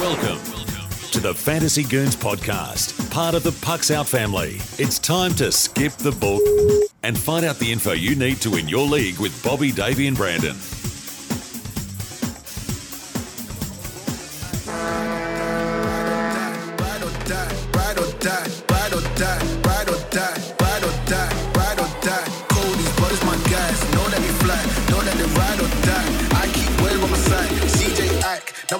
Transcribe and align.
Welcome 0.00 0.38
to 1.12 1.20
the 1.20 1.34
Fantasy 1.34 1.82
Goons 1.82 2.16
podcast, 2.16 3.10
part 3.10 3.34
of 3.34 3.42
the 3.42 3.52
Pucks 3.64 3.90
Out 3.90 4.06
family. 4.06 4.56
It's 4.78 4.98
time 4.98 5.34
to 5.34 5.52
skip 5.52 5.92
the 5.92 6.12
book 6.12 6.42
and 7.02 7.18
find 7.18 7.44
out 7.44 7.58
the 7.58 7.70
info 7.70 7.92
you 7.92 8.14
need 8.16 8.40
to 8.42 8.50
win 8.50 8.68
your 8.68 8.86
league 8.86 9.18
with 9.18 9.42
Bobby, 9.42 9.72
Davey, 9.72 10.06
and 10.06 10.16
Brandon. 10.16 10.56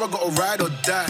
I 0.09 0.11
gotta 0.11 0.31
ride 0.41 0.61
or 0.63 0.71
die. 0.85 1.07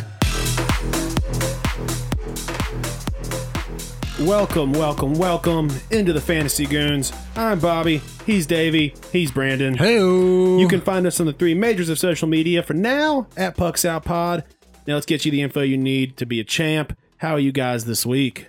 Welcome, 4.27 4.73
welcome, 4.73 5.15
welcome 5.15 5.71
into 5.93 6.13
the 6.13 6.21
Fantasy 6.21 6.67
Goons. 6.67 7.13
I'm 7.37 7.61
Bobby. 7.61 7.99
He's 8.27 8.45
Davey. 8.45 8.97
He's 9.13 9.31
Brandon. 9.31 9.75
Hey, 9.75 9.99
You 10.01 10.67
can 10.69 10.81
find 10.81 11.07
us 11.07 11.21
on 11.21 11.27
the 11.27 11.33
three 11.33 11.55
majors 11.55 11.89
of 11.89 12.01
social 12.01 12.27
media 12.27 12.61
for 12.65 12.75
now 12.75 13.29
at 13.37 13.57
Pucks 13.57 13.85
Out 13.85 14.05
Pod. 14.05 14.43
Now 14.89 14.95
let's 14.95 15.07
get 15.07 15.25
you 15.25 15.31
the 15.31 15.43
info 15.43 15.61
you 15.61 15.79
need 15.79 16.17
to 16.17 16.27
be 16.27 16.41
a 16.41 16.45
champ. 16.45 16.99
How 17.19 17.35
are 17.35 17.39
you 17.39 17.53
guys 17.53 17.85
this 17.85 18.05
week? 18.05 18.49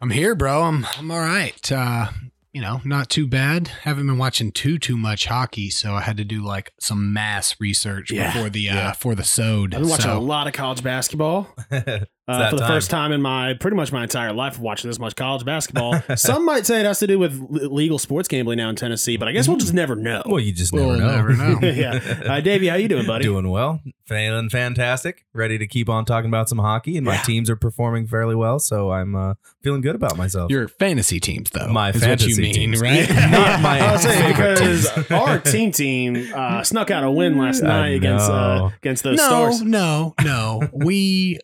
I'm 0.00 0.08
here, 0.08 0.34
bro. 0.34 0.62
I'm 0.62 0.86
I'm 0.96 1.10
all 1.10 1.20
right. 1.20 1.70
Uh, 1.70 2.06
you 2.52 2.60
know, 2.60 2.80
not 2.84 3.08
too 3.08 3.26
bad. 3.26 3.68
Haven't 3.68 4.06
been 4.06 4.18
watching 4.18 4.52
too 4.52 4.78
too 4.78 4.96
much 4.96 5.26
hockey, 5.26 5.70
so 5.70 5.94
I 5.94 6.00
had 6.00 6.16
to 6.16 6.24
do 6.24 6.44
like 6.44 6.72
some 6.80 7.12
mass 7.12 7.56
research 7.60 8.10
Yeah, 8.10 8.32
before 8.32 8.50
the 8.50 8.70
uh 8.70 8.92
for 8.92 9.14
the 9.14 9.24
sode. 9.24 9.74
I've 9.74 9.82
been 9.82 9.90
watching 9.90 10.04
so, 10.04 10.18
a 10.18 10.20
lot 10.20 10.46
of 10.46 10.52
college 10.52 10.82
basketball. 10.82 11.48
Uh, 12.28 12.50
for 12.50 12.56
the 12.56 12.60
time. 12.62 12.68
first 12.68 12.90
time 12.90 13.10
in 13.12 13.22
my 13.22 13.54
pretty 13.54 13.76
much 13.76 13.90
my 13.90 14.02
entire 14.02 14.32
life 14.32 14.56
of 14.56 14.60
watching 14.60 14.90
this 14.90 14.98
much 14.98 15.16
college 15.16 15.44
basketball. 15.44 15.98
Some 16.16 16.44
might 16.44 16.66
say 16.66 16.80
it 16.80 16.86
has 16.86 16.98
to 16.98 17.06
do 17.06 17.18
with 17.18 17.40
legal 17.50 17.98
sports 17.98 18.28
gambling 18.28 18.58
now 18.58 18.68
in 18.68 18.76
Tennessee, 18.76 19.16
but 19.16 19.28
I 19.28 19.32
guess 19.32 19.48
we'll 19.48 19.56
just 19.56 19.72
never 19.74 19.96
know. 19.96 20.22
Well, 20.26 20.40
you 20.40 20.52
just 20.52 20.72
We'll 20.72 20.96
never 20.96 21.32
know. 21.32 21.32
never 21.32 21.60
know. 21.60 21.68
yeah, 21.68 22.24
uh, 22.26 22.40
Davey, 22.40 22.68
how 22.68 22.76
you 22.76 22.86
doing, 22.88 23.06
buddy? 23.06 23.24
Doing 23.24 23.48
well, 23.48 23.80
feeling 24.06 24.50
fantastic, 24.50 25.24
ready 25.32 25.56
to 25.58 25.66
keep 25.66 25.88
on 25.88 26.04
talking 26.04 26.28
about 26.28 26.48
some 26.48 26.58
hockey, 26.58 26.96
and 26.96 27.06
my 27.06 27.14
Yeah. 27.14 27.22
teams 27.22 27.48
are 27.50 27.56
performing 27.56 28.06
fairly 28.06 28.34
well, 28.34 28.58
so 28.58 28.90
I'm 28.92 29.14
uh, 29.16 29.34
feeling 29.62 29.80
good 29.80 29.94
about 29.94 30.16
myself. 30.18 30.50
Your 30.50 30.68
fantasy 30.68 31.20
teams, 31.20 31.50
though, 31.50 31.68
My 31.68 31.92
fantasy, 31.92 32.30
is 32.32 32.38
what 32.38 32.46
you 32.46 32.68
mean, 32.68 32.72
teams. 32.78 32.80
right? 32.82 33.08
Not 33.30 33.60
my 33.62 33.80
I 33.80 33.92
was 33.92 34.02
saying 34.02 34.28
because 34.32 34.90
teams. 34.92 35.10
our 35.10 35.38
team 35.38 35.72
team 35.72 36.30
uh, 36.34 36.62
snuck 36.62 36.90
out 36.90 37.04
a 37.04 37.10
win 37.10 37.38
last 37.38 37.62
night 37.62 37.94
against 37.94 38.28
uh, 38.30 38.70
against 38.82 39.02
those 39.02 39.16
no, 39.16 39.24
stars. 39.26 39.62
no, 39.62 40.14
no. 40.22 40.68
we 40.72 41.38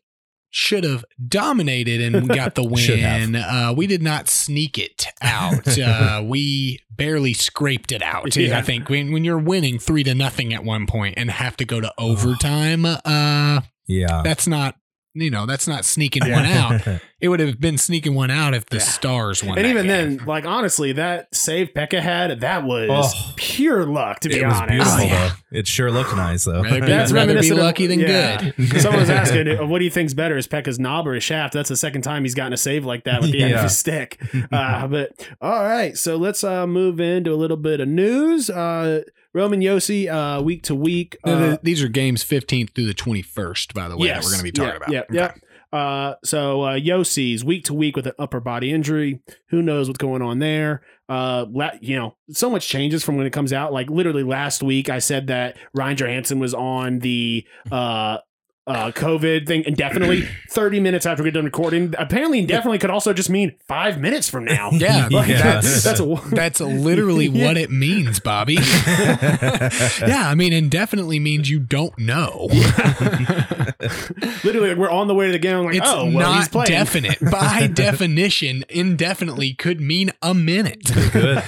should 0.57 0.85
have 0.85 1.05
dominated 1.27 2.01
and 2.01 2.29
got 2.29 2.55
the 2.55 2.63
win. 2.65 3.35
Uh, 3.35 3.75
we 3.77 3.89
did 3.89 4.01
not 4.03 4.29
sneak 4.29 4.79
it 4.79 5.07
out. 5.21 5.67
Uh, 5.85 6.23
we 6.25 6.79
barely 6.91 7.33
scraped 7.33 7.91
it 7.91 8.01
out. 8.01 8.35
Yeah. 8.37 8.59
I 8.59 8.63
think 8.63 8.89
when 8.89 9.13
when 9.13 9.25
you're 9.25 9.39
winning 9.39 9.79
three 9.79 10.05
to 10.05 10.15
nothing 10.15 10.55
at 10.55 10.65
one 10.65 10.87
point 10.87 11.15
and 11.17 11.31
have 11.31 11.57
to 11.59 11.65
go 11.65 11.81
to 11.81 11.93
overtime, 11.99 12.87
uh, 12.87 13.61
yeah, 13.87 14.23
that's 14.23 14.47
not. 14.47 14.77
You 15.17 15.31
know, 15.31 15.47
that's 15.47 15.69
not 15.69 15.85
sneaking 15.85 16.31
one 16.31 16.45
out. 16.45 16.83
It 17.25 17.29
would 17.29 17.41
have 17.41 17.59
been 17.59 17.79
sneaking 17.79 18.15
one 18.15 18.31
out 18.31 18.53
if 18.53 18.67
the 18.67 18.77
Yeah. 18.77 18.83
Stars 18.83 19.43
won. 19.43 19.57
And 19.57 19.65
that 19.65 19.71
even 19.71 19.87
game. 19.87 20.17
then, 20.19 20.27
like 20.27 20.45
honestly, 20.45 20.93
that 20.93 21.35
save 21.35 21.69
Pekka 21.73 21.99
had 22.03 22.41
that 22.41 22.65
was 22.65 22.91
Oh. 23.17 23.33
pure 23.37 23.87
luck. 23.87 24.21
To 24.21 24.29
be 24.29 24.41
it 24.41 24.45
was 24.47 24.55
honest, 24.61 24.69
beautiful 24.71 24.93
Oh, 25.01 25.03
yeah. 25.05 25.29
though. 25.51 25.59
It 25.59 25.67
sure 25.67 25.91
looked 25.91 26.15
nice 26.15 26.45
though. 26.45 26.61
Rather 26.63 26.81
be- 26.83 26.87
That's 26.87 27.13
rather 27.13 27.29
be 27.29 27.37
reminiscent 27.37 27.61
of- 27.61 27.65
lucky 27.65 27.87
than 27.87 28.01
yeah. 28.01 28.51
good. 28.51 28.79
Someone 28.83 29.01
was 29.01 29.09
asking, 29.09 29.49
uh, 29.59 29.65
"What 29.65 29.79
do 29.79 29.87
you 29.87 29.91
think's 29.91 30.13
better, 30.13 30.37
is 30.37 30.47
Pekka's 30.47 30.79
knob 30.79 31.09
or 31.09 31.15
his 31.15 31.25
shaft?" 31.25 31.55
That's 31.55 31.71
the 31.71 31.79
second 31.79 32.03
time 32.03 32.25
he's 32.25 32.35
gotten 32.35 32.53
a 32.53 32.59
save 32.59 32.85
like 32.85 33.05
that 33.05 33.23
with 33.23 33.33
the 33.33 33.43
end 33.43 33.55
of 33.55 33.63
his 33.63 33.79
stick. 33.79 34.21
Uh, 34.53 34.87
but 34.87 35.27
all 35.41 35.63
right, 35.65 35.97
so 35.97 36.17
let's 36.17 36.45
uh, 36.45 36.67
move 36.67 37.01
into 37.01 37.33
a 37.33 37.37
little 37.37 37.57
bit 37.57 37.81
of 37.81 37.89
news. 37.89 38.51
Uh, 38.51 39.01
Roman 39.35 39.61
Josi, 39.61 40.09
uh, 40.09 40.41
week 40.43 40.63
to 40.65 40.75
week. 40.75 41.17
No, 41.27 41.35
uh, 41.35 41.39
the- 41.51 41.61
these 41.63 41.83
are 41.83 41.89
games 41.89 42.23
15th 42.25 42.75
through 42.75 42.87
the 42.87 42.95
21st, 42.95 43.75
by 43.75 43.89
the 43.89 43.97
way, 43.97 44.09
that 44.09 44.23
we're 44.23 44.31
going 44.31 44.39
to 44.39 44.43
be 44.45 44.53
talking 44.53 44.71
yeah, 44.71 44.77
about. 44.77 44.93
Yeah, 44.93 45.01
Okay. 45.25 45.35
yeah. 45.73 45.79
Uh, 45.79 46.15
so 46.25 46.63
uh, 46.63 46.79
Josi's 46.79 47.45
week 47.45 47.65
to 47.65 47.75
week 47.75 47.97
with 47.97 48.07
an 48.07 48.13
upper 48.17 48.39
body 48.39 48.71
injury. 48.73 49.21
Who 49.49 49.61
knows 49.61 49.89
what's 49.89 49.99
going 49.99 50.23
on 50.23 50.39
there? 50.39 50.83
Uh, 51.09 51.47
la- 51.51 51.73
you 51.81 51.97
know, 51.97 52.17
so 52.31 52.49
much 52.49 52.69
changes 52.69 53.03
from 53.05 53.17
when 53.17 53.27
it 53.27 53.33
comes 53.33 53.53
out. 53.53 53.73
Like 53.73 53.91
literally 53.91 54.23
last 54.23 54.63
week, 54.63 54.89
I 54.89 55.01
said 55.01 55.27
that 55.27 55.57
Ryan 55.75 55.97
Johansen 55.97 56.39
was 56.39 56.55
on 56.55 57.01
the 57.01 57.45
uh. 57.73 58.19
Uh, 58.67 58.91
COVID 58.93 59.47
thing 59.47 59.63
indefinitely. 59.67 60.27
Thirty 60.51 60.81
minutes 60.81 61.05
after 61.05 61.23
we 61.23 61.29
get 61.29 61.35
done 61.35 61.45
recording. 61.45 61.93
Apparently, 61.99 62.39
indefinitely 62.39 62.79
could 62.79 62.89
also 62.89 63.13
just 63.13 63.29
mean 63.29 63.57
five 63.69 64.01
minutes 64.01 64.27
from 64.31 64.47
now. 64.47 64.71
Yeah, 64.73 65.09
Like, 65.11 65.29
Yeah. 65.29 65.43
that's 65.61 65.83
that's 65.85 66.01
a 66.01 66.21
That's 66.31 66.61
literally 66.61 67.27
Yeah. 67.27 67.45
what 67.49 67.59
it 67.59 67.71
means, 67.71 68.21
Bobby. 68.21 68.55
yeah, 68.87 70.23
I 70.31 70.35
mean, 70.35 70.55
indefinitely 70.55 71.19
means 71.21 71.51
you 71.51 71.59
don't 71.61 71.99
know. 71.99 72.49
literally 74.45 74.75
we're 74.75 74.91
on 74.91 75.09
the 75.09 75.15
way 75.15 75.27
to 75.27 75.33
the 75.33 75.39
game. 75.39 75.57
I'm 75.59 75.65
like, 75.67 75.77
It's 75.77 75.87
oh, 75.87 76.11
well, 76.11 76.33
he's 76.35 76.45
not 76.45 76.51
playing. 76.53 76.69
definite. 76.69 77.19
By 77.21 77.67
definition, 77.67 78.65
indefinitely 78.69 79.55
could 79.55 79.81
mean 79.81 80.11
a 80.23 80.33
minute. 80.35 80.91
Good. 81.13 81.43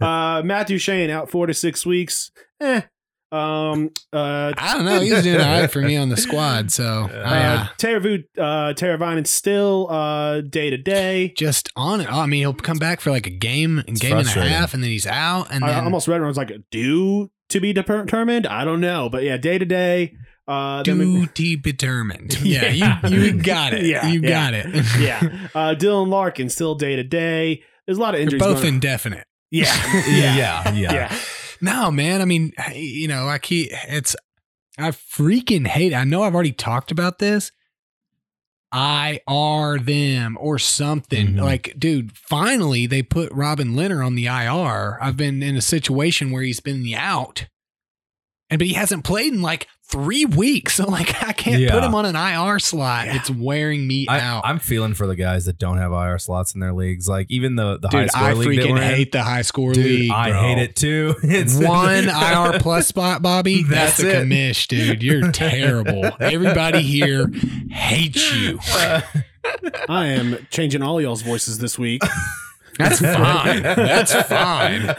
uh, 0.00 0.42
Matt 0.44 0.68
Duchene 0.68 1.10
out 1.10 1.30
four 1.30 1.46
to 1.46 1.54
six 1.54 1.84
weeks. 1.84 2.30
Eh. 2.60 2.82
Um. 3.34 3.90
Uh. 4.12 4.52
I 4.56 4.74
don't 4.74 4.84
know. 4.84 5.00
He's 5.00 5.22
doing 5.22 5.40
all 5.40 5.60
right 5.60 5.70
for 5.70 5.80
me 5.80 5.96
on 5.96 6.08
the 6.08 6.16
squad. 6.16 6.70
So, 6.70 7.08
I, 7.24 7.44
Uh, 7.44 7.60
uh, 7.62 7.66
Taravu, 7.78 9.20
uh, 9.20 9.24
still 9.24 9.88
uh, 9.90 10.40
day 10.42 10.70
to 10.70 10.76
day. 10.76 11.32
just 11.36 11.68
on 11.76 12.00
it. 12.00 12.10
I 12.12 12.26
mean, 12.26 12.40
he'll 12.40 12.54
come 12.54 12.78
back 12.78 13.00
for 13.00 13.10
like 13.10 13.26
a 13.26 13.30
game, 13.30 13.78
a 13.80 13.84
It's 13.88 14.00
game 14.00 14.16
and 14.16 14.26
a 14.26 14.30
half, 14.48 14.74
and 14.74 14.82
then 14.82 14.90
he's 14.90 15.06
out. 15.06 15.48
And 15.50 15.64
I 15.64 15.72
then 15.72 15.84
almost 15.84 16.06
read 16.08 16.20
it. 16.20 16.24
I 16.24 16.26
was 16.28 16.36
like, 16.36 16.52
due 16.70 17.30
to 17.48 17.60
be 17.60 17.72
determined. 17.72 18.46
I 18.46 18.64
don't 18.64 18.80
know, 18.80 19.08
but 19.08 19.22
yeah, 19.22 19.36
day 19.36 19.58
to 19.58 19.64
day. 19.64 20.14
Uh, 20.46 20.82
then 20.82 20.98
we- 20.98 21.28
be 21.34 21.56
determined. 21.56 22.38
Yeah, 22.42 22.68
Yeah. 22.70 23.06
you 23.06 23.18
you 23.20 23.32
got 23.42 23.72
it. 23.72 23.84
Yeah, 23.86 24.06
you 24.08 24.20
yeah. 24.20 24.28
got 24.28 24.54
it. 24.54 24.66
yeah, 25.00 25.20
uh, 25.54 25.74
Dylan 25.74 26.08
Larkin 26.08 26.48
still 26.50 26.74
day 26.74 26.96
to 26.96 27.02
day. 27.02 27.62
There's 27.86 27.98
a 27.98 28.00
lot 28.00 28.14
of 28.14 28.18
They're 28.18 28.22
injuries. 28.24 28.42
both 28.42 28.56
going 28.58 28.68
on. 28.68 28.74
indefinite. 28.74 29.26
Yeah, 29.50 29.74
yeah, 30.08 30.72
yeah, 30.72 30.92
yeah. 30.92 31.18
No, 31.64 31.90
man. 31.90 32.20
I 32.20 32.24
mean, 32.26 32.52
you 32.74 33.08
know, 33.08 33.26
I 33.26 33.38
keep 33.38 33.70
it's 33.88 34.14
I 34.78 34.90
freaking 34.90 35.66
hate. 35.66 35.94
I 35.94 36.04
know 36.04 36.22
I've 36.22 36.34
already 36.34 36.52
talked 36.52 36.90
about 36.90 37.18
this. 37.18 37.52
I 38.70 39.20
are 39.28 39.78
them 39.78 40.36
or 40.40 40.58
something. 40.58 41.34
Mhm. 41.34 41.40
Like, 41.40 41.74
dude, 41.78 42.16
finally 42.16 42.86
they 42.86 43.02
put 43.02 43.30
Robin 43.32 43.74
Lehner 43.74 44.04
on 44.04 44.16
the 44.16 44.26
IR. 44.26 44.98
I've 45.00 45.16
been 45.16 45.42
in 45.42 45.56
a 45.56 45.62
situation 45.62 46.32
where 46.32 46.42
he's 46.42 46.60
been 46.60 46.82
the 46.82 46.96
out. 46.96 47.46
And 48.50 48.58
but 48.58 48.66
he 48.68 48.74
hasn't 48.74 49.04
played 49.04 49.32
in 49.32 49.40
like 49.42 49.66
three 49.90 50.24
weeks. 50.24 50.74
So 50.74 50.84
like 50.88 51.22
I 51.26 51.32
can't 51.32 51.60
Yeah. 51.60 51.72
put 51.72 51.82
him 51.82 51.94
on 51.94 52.04
an 52.04 52.14
IR 52.14 52.58
slot. 52.58 53.06
Yeah. 53.06 53.16
It's 53.16 53.30
wearing 53.30 53.86
me 53.86 54.06
I, 54.08 54.20
out. 54.20 54.42
I'm 54.44 54.58
feeling 54.58 54.94
for 54.94 55.06
the 55.06 55.16
guys 55.16 55.46
that 55.46 55.58
don't 55.58 55.78
have 55.78 55.92
IR 55.92 56.18
slots 56.18 56.54
in 56.54 56.60
their 56.60 56.72
leagues. 56.74 57.08
Like 57.08 57.26
even 57.30 57.56
the 57.56 57.78
the 57.78 57.88
high 57.88 58.02
dude, 58.02 58.10
score 58.10 58.22
I 58.22 58.32
league 58.34 58.58
that 58.60 58.66
freaking 58.66 58.70
we're 58.72 58.76
in. 58.76 58.82
hate 58.94 59.12
the 59.12 59.22
high 59.22 59.42
score 59.42 59.72
Dude, 59.72 59.84
league. 59.84 60.10
I 60.12 60.30
bro. 60.30 60.40
hate 60.42 60.58
it 60.58 60.76
too. 60.76 61.14
It's 61.22 61.54
one 61.56 62.04
IR 62.08 62.60
plus 62.60 62.86
spot, 62.86 63.22
Bobby. 63.22 63.62
That's, 63.62 63.96
That's 63.96 63.98
the 63.98 64.20
it. 64.20 64.26
commish, 64.28 64.66
dude. 64.68 65.02
You're 65.02 65.32
terrible. 65.32 66.04
Everybody 66.20 66.82
here 66.82 67.28
hates 67.70 68.34
you. 68.34 68.58
I 69.88 70.06
am 70.06 70.46
changing 70.50 70.82
all 70.82 71.00
y'all's 71.00 71.22
voices 71.22 71.58
this 71.58 71.78
week. 71.78 72.02
That's 72.78 73.00
fine. 73.00 73.62
That's 73.62 74.12
fine. 74.24 74.94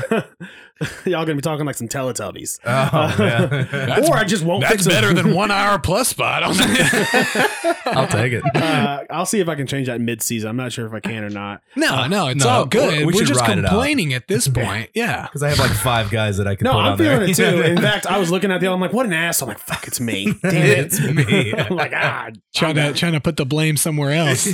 Y'all 1.05 1.23
gonna 1.25 1.35
be 1.35 1.41
talking 1.41 1.65
like 1.65 1.75
some 1.75 1.87
Teletubbies. 1.87 2.59
Oh, 2.65 3.15
yeah. 3.19 4.05
or 4.09 4.15
I 4.17 4.23
just 4.25 4.43
won't 4.43 4.61
That's 4.61 4.73
fix 4.73 4.83
them. 4.85 4.93
better 4.93 5.13
than 5.13 5.33
one 5.33 5.49
hour 5.51 5.79
plus 5.79 6.09
spot. 6.09 6.43
I'll 6.43 8.07
take 8.07 8.33
it. 8.33 8.43
uh, 8.55 9.03
I'll 9.09 9.25
see 9.25 9.39
if 9.39 9.47
I 9.47 9.55
can 9.55 9.67
change 9.67 9.87
that 9.87 10.01
mid-season. 10.01 10.49
I'm 10.49 10.57
not 10.57 10.73
sure 10.73 10.85
if 10.85 10.93
I 10.93 10.99
can 10.99 11.23
or 11.23 11.29
not. 11.29 11.61
no, 11.77 12.07
no, 12.07 12.27
it's 12.27 12.43
No, 12.43 12.49
all 12.49 12.65
good. 12.65 13.05
we 13.05 13.13
We 13.13 13.21
are 13.21 13.25
just 13.25 13.39
ride 13.41 13.57
it 13.57 13.65
complaining 13.65 14.13
at 14.13 14.27
this 14.27 14.47
point. 14.47 14.89
Yeah. 14.93 15.23
Because 15.23 15.43
I 15.43 15.49
have 15.49 15.59
like 15.59 15.71
five 15.71 16.11
guys 16.11 16.37
that 16.37 16.47
I 16.47 16.55
could 16.55 16.65
No, 16.65 16.73
put 16.73 16.79
I'm 16.79 16.91
on 16.93 16.97
feeling 16.97 17.19
there. 17.19 17.29
it 17.29 17.35
too. 17.35 17.61
In 17.61 17.77
fact, 17.77 18.05
I 18.05 18.17
was 18.17 18.29
looking 18.29 18.51
at 18.51 18.59
the 18.59 18.67
I'm 18.69 18.81
like, 18.81 18.91
what 18.93 19.05
an 19.05 19.13
ass. 19.13 19.41
I'm 19.41 19.47
like, 19.47 19.59
fuck, 19.59 19.87
it's 19.87 20.01
me. 20.01 20.33
Damn 20.41 20.55
it. 20.55 20.79
It's 20.79 20.99
me. 20.99 21.53
I'm 21.53 21.75
like, 21.75 21.93
ah. 21.95 22.29
Trying 22.53 22.75
to 22.75 22.91
trying 22.93 23.13
to 23.13 23.21
put 23.21 23.37
the 23.37 23.45
blame 23.45 23.77
somewhere 23.77 24.11
else. 24.11 24.45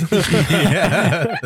yeah. 0.50 1.36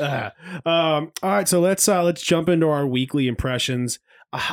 Uh, 0.00 0.30
um, 0.68 1.12
all 1.22 1.30
right, 1.30 1.48
so 1.48 1.60
let's 1.60 1.88
uh, 1.88 2.02
let's 2.02 2.22
jump 2.22 2.48
into 2.48 2.68
our 2.68 2.86
weekly 2.86 3.28
impressions. 3.28 3.98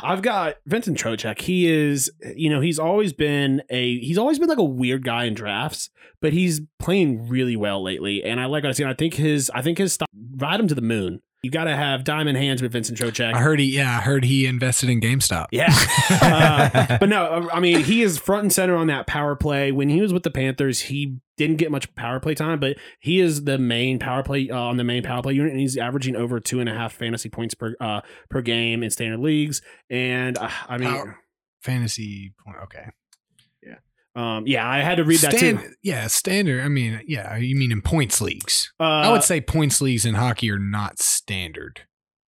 I've 0.02 0.22
got 0.22 0.56
Vincent 0.66 0.98
Trocheck. 0.98 1.40
He 1.40 1.66
is, 1.66 2.10
you 2.36 2.50
know, 2.50 2.60
he's 2.60 2.78
always 2.78 3.12
been 3.12 3.62
a 3.70 3.98
he's 4.00 4.18
always 4.18 4.38
been 4.38 4.48
like 4.48 4.58
a 4.58 4.64
weird 4.64 5.04
guy 5.04 5.24
in 5.24 5.34
drafts, 5.34 5.90
but 6.20 6.32
he's 6.32 6.60
playing 6.78 7.28
really 7.28 7.56
well 7.56 7.82
lately, 7.82 8.22
and 8.22 8.40
I 8.40 8.46
like 8.46 8.64
what 8.64 8.70
I 8.70 8.72
see. 8.72 8.84
I 8.84 8.94
think 8.94 9.14
his 9.14 9.50
I 9.54 9.62
think 9.62 9.78
his 9.78 9.92
stop 9.92 10.08
ride 10.36 10.60
him 10.60 10.68
to 10.68 10.74
the 10.74 10.82
moon. 10.82 11.20
You 11.44 11.50
got 11.50 11.64
to 11.64 11.76
have 11.76 12.02
diamond 12.04 12.38
hands 12.38 12.62
with 12.62 12.72
Vincent 12.72 12.98
Trocheck. 12.98 13.34
I 13.34 13.38
heard 13.40 13.60
he, 13.60 13.66
yeah, 13.76 13.98
I 13.98 14.00
heard 14.00 14.24
he 14.24 14.46
invested 14.46 14.88
in 14.88 15.00
GameStop. 15.00 15.46
Yeah. 15.52 15.72
Uh, 16.10 16.98
but 16.98 17.08
no, 17.08 17.48
I 17.52 17.60
mean, 17.60 17.84
he 17.84 18.02
is 18.02 18.18
front 18.18 18.42
and 18.42 18.52
center 18.52 18.74
on 18.76 18.86
that 18.88 19.06
power 19.06 19.36
play. 19.36 19.70
When 19.72 19.88
he 19.88 20.00
was 20.00 20.12
with 20.12 20.22
the 20.22 20.30
Panthers, 20.30 20.80
he 20.80 21.18
didn't 21.36 21.56
get 21.56 21.70
much 21.70 21.94
power 21.94 22.18
play 22.20 22.34
time, 22.34 22.60
but 22.60 22.76
he 23.00 23.20
is 23.20 23.44
the 23.44 23.58
main 23.58 23.98
power 23.98 24.22
play 24.22 24.48
uh, 24.50 24.58
on 24.58 24.76
the 24.76 24.84
main 24.84 25.02
power 25.02 25.22
play 25.22 25.34
unit, 25.34 25.52
and 25.52 25.60
he's 25.60 25.76
averaging 25.76 26.16
over 26.16 26.40
two 26.40 26.60
and 26.60 26.68
a 26.68 26.74
half 26.74 26.92
fantasy 26.92 27.28
points 27.28 27.54
per 27.54 27.74
uh, 27.80 28.00
per 28.30 28.40
game 28.40 28.82
in 28.82 28.90
standard 28.90 29.20
leagues. 29.20 29.60
And 29.90 30.38
uh, 30.38 30.48
I 30.68 30.78
mean, 30.78 30.88
Power- 30.90 31.18
Fantasy 31.62 32.34
point. 32.44 32.56
Okay. 32.64 32.84
Um, 34.14 34.46
yeah, 34.46 34.68
I 34.68 34.80
had 34.80 34.96
to 34.96 35.04
read 35.04 35.20
that 35.20 35.32
too. 35.32 35.58
Yeah, 35.82 36.06
standard. 36.06 36.62
I 36.62 36.68
mean, 36.68 37.02
yeah, 37.06 37.36
you 37.36 37.56
mean 37.56 37.72
in 37.72 37.82
points 37.82 38.20
leagues? 38.20 38.72
Uh, 38.78 38.84
I 38.84 39.10
would 39.10 39.24
say 39.24 39.40
points 39.40 39.80
leagues 39.80 40.04
in 40.04 40.14
hockey 40.14 40.50
are 40.50 40.58
not 40.58 41.00
standard. 41.00 41.82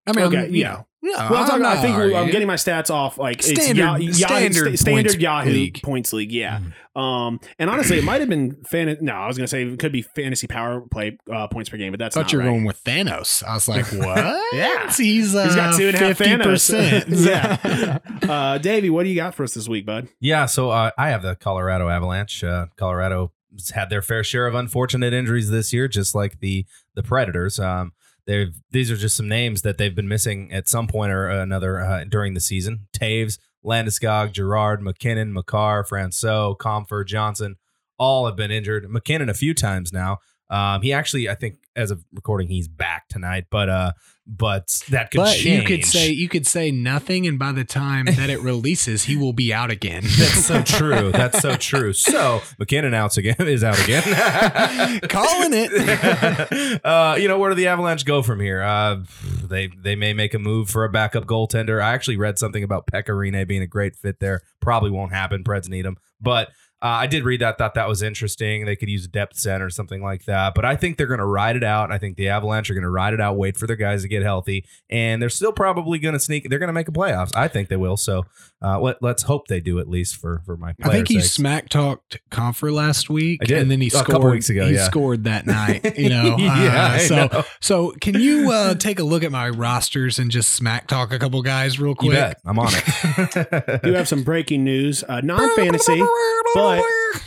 I 0.07 0.13
mean, 0.13 0.25
Okay, 0.27 0.39
I'm- 0.39 0.55
yeah. 0.55 0.69
know, 0.73 0.87
no, 1.05 1.13
Well, 1.31 1.35
I'm, 1.43 1.47
talking, 1.47 1.63
not 1.63 1.77
I 1.79 1.83
think 1.83 1.97
I'm 1.97 2.31
getting 2.31 2.47
my 2.47 2.55
stats 2.55 2.91
off 2.91 3.19
like 3.19 3.43
Standard- 3.43 4.03
it's 4.03 4.19
Ya- 4.21 4.29
Ya- 4.29 4.37
standard 4.37 4.67
sta- 4.69 4.77
standard 4.77 5.03
points 5.11 5.17
Yahoo 5.23 5.51
league. 5.51 5.81
points 5.83 6.13
league. 6.13 6.31
Yeah. 6.33 6.61
Um, 6.95 7.41
and 7.59 7.69
honestly, 7.71 7.99
it 7.99 8.05
might 8.05 8.21
have 8.21 8.29
been 8.29 8.57
fan. 8.69 8.97
No, 9.01 9.15
I 9.15 9.27
was 9.27 9.37
gonna 9.37 9.49
say 9.49 9.63
it 9.65 9.79
could 9.79 9.93
be 9.93 10.03
fantasy 10.03 10.47
power 10.47 10.83
play 10.83 11.17
uh, 11.33 11.47
points 11.49 11.71
per 11.71 11.77
game, 11.77 11.91
but 11.93 11.99
that's 11.99 12.17
I 12.17 12.21
not 12.21 12.27
thought 12.27 12.33
you 12.33 12.39
were 12.39 12.45
right. 12.45 12.51
going 12.51 12.65
with 12.65 12.83
Thanos. 12.85 13.43
I 13.43 13.55
was 13.55 13.67
like, 13.69 13.87
what? 13.93 14.55
Yeah. 14.55 14.93
he's 14.93 15.35
uh, 15.35 15.45
He's 15.45 15.55
got 15.57 15.77
two 15.77 15.89
and 15.89 15.97
a 15.97 15.99
half 15.99 16.19
Thanos. 16.19 17.09
yeah. 17.27 17.99
Uh, 18.29 18.59
Davey, 18.59 18.89
what 18.91 19.03
do 19.03 19.09
you 19.09 19.17
got 19.17 19.35
for 19.35 19.43
us 19.43 19.55
this 19.55 19.69
week, 19.69 19.85
bud? 19.85 20.09
Yeah, 20.21 20.47
so 20.47 20.71
uh, 20.71 20.91
I 20.97 21.09
have 21.09 21.23
the 21.23 21.35
Colorado 21.35 21.89
Avalanche. 21.89 22.45
Uh, 22.45 22.67
Colorado 22.77 23.33
has 23.53 23.71
had 23.71 23.91
their 23.91 24.01
fair 24.03 24.23
share 24.23 24.47
of 24.47 24.55
unfortunate 24.55 25.13
injuries 25.13 25.51
this 25.51 25.73
year, 25.73 25.89
just 25.89 26.15
like 26.15 26.39
the 26.41 26.65
the 26.95 27.03
Predators. 27.03 27.59
Um, 27.59 27.93
they've 28.27 28.55
these 28.71 28.91
are 28.91 28.97
just 28.97 29.17
some 29.17 29.29
names 29.29 29.63
that 29.63 29.79
they've 29.79 29.95
been 29.95 30.09
missing 30.09 30.53
at 30.53 30.69
some 30.69 30.87
point 30.87 31.13
or 31.13 31.29
another 31.29 31.81
uh, 31.81 32.05
during 32.05 32.35
the 32.35 32.41
season. 32.41 32.87
Taves, 32.97 33.39
Landeskog, 33.65 34.33
Girard, 34.33 34.83
MacKinnon, 34.83 35.33
Makar, 35.33 35.85
Francouz, 35.85 36.57
Compher, 36.59 37.07
Johnson, 37.07 37.57
all 37.99 38.27
have 38.27 38.37
been 38.37 38.51
injured. 38.51 38.89
MacKinnon 38.91 39.29
a 39.29 39.35
few 39.35 39.55
times 39.55 39.93
now. 39.93 40.19
Um, 40.51 40.83
he 40.83 40.93
actually, 40.93 41.29
I 41.29 41.35
think, 41.35 41.57
as 41.75 41.91
of 41.91 42.05
recording, 42.13 42.49
he's 42.49 42.69
back 42.69 43.09
tonight, 43.09 43.47
but 43.51 43.69
uh, 43.69 43.93
but 44.27 44.83
that 44.91 45.11
could 45.11 45.19
But 45.19 45.35
change. 45.37 45.69
you 45.69 45.77
could 45.77 45.85
say 45.85 46.11
you 46.11 46.29
could 46.29 46.47
say 46.47 46.71
nothing, 46.71 47.27
and 47.27 47.39
by 47.39 47.53
the 47.53 47.65
time 47.65 48.05
that 48.07 48.31
it 48.31 48.41
releases, 48.41 49.05
he 49.05 49.17
will 49.17 49.33
be 49.33 49.53
out 49.53 49.71
again. 49.71 50.03
That's 50.19 50.45
so 50.47 50.63
true. 50.63 51.11
That's 51.13 51.41
so 51.41 51.57
true. 51.57 51.93
So 51.93 52.41
MacKinnon 52.59 52.95
out 52.95 53.17
again 53.17 53.35
is 53.41 53.65
out 53.65 53.83
again. 53.83 54.03
Calling 55.09 55.51
it. 55.55 56.81
uh, 56.85 57.17
you 57.19 57.29
know, 57.29 57.39
where 57.39 57.51
do 57.51 57.57
the 57.57 57.67
Avalanche 57.67 58.05
go 58.05 58.23
from 58.23 58.41
here? 58.41 58.63
Uh, 58.63 59.03
they 59.45 59.67
they 59.69 59.97
may 59.97 60.13
make 60.15 60.35
a 60.35 60.39
move 60.39 60.71
for 60.71 60.85
a 60.85 60.89
backup 60.89 61.25
goaltender. 61.27 61.83
I 61.83 61.93
actually 61.93 62.17
read 62.17 62.39
something 62.39 62.63
about 62.63 62.87
Pekka 62.87 63.09
Rinne 63.11 63.47
being 63.49 63.63
a 63.63 63.67
great 63.67 63.97
fit 63.97 64.21
there. 64.21 64.43
Probably 64.61 64.91
won't 64.91 65.13
happen. 65.13 65.43
Preds 65.45 65.69
need 65.69 65.85
him, 65.87 65.97
but. 66.21 66.51
Uh, 66.83 66.87
I 67.03 67.07
did 67.07 67.25
read 67.25 67.41
that, 67.43 67.59
thought 67.59 67.75
that 67.75 67.87
was 67.87 68.03
interesting. 68.03 68.65
They 68.65 68.75
could 68.75 68.89
use 68.89 69.05
a 69.05 69.09
depth 69.09 69.39
center 69.39 69.67
or 69.67 69.71
something 69.71 70.03
like 70.03 70.25
that. 70.25 70.55
But 70.55 70.65
I 70.65 70.75
think 70.75 70.99
they're 70.99 71.07
going 71.07 71.21
to 71.21 71.27
ride 71.27 71.55
it 71.55 71.63
out. 71.63 71.93
I 71.93 71.99
think 71.99 72.17
the 72.17 72.29
Avalanche 72.29 72.69
are 72.71 72.75
going 72.75 72.83
to 72.83 72.91
ride 72.91 73.15
it 73.15 73.21
out, 73.21 73.37
wait 73.37 73.57
for 73.57 73.67
their 73.69 73.77
guys 73.77 74.03
to 74.03 74.09
get 74.09 74.23
healthy, 74.23 74.65
and 74.91 75.23
they're 75.23 75.29
still 75.29 75.53
probably 75.53 75.99
going 76.01 76.15
to 76.15 76.19
sneak. 76.19 76.49
They're 76.51 76.59
going 76.59 76.67
to 76.69 76.73
make 76.73 76.89
a 76.89 76.93
playoffs. 76.93 77.31
I 77.37 77.47
think 77.47 77.69
they 77.69 77.77
will. 77.77 77.97
So 77.97 78.25
uh, 78.61 78.81
let, 78.81 79.01
let's 79.01 79.23
hope 79.23 79.47
they 79.47 79.61
do 79.61 79.79
at 79.79 79.89
least 79.89 80.17
for 80.17 80.43
for 80.45 80.57
my. 80.57 80.75
I 80.83 80.89
think 80.91 81.07
he 81.09 81.21
sakes. 81.21 81.31
smack 81.33 81.69
talked 81.69 82.19
Compher 82.33 82.73
last 82.73 83.09
week, 83.09 83.41
I 83.43 83.47
did. 83.47 83.59
and 83.59 83.71
then 83.71 83.81
he 83.81 83.87
A 83.87 83.91
scored. 83.91 84.07
couple 84.09 84.31
weeks 84.31 84.51
ago, 84.51 84.67
he 84.67 84.75
yeah. 84.75 84.85
scored 84.85 85.25
that 85.25 85.47
night. 85.47 85.97
You 85.97 86.09
know, 86.09 86.37
Yeah, 86.39 86.95
Uh, 86.95 86.99
so 86.99 87.15
know. 87.27 87.45
so 87.61 87.93
can 88.01 88.15
you 88.21 88.51
uh, 88.51 88.75
take 88.75 88.99
a 88.99 89.05
look 89.05 89.23
at 89.23 89.31
my 89.31 89.49
rosters 89.51 90.19
and 90.19 90.31
just 90.33 90.51
smack 90.51 90.89
talk 90.89 91.13
a 91.13 91.19
couple 91.21 91.41
guys 91.43 91.79
real 91.79 91.91
You 91.91 91.95
quick? 91.95 92.13
bet. 92.15 92.39
I'm 92.45 92.59
on 92.59 92.69
it. 92.73 93.83
do 93.85 93.93
have 93.93 94.09
some 94.09 94.25
breaking 94.25 94.65
news, 94.65 95.05
uh, 95.09 95.21
non 95.21 95.55
fantasy, 95.55 96.01
but 96.55 96.72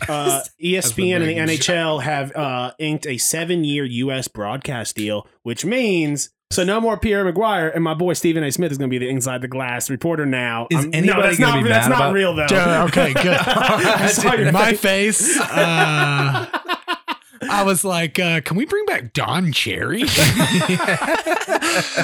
uh, 0.10 0.42
ESPN 0.64 1.16
and 1.38 1.50
the. 1.50 1.58
NHL 1.58 2.02
have 2.04 2.36
uh, 2.36 2.72
inked 2.80 3.06
a 3.08 3.18
seven 3.18 3.64
year 3.64 3.86
U.S. 3.86 4.28
broadcast 4.28 4.96
deal, 4.96 5.28
which 5.44 5.66
means. 5.66 6.30
So 6.52 6.64
no 6.64 6.80
more 6.80 6.96
Pierre 6.98 7.26
McGuire 7.26 7.74
and 7.74 7.84
my 7.84 7.96
boy 7.96 8.14
Stephen 8.14 8.44
A. 8.44 8.52
Smith 8.52 8.72
is 8.72 8.78
going 8.78 8.90
to 8.90 8.94
be 8.94 9.04
the 9.04 9.10
inside 9.10 9.42
the 9.42 9.48
glass 9.48 9.90
reporter 9.90 10.28
now. 10.28 10.68
Is 10.70 10.78
I'm- 10.78 10.92
no, 10.92 10.98
anybody 11.00 11.22
that's 11.24 11.40
gonna 11.40 11.56
not, 11.56 11.64
be 11.64 11.70
that's 11.70 11.90
mad 11.90 11.90
not 11.90 12.02
about- 12.02 12.14
real 12.14 12.36
though. 12.36 12.84
Okay, 12.88 13.14
good. 13.14 13.26
I 13.40 14.08
saw 14.08 14.34
your 14.36 14.52
my 14.52 14.74
face. 14.76 15.36
face. 15.36 15.40
Uh, 15.42 16.46
I 17.42 17.64
was 17.64 17.84
like, 17.84 18.18
uh, 18.20 18.42
can 18.42 18.58
we 18.58 18.66
bring 18.66 18.86
back 18.86 19.14
Don 19.14 19.52
Cherry? 19.52 20.04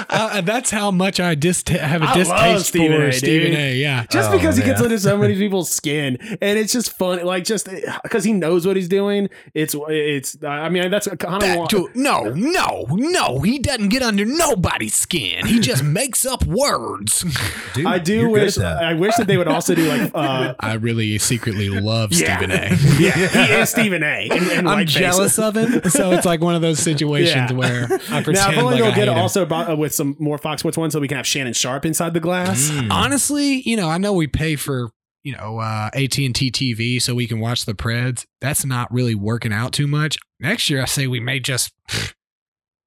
uh, 0.10 0.42
that's 0.42 0.70
how 0.72 0.92
much 0.92 1.20
I 1.20 1.36
dis- 1.36 1.64
have 1.68 2.02
a 2.02 2.06
I 2.06 2.14
distaste 2.16 2.68
Stephen 2.68 2.98
for 2.98 3.08
A, 3.08 3.14
Stephen. 3.14 3.54
A. 3.56 3.76
Yeah. 3.76 4.06
just 4.10 4.30
Oh, 4.30 4.34
because 4.38 4.58
he 4.58 4.64
gets 4.64 4.82
under 4.82 4.98
so 4.98 5.18
many 5.18 5.36
people's 5.38 5.72
skin, 5.72 6.18
and 6.42 6.58
it's 6.60 6.74
just 6.74 6.94
fun. 6.98 7.24
Like 7.26 7.44
just 7.44 7.68
because 8.04 8.24
he 8.24 8.34
knows 8.34 8.66
what 8.66 8.76
he's 8.76 8.88
doing. 8.88 9.30
It's 9.54 9.76
it's. 9.90 10.38
I 10.44 10.70
mean, 10.70 10.90
that's 10.92 11.08
kind 11.08 11.42
That 11.42 11.58
of 11.60 11.68
dude- 11.70 11.96
no, 11.96 12.24
no, 12.34 12.86
no. 12.90 13.40
He 13.40 13.60
doesn't 13.60 13.90
get 13.90 14.02
under 14.04 14.26
nobody's 14.26 14.94
skin. 14.96 15.46
He 15.46 15.60
just 15.60 15.84
makes 15.84 16.26
up 16.26 16.46
words. 16.46 17.26
Dude, 17.74 17.86
I 17.86 18.00
do 18.00 18.30
wish. 18.30 18.56
that. 18.56 18.84
I 18.84 18.94
wish 18.94 19.16
that 19.16 19.28
they 19.28 19.38
would 19.38 19.48
also 19.48 19.76
do 19.76 19.88
like. 19.88 20.12
uh 20.14 20.54
I 20.60 20.74
really 20.74 21.18
secretly 21.18 21.70
love 21.70 22.12
Yeah. 22.14 22.38
Stephen 22.38 22.52
A. 22.52 22.70
Yeah, 23.02 23.12
he 23.48 23.54
is 23.54 23.70
Stephen 23.70 24.04
A. 24.04 24.30
And, 24.32 24.42
and 24.48 24.68
I'm 24.70 24.76
white 24.78 24.90
face. 24.90 25.00
Jealous 25.30 25.40
of 25.40 25.56
him, 25.58 25.90
so 25.90 26.12
it's 26.12 26.26
like 26.26 26.42
one 26.42 26.56
of 26.56 26.62
those 26.62 26.80
situations 26.80 27.52
Yeah. 27.52 27.58
where 27.58 27.84
I 28.10 28.22
pretend 28.24 28.34
Now, 28.36 28.52
if 28.52 28.58
only 28.58 28.74
like 28.76 28.82
we'll 28.82 28.90
get 28.92 28.96
hate 28.96 29.08
him. 29.08 29.18
also 29.18 29.46
uh, 29.48 29.76
with 29.76 29.94
some 29.94 30.16
more 30.20 30.38
Fox 30.38 30.62
Sports 30.62 30.78
One, 30.78 30.92
so 30.92 31.00
we 31.00 31.08
can 31.08 31.18
have 31.18 31.28
Shannon 31.28 31.54
Sharpe 31.54 31.86
inside 31.86 32.14
the 32.14 32.20
glass. 32.20 32.70
Mm. 32.70 32.92
honestly, 32.92 33.62
you 33.68 33.76
know, 33.78 33.90
I 33.90 33.98
know 33.98 34.14
we 34.14 34.28
pay 34.28 34.56
for 34.56 34.92
you 35.24 35.34
know 35.36 35.60
uh, 35.60 35.90
AT 35.94 36.18
and 36.18 36.34
T 36.36 36.52
TV 36.52 37.02
so 37.02 37.14
we 37.16 37.28
can 37.28 37.40
watch 37.40 37.66
the 37.66 37.74
Preds. 37.74 38.26
That's 38.42 38.66
not 38.66 38.92
really 38.92 39.16
working 39.16 39.54
out 39.54 39.72
too 39.74 39.88
much. 39.88 40.18
Next 40.40 40.70
year, 40.70 40.82
I 40.82 40.86
say 40.86 41.08
we 41.08 41.20
may 41.20 41.40
just 41.40 41.72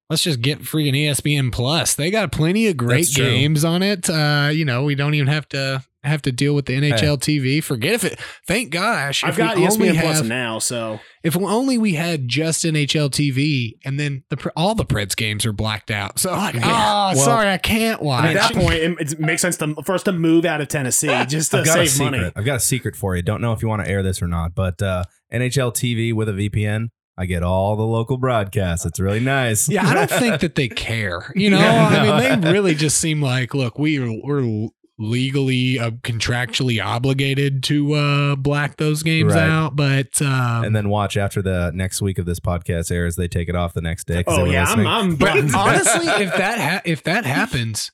let's 0.09 0.23
just 0.23 0.41
get 0.41 0.61
freaking 0.61 0.93
ESPN 0.93 1.51
Plus. 1.51 1.95
They 1.95 2.11
got 2.11 2.31
plenty 2.31 2.67
of 2.67 2.77
great 2.77 3.05
That's 3.05 3.13
true. 3.13 3.25
games 3.25 3.63
on 3.65 3.81
it. 3.83 4.09
Uh, 4.09 4.49
you 4.51 4.65
know, 4.65 4.83
we 4.83 4.95
don't 4.95 5.13
even 5.13 5.27
have 5.27 5.47
to 5.49 5.83
have 6.05 6.21
to 6.23 6.31
deal 6.31 6.53
with 6.55 6.65
the 6.65 6.73
NHL 6.79 7.17
TV. 7.19 7.63
Forget 7.63 7.93
if 7.93 8.03
it. 8.03 8.19
Thank 8.47 8.71
gosh, 8.71 9.23
I've 9.23 9.31
if 9.31 9.37
we 9.37 9.43
got 9.43 9.57
only 9.57 9.89
ESPN 9.89 9.99
Plus 10.01 10.17
have- 10.17 10.25
now, 10.27 10.59
so 10.59 10.99
If 11.23 11.35
only 11.37 11.77
we 11.77 11.93
had 11.95 12.27
just 12.27 12.63
NHL 12.63 13.09
TV, 13.09 13.73
and 13.83 13.99
then 13.99 14.23
the 14.29 14.51
all 14.55 14.75
the 14.75 14.85
Preds 14.85 15.15
games 15.15 15.45
are 15.45 15.53
blacked 15.53 15.89
out. 15.91 16.19
So 16.19 16.31
like, 16.31 16.55
Yeah. 16.55 16.61
oh, 16.65 17.15
Well, 17.15 17.25
sorry, 17.25 17.49
I 17.49 17.57
can't 17.57 18.01
watch. 18.01 18.25
at 18.25 18.33
that 18.35 18.53
point, 18.53 18.75
it, 18.75 18.95
it 19.13 19.19
makes 19.19 19.41
sense 19.41 19.57
to, 19.57 19.75
for 19.85 19.93
us 19.95 20.03
to 20.03 20.11
move 20.11 20.45
out 20.45 20.61
of 20.61 20.67
Tennessee 20.67 21.07
just 21.27 21.51
to 21.51 21.59
I've 21.59 21.65
got 21.65 21.79
a 21.79 21.87
save 21.87 21.89
secret. 21.91 22.11
money. 22.19 22.31
I've 22.35 22.45
got 22.45 22.55
a 22.57 22.59
secret 22.59 22.95
for 22.95 23.15
you. 23.15 23.21
Don't 23.21 23.41
know 23.41 23.53
if 23.53 23.61
you 23.61 23.67
want 23.67 23.83
to 23.83 23.89
air 23.89 24.03
this 24.03 24.21
or 24.21 24.27
not, 24.27 24.53
but 24.55 24.81
uh, 24.81 25.03
NHL 25.33 25.73
TV 25.73 26.13
with 26.13 26.29
a 26.29 26.33
VPN, 26.33 26.89
I 27.17 27.25
get 27.25 27.43
all 27.43 27.77
the 27.77 27.83
local 27.85 28.17
broadcasts. 28.17 28.85
It's 28.85 28.99
really 28.99 29.21
nice. 29.21 29.69
Yeah, 29.69 29.87
I 29.87 29.93
don't 29.93 30.09
think 30.09 30.39
that 30.41 30.55
they 30.55 30.67
care. 30.67 31.31
You 31.33 31.49
know, 31.49 31.59
Yeah, 31.59 31.87
I 32.13 32.29
mean, 32.29 32.41
they 32.41 32.51
really 32.51 32.75
just 32.75 32.99
seem 32.99 33.21
like, 33.21 33.53
look, 33.53 33.79
we 33.79 33.97
are, 33.99 34.11
we're 34.21 34.67
legally 34.97 35.77
uh, 35.77 35.91
contractually 36.03 36.83
obligated 36.83 37.61
to 37.63 37.93
uh, 37.93 38.35
black 38.35 38.77
those 38.77 39.03
games 39.03 39.33
Right. 39.33 39.49
out, 39.49 39.75
but 39.75 40.21
um, 40.21 40.63
and 40.63 40.75
then 40.75 40.89
watch 40.89 41.17
after 41.17 41.41
the 41.41 41.71
next 41.73 42.01
week 42.01 42.17
of 42.17 42.25
this 42.25 42.39
podcast 42.39 42.91
airs. 42.91 43.15
They 43.15 43.27
take 43.27 43.49
it 43.49 43.55
off 43.55 43.73
the 43.73 43.81
next 43.81 44.07
day. 44.07 44.23
'cause 44.23 44.35
they 44.37 44.41
Oh 44.43 44.45
yeah, 44.45 44.63
I'm, 44.63 44.67
listening. 44.79 44.87
I'm 44.87 45.15
but 45.17 45.55
honestly, 45.55 46.07
if 46.23 46.35
that 46.37 46.59
ha- 46.59 46.81
if 46.85 47.03
that 47.03 47.25
happens. 47.25 47.91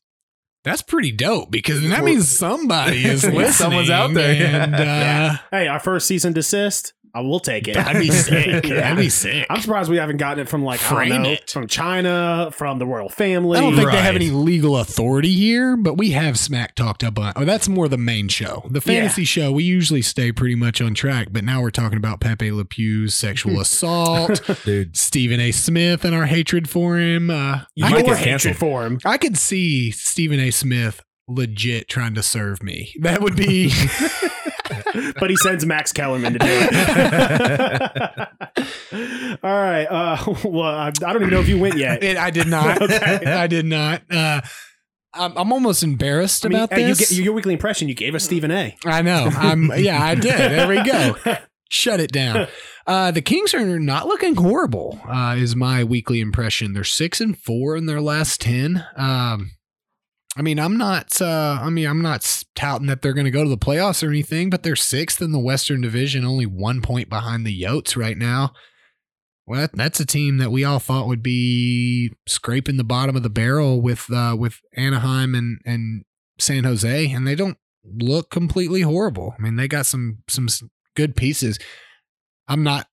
That's 0.63 0.83
pretty 0.83 1.11
dope 1.11 1.49
because 1.49 1.81
that 1.89 2.03
means 2.03 2.29
somebody 2.29 3.03
is 3.03 3.23
listening. 3.25 3.51
Someone's 3.51 3.89
out 3.89 4.13
there, 4.13 4.35
yeah. 4.35 4.63
and 4.63 4.75
uh, 4.75 4.77
Yeah. 4.77 5.37
hey, 5.49 5.67
our 5.67 5.79
first 5.79 6.05
season 6.05 6.33
desist, 6.33 6.93
I 7.13 7.21
will 7.21 7.39
take 7.39 7.67
it. 7.67 7.73
that'd 7.75 8.01
be 8.01 8.09
sick. 8.11 8.65
Yeah. 8.65 8.75
That'd 8.75 8.97
be 8.97 9.09
sick. 9.09 9.45
I'm 9.49 9.59
surprised 9.61 9.89
we 9.89 9.97
haven't 9.97 10.17
gotten 10.17 10.39
it 10.39 10.49
from 10.49 10.63
like 10.63 10.81
I 10.91 11.07
don't 11.09 11.23
know, 11.23 11.29
it. 11.31 11.49
from 11.49 11.67
China, 11.67 12.49
from 12.53 12.79
the 12.79 12.85
royal 12.85 13.09
family. 13.09 13.57
I 13.57 13.61
don't 13.61 13.75
think 13.75 13.91
they 13.91 13.97
have 14.01 14.15
any 14.15 14.29
legal 14.29 14.77
authority 14.77 15.33
here, 15.33 15.75
but 15.75 15.97
we 15.97 16.11
have 16.11 16.39
smack 16.39 16.75
talked 16.75 17.03
up 17.03 17.19
on. 17.19 17.33
Oh, 17.35 17.45
that's 17.45 17.67
more 17.67 17.87
the 17.87 17.97
main 17.97 18.27
show. 18.27 18.63
The 18.69 18.81
fantasy 18.81 19.25
show, 19.25 19.51
we 19.51 19.63
usually 19.63 20.01
stay 20.01 20.31
pretty 20.31 20.55
much 20.55 20.81
on 20.81 20.93
track, 20.93 21.27
but 21.31 21.43
now 21.43 21.61
we're 21.61 21.71
talking 21.71 21.97
about 21.97 22.19
Pepe 22.21 22.51
Le 22.51 22.65
Pew's 22.65 23.13
sexual 23.13 23.59
assault, 23.59 24.41
Dude, 24.65 24.95
Stephen 24.97 25.39
A. 25.39 25.51
Smith 25.51 26.05
and 26.05 26.15
our 26.15 26.25
hatred 26.25 26.69
for 26.69 26.97
him. 26.97 27.29
Uh, 27.29 27.61
You 27.75 27.85
I, 27.85 27.89
might 27.91 28.05
Your 28.05 28.15
get 28.15 28.25
hatred 28.25 28.57
for 28.57 28.85
him. 28.85 28.99
I 29.05 29.17
could 29.17 29.37
see 29.37 29.91
Stephen 29.91 30.39
A. 30.39 30.51
Smith 30.51 31.01
legit 31.27 31.87
trying 31.87 32.13
to 32.15 32.23
serve 32.23 32.61
me. 32.63 32.93
That 33.01 33.21
would 33.21 33.35
be. 33.35 33.71
but 35.19 35.29
he 35.29 35.35
sends 35.35 35.65
Max 35.65 35.91
Kellerman 35.91 36.33
to 36.33 36.39
do 36.39 36.47
it. 36.47 38.27
All 39.43 39.53
right. 39.53 39.85
Uh, 39.85 40.35
well, 40.45 40.63
I, 40.63 40.87
I 40.87 40.91
don't 40.91 41.17
even 41.17 41.29
know 41.31 41.39
if 41.39 41.47
you 41.47 41.59
went 41.59 41.77
yet. 41.77 42.03
It- 42.03 42.17
I 42.17 42.29
did 42.29 42.47
not. 42.47 42.81
Okay. 42.81 43.25
I 43.25 43.47
did 43.47 43.65
not. 43.65 44.01
Uh, 44.09 44.41
I'm, 45.13 45.37
I'm 45.37 45.51
almost 45.51 45.83
embarrassed 45.83 46.45
I 46.45 46.49
mean, 46.49 46.57
about 46.59 46.73
hey, 46.73 46.81
you 46.87 46.95
this. 46.95 47.09
get, 47.09 47.19
your 47.19 47.33
weekly 47.33 47.53
impression, 47.53 47.89
you 47.89 47.95
gave 47.95 48.15
us 48.15 48.23
Stephen 48.23 48.49
A. 48.51 48.75
I 48.85 49.01
know. 49.01 49.29
I'm 49.33 49.71
yeah, 49.75 50.01
I 50.01 50.15
did. 50.15 50.37
There 50.37 50.67
we 50.67 50.81
go. 50.83 51.15
Shut 51.69 51.99
it 51.99 52.11
down. 52.11 52.47
Uh, 52.87 53.11
the 53.11 53.21
Kings 53.21 53.53
are 53.53 53.79
not 53.79 54.07
looking 54.07 54.35
horrible. 54.35 54.99
Uh, 55.07 55.35
is 55.37 55.55
my 55.55 55.83
weekly 55.83 56.19
impression. 56.19 56.73
They're 56.73 56.83
six 56.83 57.21
and 57.21 57.37
four 57.37 57.75
in 57.75 57.85
their 57.85 58.01
last 58.01 58.41
ten. 58.41 58.85
Um, 58.95 59.51
I 60.37 60.41
mean, 60.41 60.59
I'm 60.59 60.77
not. 60.77 61.21
Uh, 61.21 61.59
I 61.61 61.69
mean, 61.69 61.87
I'm 61.87 62.01
not 62.01 62.43
touting 62.55 62.87
that 62.87 63.01
they're 63.01 63.13
going 63.13 63.25
to 63.25 63.31
go 63.31 63.43
to 63.43 63.49
the 63.49 63.57
playoffs 63.57 64.01
or 64.01 64.09
anything, 64.09 64.49
but 64.49 64.63
they're 64.63 64.75
sixth 64.77 65.21
in 65.21 65.31
the 65.31 65.39
Western 65.39 65.81
Division, 65.81 66.23
only 66.23 66.45
one 66.45 66.81
point 66.81 67.09
behind 67.09 67.45
the 67.45 67.61
Yotes 67.61 67.97
right 67.97 68.17
now. 68.17 68.53
Well, 69.45 69.67
that's 69.73 69.99
a 69.99 70.05
team 70.05 70.37
that 70.37 70.51
we 70.51 70.63
all 70.63 70.79
thought 70.79 71.07
would 71.07 71.23
be 71.23 72.13
scraping 72.27 72.77
the 72.77 72.85
bottom 72.85 73.17
of 73.17 73.23
the 73.23 73.29
barrel 73.29 73.81
with 73.81 74.11
uh, 74.11 74.35
with 74.39 74.59
Anaheim 74.77 75.35
and 75.35 75.59
and 75.65 76.03
San 76.39 76.63
Jose, 76.63 77.11
and 77.11 77.27
they 77.27 77.35
don't 77.35 77.57
look 77.83 78.29
completely 78.29 78.81
horrible. 78.81 79.35
I 79.37 79.41
mean, 79.41 79.57
they 79.57 79.67
got 79.67 79.85
some 79.85 80.19
some 80.29 80.47
good 80.95 81.17
pieces. 81.17 81.59
I'm 82.47 82.63
not 82.63 82.87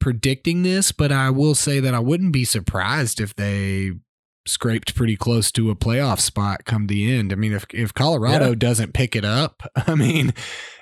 predicting 0.00 0.62
this, 0.62 0.92
but 0.92 1.12
I 1.12 1.30
will 1.30 1.54
say 1.54 1.80
that 1.80 1.94
I 1.94 2.00
wouldn't 2.00 2.32
be 2.32 2.44
surprised 2.44 3.20
if 3.20 3.34
they 3.34 3.92
scraped 4.44 4.94
pretty 4.94 5.16
close 5.16 5.52
to 5.52 5.70
a 5.70 5.76
playoff 5.76 6.18
spot 6.20 6.64
come 6.64 6.86
the 6.88 7.12
end. 7.12 7.32
I 7.32 7.36
mean, 7.36 7.52
if 7.52 7.64
if 7.72 7.94
Colorado 7.94 8.48
Yeah. 8.50 8.54
doesn't 8.56 8.92
pick 8.92 9.14
it 9.14 9.24
up, 9.24 9.62
I 9.76 9.94
mean, 9.94 10.34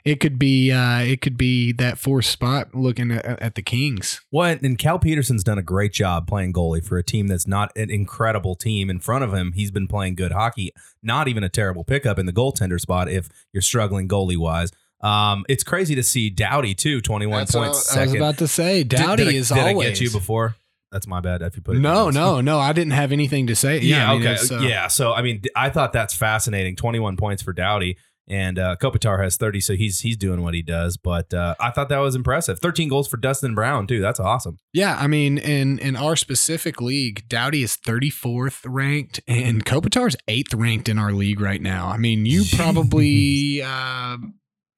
it 0.05 0.21
could 0.21 0.39
be 0.39 0.73
uh, 0.73 1.01
it 1.01 1.21
could 1.21 1.37
be 1.37 1.73
that 1.73 1.99
fourth 1.99 2.25
spot 2.25 2.75
looking 2.75 3.11
at, 3.11 3.25
at 3.25 3.55
the 3.55 3.63
Kings. 3.63 4.21
Well, 4.31 4.57
and 4.63 4.79
Cal 4.79 4.99
Petersen's 4.99 5.45
done 5.45 5.59
a 5.59 5.63
great 5.63 5.93
job 5.93 6.27
playing 6.27 6.53
goalie 6.53 6.85
for 6.85 6.97
a 6.99 7.03
team 7.03 7.27
that's 7.27 7.47
not 7.47 7.71
an 7.77 7.91
incredible 7.91 8.55
team 8.57 8.89
in 8.89 8.99
front 9.01 9.25
of 9.25 9.35
him. 9.35 9.53
He's 9.53 9.71
been 9.71 9.87
playing 9.89 10.15
good 10.15 10.33
hockey, 10.33 10.73
not 11.03 11.29
even 11.29 11.45
a 11.45 11.49
terrible 11.49 11.85
pickup 11.85 12.19
in 12.19 12.27
the 12.27 12.33
goaltender 12.33 12.81
spot 12.81 13.09
if 13.11 13.29
you're 13.53 13.63
struggling 13.63 14.09
goalie 14.09 14.37
wise. 14.39 14.71
Um, 15.03 15.45
it's 15.49 15.65
crazy 15.65 15.95
to 15.95 16.03
see 16.03 16.29
Doughty 16.29 16.75
too, 16.75 17.01
21 17.01 17.39
points 17.47 17.55
I 17.57 17.69
was 17.69 17.87
second. 17.89 18.17
about 18.17 18.37
to 18.39 18.47
say. 18.49 18.85
Did- 18.85 18.99
Doughty 18.99 19.25
did 19.25 19.35
I- 19.35 19.37
is 19.39 19.49
did 19.49 19.59
always. 19.59 19.87
I 19.87 19.91
get 19.93 20.01
you 20.01 20.11
before? 20.11 20.57
That's 20.93 21.07
my 21.07 21.21
bad 21.21 21.43
if 21.43 21.57
you 21.57 21.63
put 21.63 21.77
it 21.77 21.81
no, 21.81 22.11
no, 22.11 22.41
no. 22.41 22.59
I 22.59 22.73
didn't 22.73 22.93
have 22.93 23.13
anything 23.13 23.47
to 23.47 23.55
say. 23.55 23.79
Yeah, 23.79 24.11
I 24.11 24.15
mean, 24.15 24.27
okay. 24.27 24.33
it's, 24.35 24.51
uh, 24.51 24.59
yeah, 24.59 24.89
so 24.89 25.13
I 25.13 25.23
mean, 25.23 25.43
I 25.55 25.71
thought 25.71 25.93
that's 25.93 26.15
fascinating. 26.15 26.77
21 26.77 27.17
points 27.17 27.43
for 27.43 27.53
Doughty. 27.53 27.97
And 28.29 28.61
uh, 28.61 28.77
Kopitar 28.81 29.21
has 29.25 29.37
30, 29.37 29.61
so 29.61 29.75
he's 29.75 29.99
he's 30.01 30.17
doing 30.17 30.43
what 30.43 30.55
he 30.55 30.63
does. 30.63 30.97
But 30.97 31.35
uh, 31.35 31.57
I 31.59 31.73
thought 31.73 31.89
that 31.89 31.99
was 31.99 32.15
impressive. 32.15 32.61
13 32.61 32.89
goals 32.89 33.09
for 33.09 33.17
Dustin 33.17 33.57
Brown, 33.57 33.89
too. 33.89 34.01
That's 34.01 34.21
awesome. 34.21 34.59
Yeah, 34.73 34.97
I 35.01 35.09
mean, 35.09 35.37
in 35.37 35.81
in 35.81 35.97
our 35.97 36.15
specific 36.15 36.81
league, 36.81 37.29
Doughty 37.29 37.65
is 37.65 37.77
34th 37.77 38.61
ranked, 38.65 39.19
and 39.27 39.65
Kopitar's 39.67 40.15
eighth 40.29 40.55
ranked 40.55 40.89
in 40.89 40.97
our 40.97 41.11
league 41.11 41.41
right 41.41 41.61
now. 41.61 41.89
I 41.89 41.97
mean, 41.97 42.25
you 42.25 42.45
probably 42.57 43.63
uh, 43.63 44.17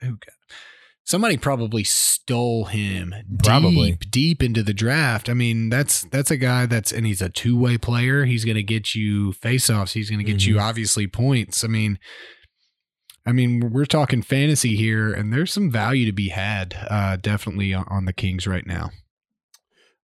who 0.01 0.13
got- 0.13 0.35
somebody 1.05 1.37
probably 1.37 1.85
stole 1.85 2.67
him 2.67 3.15
Probably. 3.43 3.93
deep 3.93 4.11
deep 4.11 4.43
into 4.43 4.63
the 4.63 4.75
draft. 4.75 5.29
I 5.29 5.35
mean, 5.35 5.69
that's 5.69 6.03
that's 6.05 6.31
a 6.31 6.37
guy 6.37 6.67
that's 6.67 6.93
and 6.93 7.07
he's 7.07 7.23
a 7.23 7.29
two 7.29 7.59
way 7.59 7.79
player. 7.79 8.25
He's 8.25 8.45
going 8.45 8.57
to 8.57 8.63
get 8.63 8.95
you 8.95 9.33
faceoffs. 9.33 9.93
He's 9.93 10.11
going 10.11 10.25
to 10.25 10.31
get 10.31 10.47
you 10.47 10.59
obviously 10.59 11.07
points. 11.07 11.65
I 11.65 11.69
mean. 11.69 11.99
I 13.25 13.31
mean, 13.31 13.71
we're 13.71 13.85
talking 13.85 14.21
fantasy 14.21 14.75
here, 14.75 15.13
and 15.13 15.33
there's 15.33 15.53
some 15.53 15.71
value 15.71 16.07
to 16.07 16.13
be 16.13 16.31
had, 16.31 16.75
uh, 16.91 17.15
definitely 17.15 17.73
on, 17.73 17.85
on 17.89 18.05
the 18.05 18.13
Kings 18.13 18.49
right 18.49 18.67
now. 18.67 18.91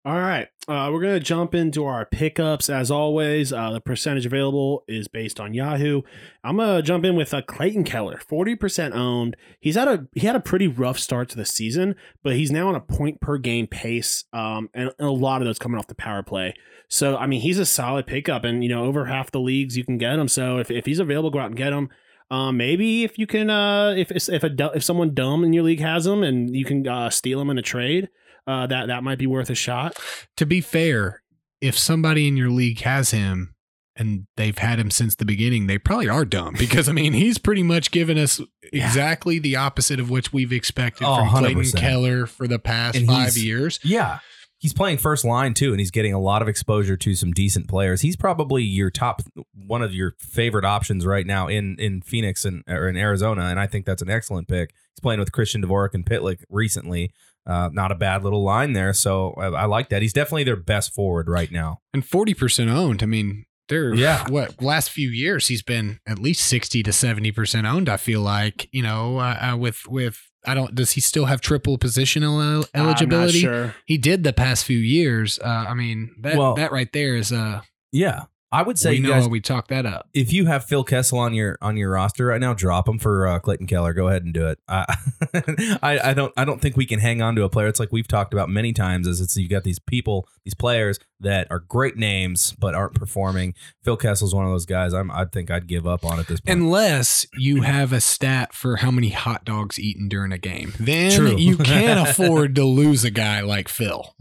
All 0.04 0.20
right. 0.20 0.46
Uh, 0.68 0.90
we're 0.92 1.00
going 1.00 1.14
to 1.14 1.20
jump 1.20 1.54
into 1.54 1.86
our 1.86 2.04
pickups 2.04 2.68
as 2.68 2.90
always. 2.90 3.54
Uh, 3.54 3.70
the 3.70 3.80
percentage 3.80 4.26
available 4.26 4.84
is 4.86 5.08
based 5.08 5.40
on 5.40 5.54
Yahoo. 5.54 6.02
I'm 6.44 6.58
going 6.58 6.76
to 6.76 6.82
jump 6.82 7.06
in 7.06 7.16
with 7.16 7.32
uh, 7.32 7.40
Clayton 7.40 7.84
Keller, 7.84 8.20
40% 8.30 8.94
owned. 8.94 9.34
He's 9.58 9.76
had 9.76 9.88
a 9.88 10.06
he 10.12 10.26
had 10.26 10.36
a 10.36 10.40
pretty 10.40 10.68
rough 10.68 10.98
start 10.98 11.30
to 11.30 11.36
the 11.36 11.46
season, 11.46 11.94
but 12.22 12.36
he's 12.36 12.50
now 12.50 12.68
on 12.68 12.74
a 12.74 12.80
point 12.80 13.22
per 13.22 13.38
game 13.38 13.66
pace 13.66 14.24
um, 14.34 14.68
and 14.74 14.90
a 14.98 15.06
lot 15.06 15.40
of 15.40 15.46
those 15.46 15.58
coming 15.58 15.78
off 15.78 15.86
the 15.86 15.94
power 15.94 16.22
play. 16.22 16.52
So, 16.86 17.16
I 17.16 17.26
mean, 17.26 17.40
he's 17.40 17.58
a 17.58 17.66
solid 17.66 18.06
pickup 18.06 18.44
and, 18.44 18.62
you 18.62 18.68
know, 18.68 18.84
over 18.84 19.06
half 19.06 19.30
the 19.30 19.40
leagues 19.40 19.74
you 19.74 19.84
can 19.84 19.96
get 19.96 20.18
him. 20.18 20.28
So, 20.28 20.58
if, 20.58 20.70
if 20.70 20.84
he's 20.84 20.98
available, 20.98 21.30
go 21.30 21.38
out 21.38 21.46
and 21.46 21.56
get 21.56 21.72
him. 21.72 21.88
Um, 22.30 22.58
maybe 22.58 23.04
if 23.04 23.18
you 23.18 23.26
can, 23.26 23.48
uh, 23.48 23.94
if 23.96 24.10
if 24.10 24.44
a 24.44 24.70
if 24.74 24.84
someone 24.84 25.14
dumb 25.14 25.44
in 25.44 25.54
your 25.54 25.62
league 25.62 25.80
has 25.80 26.06
him 26.06 26.22
and 26.22 26.54
you 26.54 26.66
can 26.66 26.86
uh, 26.86 27.08
steal 27.08 27.40
him 27.40 27.48
in 27.48 27.56
a 27.56 27.62
trade, 27.62 28.10
uh, 28.48 28.66
that 28.66 28.86
that 28.88 29.04
might 29.04 29.18
be 29.18 29.26
worth 29.28 29.50
a 29.50 29.54
shot. 29.54 29.96
to 30.36 30.44
be 30.46 30.60
fair, 30.60 31.22
if 31.60 31.78
somebody 31.78 32.26
in 32.26 32.36
your 32.36 32.50
league 32.50 32.80
has 32.80 33.10
him 33.12 33.54
and 33.94 34.26
they've 34.36 34.56
had 34.58 34.78
him 34.78 34.90
since 34.90 35.14
the 35.16 35.24
beginning, 35.24 35.66
they 35.66 35.76
probably 35.78 36.08
are 36.08 36.24
dumb 36.24 36.54
because 36.58 36.88
I 36.88 36.92
mean 36.92 37.12
he's 37.12 37.36
pretty 37.38 37.62
much 37.62 37.90
given 37.90 38.16
us 38.18 38.40
exactly 38.72 39.38
the 39.38 39.56
opposite 39.56 40.00
of 40.00 40.10
which 40.10 40.32
we've 40.32 40.52
expected 40.52 41.04
Oh, 41.06 41.16
from 41.18 41.28
Clayton 41.28 41.62
100%. 41.62 41.76
Keller 41.76 42.26
for 42.26 42.46
the 42.48 42.58
past 42.58 42.96
And 42.96 43.06
five 43.06 43.36
years. 43.36 43.78
Yeah. 43.82 44.20
He's 44.60 44.72
playing 44.72 44.98
first 44.98 45.24
line 45.24 45.54
too, 45.54 45.70
and 45.70 45.78
he's 45.78 45.92
getting 45.92 46.12
a 46.12 46.18
lot 46.20 46.42
of 46.42 46.48
exposure 46.48 46.96
to 46.96 47.14
some 47.14 47.30
decent 47.32 47.68
players. 47.68 48.00
He's 48.00 48.16
probably 48.16 48.64
your 48.64 48.90
top 48.90 49.22
one 49.54 49.82
of 49.82 49.94
your 49.94 50.14
favorite 50.18 50.64
options 50.64 51.06
right 51.06 51.24
now 51.24 51.46
in 51.46 51.76
in 51.78 52.02
Phoenix 52.02 52.44
and 52.44 52.64
or 52.68 52.88
in 52.88 52.96
Arizona, 52.96 53.42
and 53.42 53.60
I 53.60 53.68
think 53.68 53.86
that's 53.86 54.02
an 54.02 54.10
excellent 54.10 54.48
pick. 54.48 54.70
He's 54.94 55.00
playing 55.00 55.20
with 55.20 55.30
Christian 55.30 55.62
Dvorak 55.62 55.94
and 55.94 56.04
Pitlick 56.04 56.42
recently. 56.50 57.12
Uh, 57.48 57.70
not 57.72 57.90
a 57.90 57.94
bad 57.94 58.22
little 58.22 58.44
line 58.44 58.74
there, 58.74 58.92
so 58.92 59.32
I, 59.38 59.46
I 59.46 59.64
like 59.64 59.88
that. 59.88 60.02
He's 60.02 60.12
definitely 60.12 60.44
their 60.44 60.54
best 60.56 60.94
forward 60.94 61.28
right 61.28 61.50
now. 61.50 61.78
And 61.94 62.04
forty 62.04 62.34
percent 62.34 62.68
owned. 62.68 63.02
I 63.02 63.06
mean, 63.06 63.46
they're 63.70 63.94
Yeah. 63.94 64.28
what 64.28 64.60
last 64.62 64.90
few 64.90 65.08
years 65.08 65.48
he's 65.48 65.62
been 65.62 65.98
at 66.06 66.18
least 66.18 66.44
sixty 66.46 66.82
to 66.82 66.92
seventy 66.92 67.32
percent 67.32 67.66
owned. 67.66 67.88
I 67.88 67.96
feel 67.96 68.20
like 68.20 68.68
you 68.70 68.82
know 68.82 69.18
uh, 69.18 69.52
uh, 69.52 69.56
with 69.56 69.86
with 69.88 70.20
I 70.46 70.52
don't 70.54 70.74
does 70.74 70.92
he 70.92 71.00
still 71.00 71.24
have 71.24 71.40
triple 71.40 71.78
position 71.78 72.22
el- 72.22 72.64
eligibility? 72.74 73.46
I'm 73.46 73.50
not 73.52 73.56
sure. 73.56 73.74
He 73.86 73.96
did 73.98 74.24
the 74.24 74.32
past 74.34 74.64
few 74.64 74.78
years. 74.78 75.38
Uh, 75.38 75.64
I 75.68 75.72
mean 75.74 76.14
that 76.20 76.36
Well- 76.36 76.54
that 76.54 76.70
right 76.70 76.92
there 76.92 77.16
is 77.16 77.32
uh 77.32 77.62
Yeah, 77.92 78.24
I 78.50 78.62
would 78.62 78.78
say 78.78 78.90
we 78.90 78.96
you 78.96 79.02
know 79.02 79.10
guys 79.10 79.28
we 79.28 79.40
talked 79.40 79.68
that 79.68 79.84
up. 79.84 80.08
if 80.14 80.32
you 80.32 80.46
have 80.46 80.64
Phil 80.64 80.84
Kessel 80.84 81.18
on 81.18 81.34
your 81.34 81.58
on 81.60 81.76
your 81.76 81.90
roster 81.90 82.26
right 82.26 82.40
now, 82.40 82.54
drop 82.54 82.88
him 82.88 82.98
for 82.98 83.26
uh, 83.26 83.38
Clayton 83.38 83.66
Keller. 83.66 83.92
Go 83.92 84.08
ahead 84.08 84.24
and 84.24 84.32
do 84.32 84.46
it. 84.48 84.58
I, 84.66 84.96
I 85.82 86.10
I 86.10 86.14
don't 86.14 86.32
I 86.36 86.44
don't 86.44 86.60
think 86.60 86.76
we 86.76 86.86
can 86.86 86.98
hang 86.98 87.20
on 87.20 87.34
to 87.36 87.44
a 87.44 87.50
player. 87.50 87.66
It's 87.66 87.80
like 87.80 87.92
we've 87.92 88.08
talked 88.08 88.32
about 88.32 88.48
many 88.48 88.72
times. 88.72 89.06
Is 89.06 89.20
it's 89.20 89.36
you 89.36 89.48
got 89.48 89.64
these 89.64 89.78
people, 89.78 90.26
these 90.44 90.54
players 90.54 90.98
that 91.20 91.46
are 91.50 91.58
great 91.58 91.96
names 91.96 92.54
but 92.58 92.74
aren't 92.74 92.94
performing. 92.94 93.54
Phil 93.82 93.96
Kessel's 93.96 94.34
one 94.34 94.46
of 94.46 94.50
those 94.50 94.66
guys. 94.66 94.94
I'm 94.94 95.10
I 95.10 95.26
think 95.26 95.50
I'd 95.50 95.66
give 95.66 95.86
up 95.86 96.04
on 96.04 96.18
at 96.18 96.26
this 96.26 96.40
point. 96.40 96.58
Unless 96.58 97.26
you 97.36 97.62
have 97.62 97.92
a 97.92 98.00
stat 98.00 98.54
for 98.54 98.76
how 98.76 98.90
many 98.90 99.10
hot 99.10 99.44
dogs 99.44 99.78
eaten 99.78 100.08
during 100.08 100.32
a 100.32 100.38
game, 100.38 100.72
then 100.80 101.12
True. 101.12 101.36
you 101.36 101.58
can't 101.58 102.08
afford 102.08 102.54
to 102.54 102.64
lose 102.64 103.04
a 103.04 103.10
guy 103.10 103.42
like 103.42 103.68
Phil. 103.68 104.14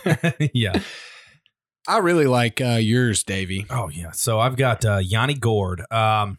yeah. 0.52 0.80
I 1.88 1.98
really 1.98 2.26
like 2.26 2.60
uh, 2.60 2.78
yours, 2.80 3.24
Davey. 3.24 3.66
Oh 3.70 3.88
yeah. 3.88 4.10
So 4.12 4.38
I've 4.38 4.56
got 4.56 4.84
uh, 4.84 4.98
Yanni 4.98 5.34
Gourde. 5.34 5.80
Um, 5.90 6.38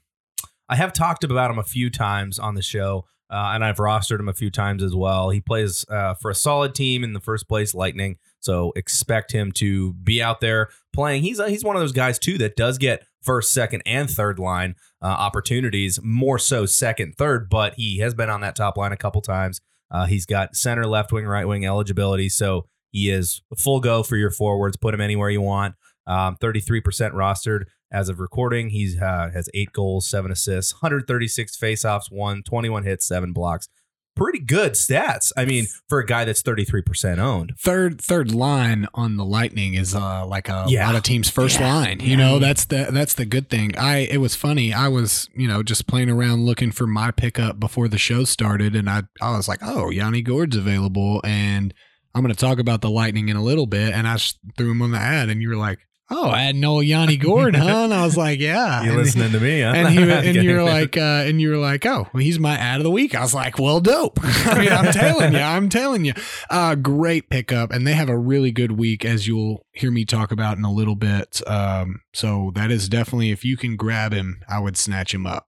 I 0.69 0.75
have 0.75 0.93
talked 0.93 1.23
about 1.23 1.51
him 1.51 1.59
a 1.59 1.63
few 1.63 1.89
times 1.89 2.39
on 2.39 2.55
the 2.55 2.61
show, 2.61 3.05
uh, 3.29 3.51
and 3.53 3.63
I've 3.63 3.77
rostered 3.77 4.19
him 4.19 4.29
a 4.29 4.33
few 4.33 4.49
times 4.49 4.83
as 4.83 4.95
well. 4.95 5.29
He 5.29 5.41
plays 5.41 5.83
uh, 5.89 6.13
for 6.13 6.31
a 6.31 6.35
solid 6.35 6.73
team 6.73 7.03
in 7.03 7.13
the 7.13 7.19
first 7.19 7.49
place, 7.49 7.73
Lightning. 7.73 8.17
So 8.39 8.71
expect 8.75 9.31
him 9.31 9.51
to 9.53 9.93
be 9.93 10.21
out 10.21 10.41
there 10.41 10.69
playing. 10.93 11.23
He's 11.23 11.39
uh, 11.39 11.47
he's 11.47 11.63
one 11.63 11.75
of 11.75 11.81
those 11.81 11.91
guys 11.91 12.17
too 12.17 12.37
that 12.37 12.55
does 12.55 12.77
get 12.77 13.05
first, 13.21 13.51
second, 13.51 13.81
and 13.85 14.09
third 14.09 14.39
line 14.39 14.75
uh, 15.01 15.07
opportunities. 15.07 15.99
More 16.01 16.39
so 16.39 16.65
second, 16.65 17.15
third, 17.17 17.49
but 17.49 17.73
he 17.75 17.97
has 17.97 18.13
been 18.13 18.29
on 18.29 18.41
that 18.41 18.55
top 18.55 18.77
line 18.77 18.91
a 18.91 18.97
couple 18.97 19.21
times. 19.21 19.59
He's 20.07 20.25
got 20.25 20.55
center, 20.55 20.85
left 20.85 21.11
wing, 21.11 21.25
right 21.25 21.45
wing 21.45 21.65
eligibility. 21.65 22.29
So 22.29 22.67
he 22.91 23.09
is 23.09 23.41
full 23.57 23.79
go 23.79 24.03
for 24.03 24.15
your 24.17 24.31
forwards. 24.31 24.77
Put 24.77 24.93
him 24.93 25.01
anywhere 25.01 25.29
you 25.29 25.41
want. 25.41 25.75
Um, 26.07 26.35
33% 26.41 26.81
rostered 27.13 27.63
as 27.91 28.09
of 28.09 28.19
recording. 28.19 28.69
He 28.69 28.97
uh, 28.99 29.29
has 29.31 29.49
eight 29.53 29.71
goals, 29.73 30.07
seven 30.09 30.31
assists, 30.31 30.73
136 30.81 31.57
faceoffs, 31.57 32.11
one, 32.11 32.43
21 32.43 32.83
hits, 32.83 33.07
seven 33.07 33.33
blocks. 33.33 33.67
Pretty 34.13 34.39
good 34.39 34.73
stats. 34.73 35.31
I 35.37 35.45
mean, 35.45 35.67
for 35.87 35.99
a 35.99 36.05
guy 36.05 36.25
that's 36.25 36.43
33% 36.43 37.17
owned. 37.17 37.53
Third 37.57 38.01
third 38.01 38.33
line 38.33 38.87
on 38.93 39.15
the 39.15 39.23
Lightning 39.23 39.73
is 39.75 39.95
uh, 39.95 40.25
like 40.25 40.49
a 40.49 40.65
Yeah. 40.67 40.85
lot 40.87 40.95
of 40.95 41.03
teams' 41.03 41.29
first 41.29 41.61
Yeah. 41.61 41.73
line. 41.73 41.99
You 42.01 42.17
know, 42.17 42.37
that's 42.37 42.65
the 42.65 42.89
that's 42.91 43.13
the 43.13 43.23
good 43.23 43.49
thing. 43.49 43.71
I 43.77 43.99
it 43.99 44.17
was 44.17 44.35
funny. 44.35 44.73
I 44.73 44.89
was 44.89 45.29
you 45.33 45.47
know 45.47 45.63
just 45.63 45.87
playing 45.87 46.09
around 46.09 46.45
looking 46.45 46.71
for 46.71 46.87
my 46.87 47.11
pickup 47.11 47.57
before 47.57 47.87
the 47.87 47.97
show 47.97 48.25
started, 48.25 48.75
and 48.75 48.89
I 48.89 49.03
I 49.21 49.31
was 49.37 49.47
like, 49.47 49.59
oh, 49.61 49.89
Yanni 49.91 50.21
Gourde's 50.21 50.57
available, 50.57 51.21
and 51.23 51.73
I'm 52.13 52.21
going 52.21 52.33
to 52.33 52.39
talk 52.39 52.59
about 52.59 52.81
the 52.81 52.89
Lightning 52.89 53.29
in 53.29 53.37
a 53.37 53.43
little 53.43 53.65
bit, 53.67 53.93
and 53.93 54.07
I 54.07 54.17
threw 54.57 54.71
him 54.71 54.81
on 54.81 54.91
the 54.91 54.97
ad, 54.97 55.29
and 55.29 55.41
you 55.41 55.49
were 55.49 55.55
like, 55.55 55.79
oh, 56.11 56.29
I 56.29 56.41
had 56.41 56.55
no 56.55 56.81
Yanni 56.81 57.17
Gourde, 57.17 57.55
huh? 57.55 57.85
And 57.85 57.93
I 57.93 58.03
was 58.03 58.17
like, 58.17 58.39
yeah. 58.41 58.83
You 58.83 58.95
listening 58.95 59.31
to 59.31 59.39
me, 59.39 59.61
huh? 59.61 59.73
and 59.73 59.87
he 59.89 60.11
and 60.11 60.43
you're 60.43 60.63
like 60.63 60.97
uh, 60.97 61.23
and 61.25 61.41
you're 61.41 61.57
like 61.57 61.85
oh 61.85 62.07
well, 62.13 62.21
he's 62.21 62.39
my 62.39 62.55
ad 62.57 62.79
of 62.79 62.83
the 62.83 62.91
week 62.91 63.15
i 63.15 63.21
was 63.21 63.33
like 63.33 63.57
well 63.57 63.79
dope 63.79 64.19
i 64.23 64.59
mean 64.59 64.71
i'm 64.71 64.91
telling 64.91 65.33
you 65.33 65.39
i'm 65.39 65.69
telling 65.69 66.05
you 66.05 66.13
uh 66.49 66.75
great 66.75 67.29
pickup 67.29 67.71
and 67.71 67.87
they 67.87 67.93
have 67.93 68.09
a 68.09 68.17
really 68.17 68.51
good 68.51 68.73
week 68.73 69.05
as 69.05 69.27
you'll 69.27 69.65
hear 69.71 69.91
me 69.91 70.05
talk 70.05 70.31
about 70.31 70.57
in 70.57 70.63
a 70.63 70.71
little 70.71 70.95
bit 70.95 71.41
um 71.47 72.01
so 72.13 72.51
that 72.55 72.71
is 72.71 72.89
definitely 72.89 73.31
if 73.31 73.45
you 73.45 73.55
can 73.57 73.75
grab 73.75 74.11
him 74.13 74.41
i 74.49 74.59
would 74.59 74.77
snatch 74.77 75.13
him 75.13 75.25
up 75.25 75.47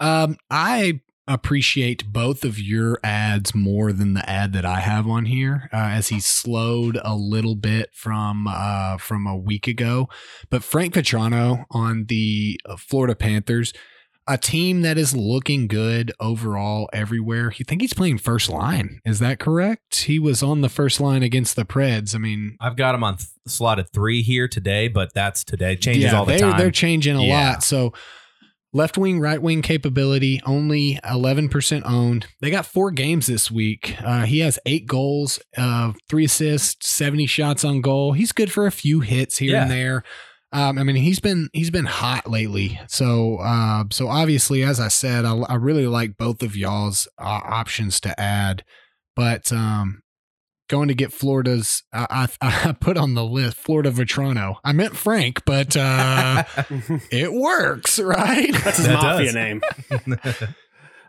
um 0.00 0.36
i 0.50 1.00
appreciate 1.28 2.12
both 2.12 2.44
of 2.44 2.58
your 2.58 2.98
ads 3.04 3.54
more 3.54 3.92
than 3.92 4.14
the 4.14 4.28
ad 4.28 4.52
that 4.54 4.64
I 4.64 4.80
have 4.80 5.06
on 5.06 5.26
here, 5.26 5.68
uh, 5.72 5.76
as 5.76 6.08
he 6.08 6.18
slowed 6.20 6.98
a 7.04 7.14
little 7.14 7.54
bit 7.54 7.90
from 7.92 8.46
uh, 8.48 8.96
from 8.98 9.26
a 9.26 9.36
week 9.36 9.66
ago. 9.68 10.08
But 10.50 10.64
Frank 10.64 10.94
Vatrano 10.94 11.64
on 11.70 12.06
the 12.06 12.60
uh, 12.64 12.76
Florida 12.76 13.14
Panthers, 13.14 13.72
a 14.26 14.36
team 14.36 14.82
that 14.82 14.98
is 14.98 15.16
looking 15.16 15.68
good 15.68 16.12
overall 16.20 16.88
everywhere. 16.92 17.52
You 17.56 17.64
think 17.64 17.80
he's 17.80 17.94
playing 17.94 18.18
first 18.18 18.48
line? 18.50 19.00
Is 19.04 19.20
that 19.20 19.38
correct? 19.38 20.02
He 20.04 20.18
was 20.18 20.42
on 20.42 20.60
the 20.60 20.68
first 20.68 21.00
line 21.00 21.22
against 21.22 21.56
the 21.56 21.64
Preds. 21.64 22.14
I 22.14 22.18
mean, 22.18 22.56
I've 22.60 22.76
got 22.76 22.94
him 22.94 23.02
on 23.04 23.16
th- 23.16 23.28
slotted 23.46 23.88
three 23.90 24.22
here 24.22 24.46
today, 24.46 24.88
but 24.88 25.14
that's 25.14 25.44
today. 25.44 25.76
Changes 25.76 26.04
yeah, 26.12 26.18
all 26.18 26.26
the 26.26 26.32
they're, 26.32 26.40
time. 26.50 26.58
They're 26.58 26.70
changing 26.70 27.16
a 27.16 27.22
Yeah. 27.22 27.50
lot. 27.52 27.62
So 27.62 27.94
left 28.72 28.98
wing, 28.98 29.20
right 29.20 29.40
wing 29.40 29.62
capability, 29.62 30.40
only 30.44 30.98
11% 31.04 31.82
owned. 31.84 32.26
They 32.40 32.50
got 32.50 32.66
four 32.66 32.90
games 32.90 33.26
this 33.26 33.50
week. 33.50 33.96
Uh, 34.02 34.24
he 34.24 34.40
has 34.40 34.58
eight 34.66 34.86
goals, 34.86 35.38
uh, 35.56 35.92
three 36.08 36.24
assists, 36.26 36.88
70 36.88 37.26
shots 37.26 37.64
on 37.64 37.80
goal. 37.80 38.12
He's 38.12 38.32
good 38.32 38.52
for 38.52 38.66
a 38.66 38.72
few 38.72 39.00
hits 39.00 39.38
here 39.38 39.56
and 39.62 39.70
there. 39.70 40.04
Um, 40.50 40.78
I 40.78 40.82
mean, 40.82 40.96
he's 40.96 41.20
been 41.20 41.50
he's 41.52 41.70
been 41.70 41.84
hot 41.84 42.28
lately. 42.28 42.80
So 42.88 43.36
uh, 43.36 43.84
so 43.90 44.08
obviously, 44.08 44.62
as 44.62 44.80
I 44.80 44.88
said, 44.88 45.26
I, 45.26 45.36
I 45.36 45.54
really 45.56 45.86
like 45.86 46.16
both 46.16 46.42
of 46.42 46.56
y'all's 46.56 47.06
uh, 47.18 47.40
options 47.44 48.00
to 48.00 48.18
add, 48.18 48.64
but 49.14 49.52
um, 49.52 50.00
going 50.68 50.88
to 50.88 50.94
get 50.94 51.12
Florida's. 51.12 51.82
I, 51.92 52.28
I, 52.40 52.62
I 52.68 52.72
put 52.72 52.96
on 52.96 53.14
the 53.14 53.24
list 53.24 53.56
Florida 53.56 53.90
Vatrano. 53.90 54.56
I 54.64 54.72
meant 54.72 54.96
Frank, 54.96 55.44
but 55.44 55.76
uh, 55.76 56.44
it 57.10 57.32
works, 57.32 57.98
right? 57.98 58.52
That's 58.64 58.76
his 58.78 58.86
That 58.86 59.02
mafia 59.02 59.26
does. 59.26 59.34
name. 59.34 59.62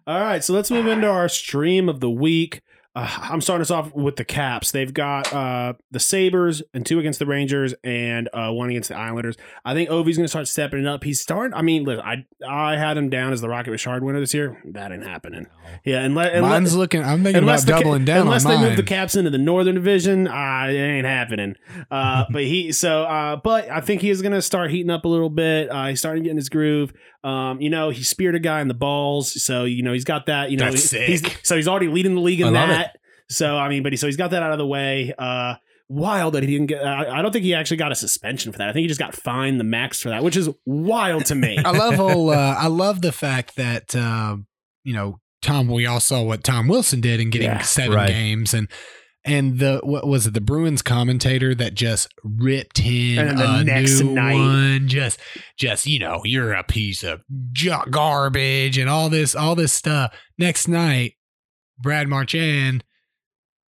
All 0.08 0.20
right, 0.20 0.44
so 0.44 0.54
let's 0.54 0.72
move 0.72 0.88
into 0.88 1.08
our 1.08 1.30
stream 1.30 1.88
of 1.88 2.00
the 2.00 2.10
week. 2.10 2.62
Uh, 2.96 3.08
I'm 3.22 3.39
starting 3.39 3.62
us 3.62 3.69
off 3.69 3.93
with 3.93 4.15
the 4.15 4.25
Caps. 4.25 4.72
They've 4.72 4.93
got 4.93 5.31
uh, 5.31 5.74
the 5.91 6.00
Sabres 6.00 6.63
and 6.74 6.84
two 6.86 6.98
against 7.00 7.19
the 7.19 7.27
Rangers 7.27 7.75
and 7.84 8.27
uh, 8.34 8.51
one 8.51 8.72
against 8.72 8.89
the 8.89 8.96
Islanders. 8.96 9.38
I 9.63 9.75
think 9.75 9.89
Ovi's 9.91 10.17
going 10.17 10.25
to 10.25 10.29
start 10.29 10.48
stepping 10.48 10.79
it 10.79 10.88
up. 10.88 11.03
He's 11.03 11.22
starting. 11.22 11.53
I 11.53 11.62
mean, 11.62 11.84
listen, 11.84 12.03
I 12.03 12.25
I 12.48 12.77
had 12.77 12.98
him 12.98 13.10
down 13.10 13.31
as 13.31 13.41
the 13.41 13.50
Rocket 13.50 13.69
Richard 13.72 14.03
winner 14.03 14.19
this 14.19 14.34
year. 14.34 14.60
That 14.65 14.91
ain't 14.91 15.05
happening. 15.05 15.46
Yeah, 15.86 16.01
unless, 16.01 16.34
Mine's 16.34 16.46
unless, 16.46 16.74
looking. 16.74 17.03
I'm 17.03 17.24
thinking 17.24 17.43
about 17.43 17.62
the 17.62 17.72
Ca- 17.72 17.79
doubling 17.79 18.05
down 18.05 18.22
unless 18.22 18.43
on 18.46 18.51
they 18.51 18.58
mine. 18.58 18.67
move 18.69 18.77
the 18.77 18.84
Caps 18.84 19.15
into 19.15 19.29
the 19.29 19.38
Northern 19.38 19.75
Division, 19.75 20.27
uh, 20.27 20.65
it 20.67 20.74
ain't 20.74 21.05
happening. 21.05 21.55
Uh, 21.91 22.25
but 22.31 22.43
he 22.43 22.72
so 22.72 23.03
uh, 23.03 23.36
but 23.36 23.69
I 23.69 23.81
think 23.81 24.01
he 24.01 24.10
is 24.10 24.24
going 24.24 24.34
to 24.34 24.41
start 24.41 24.72
heating 24.72 24.89
up 24.89 25.05
a 25.05 25.08
little 25.08 25.29
bit. 25.29 25.69
Uh, 25.69 25.88
he's 25.88 26.00
starting 26.00 26.24
to 26.24 26.27
get 26.27 26.31
in 26.31 26.38
his 26.38 26.50
groove. 26.50 26.91
Um, 27.24 27.60
you 27.62 27.70
know, 27.70 27.90
he 27.90 28.04
speared 28.04 28.36
a 28.36 28.40
guy 28.40 28.62
in 28.62 28.68
the 28.68 28.74
balls, 28.74 29.42
so 29.44 29.66
you 29.66 29.84
know 29.84 29.94
he's 29.94 30.06
got 30.06 30.28
that. 30.28 30.52
You 30.52 30.58
know, 30.58 30.66
That's 30.72 30.90
he- 30.92 31.06
he's, 31.06 31.24
so 31.44 31.56
he's 31.56 31.68
already 31.68 31.88
leading 31.88 32.16
the 32.16 32.22
league 32.22 32.40
in 32.42 32.48
I 32.48 32.50
love 32.52 32.70
that. 32.70 32.98
So 33.30 33.58
I 33.58 33.70
mean, 33.70 33.84
but 33.84 33.92
he, 33.94 33.98
so 33.98 34.08
he's 34.08 34.18
got 34.18 34.32
that 34.32 34.42
out 34.42 34.52
of 34.52 34.58
the 34.58 34.66
way. 34.68 35.14
Uh, 35.18 35.56
wild 35.90 36.34
that 36.36 36.44
he 36.44 36.50
didn't 36.52 36.68
get. 36.68 36.86
I, 36.86 37.20
I 37.20 37.22
don't 37.22 37.32
think 37.32 37.44
he 37.44 37.54
actually 37.54 37.78
got 37.78 37.92
a 37.92 37.96
suspension 37.96 38.52
for 38.52 38.58
that. 38.60 38.70
I 38.70 38.74
think 38.74 38.84
he 38.84 38.88
just 38.88 39.00
got 39.00 39.14
fined 39.16 39.60
the 39.60 39.64
max 39.66 40.02
for 40.02 40.10
that, 40.10 40.24
which 40.24 40.38
is 40.38 40.50
wild 40.66 41.26
to 41.26 41.36
me. 41.36 41.58
I 41.66 41.72
love 41.72 41.96
whole. 41.96 42.30
Uh, 42.30 42.56
I 42.58 42.68
love 42.68 43.02
the 43.02 43.12
fact 43.12 43.56
that 43.58 43.96
um, 43.96 44.48
you 44.84 44.94
know 44.94 45.20
Tom. 45.42 45.68
We 45.68 45.86
all 45.86 46.00
saw 46.00 46.24
what 46.24 46.44
Tom 46.44 46.68
Wilson 46.68 47.02
did 47.02 47.20
in 47.20 47.30
getting 47.32 47.50
Yeah, 47.50 47.62
seven 47.62 47.96
right. 47.96 48.08
games, 48.10 48.54
and 48.54 48.68
and 49.26 49.60
the 49.60 49.82
what 49.84 50.08
was 50.08 50.28
it? 50.28 50.34
The 50.34 50.42
Bruins 50.42 50.82
commentator 50.82 51.54
that 51.56 51.74
just 51.74 52.08
ripped 52.24 52.78
him 52.80 53.20
And 53.28 53.38
the 53.38 53.56
a 53.56 53.64
next 53.64 54.00
new 54.02 54.12
night- 54.14 54.34
one. 54.36 54.88
Just, 54.88 55.20
just 55.58 55.86
you 55.86 56.00
know, 56.00 56.22
you're 56.24 56.54
a 56.54 56.64
piece 56.64 57.04
of 57.04 57.22
garbage 57.92 58.78
and 58.78 58.90
all 58.90 59.10
this, 59.10 59.36
all 59.36 59.56
this 59.56 59.74
stuff. 59.74 60.14
Next 60.38 60.68
night, 60.68 61.14
Brad 61.78 62.08
Marchand, 62.08 62.84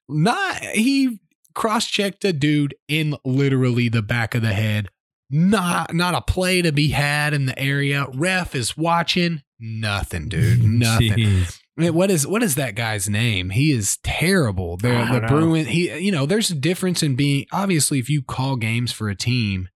not 0.10 0.58
he 0.62 1.20
cross-checked 1.53 2.24
a 2.25 2.31
dude 2.34 2.75
in 2.88 3.15
literally 3.25 3.89
the 3.89 4.01
back 4.01 4.34
of 4.36 4.41
the 4.41 4.53
head 4.53 4.88
not 5.34 5.93
not 5.93 6.13
a 6.13 6.22
play 6.22 6.62
to 6.62 6.74
be 6.74 6.89
had 6.89 7.34
in 7.34 7.46
the 7.46 7.58
area. 7.58 8.05
Ref 8.13 8.53
is 8.53 8.75
watching. 8.75 9.41
Nothing, 9.62 10.27
dude. 10.27 10.62
Nothing. 10.65 11.12
Jeez. 11.13 11.61
What 11.89 12.11
is 12.11 12.25
what 12.27 12.43
is 12.43 12.55
that 12.55 12.75
guy's 12.75 13.09
name? 13.09 13.50
He 13.50 13.71
is 13.71 13.97
terrible. 14.03 14.77
The 14.77 14.89
the 14.89 15.19
know. 15.21 15.27
Bruin. 15.27 15.65
He 15.65 15.91
you 16.00 16.11
know 16.11 16.25
there's 16.25 16.50
a 16.51 16.55
difference 16.55 17.01
in 17.03 17.15
being 17.15 17.45
obviously 17.51 17.99
if 17.99 18.10
you 18.10 18.21
call 18.21 18.56
games 18.56 18.91
for 18.91 19.10
a 19.10 19.15
team, 19.15 19.67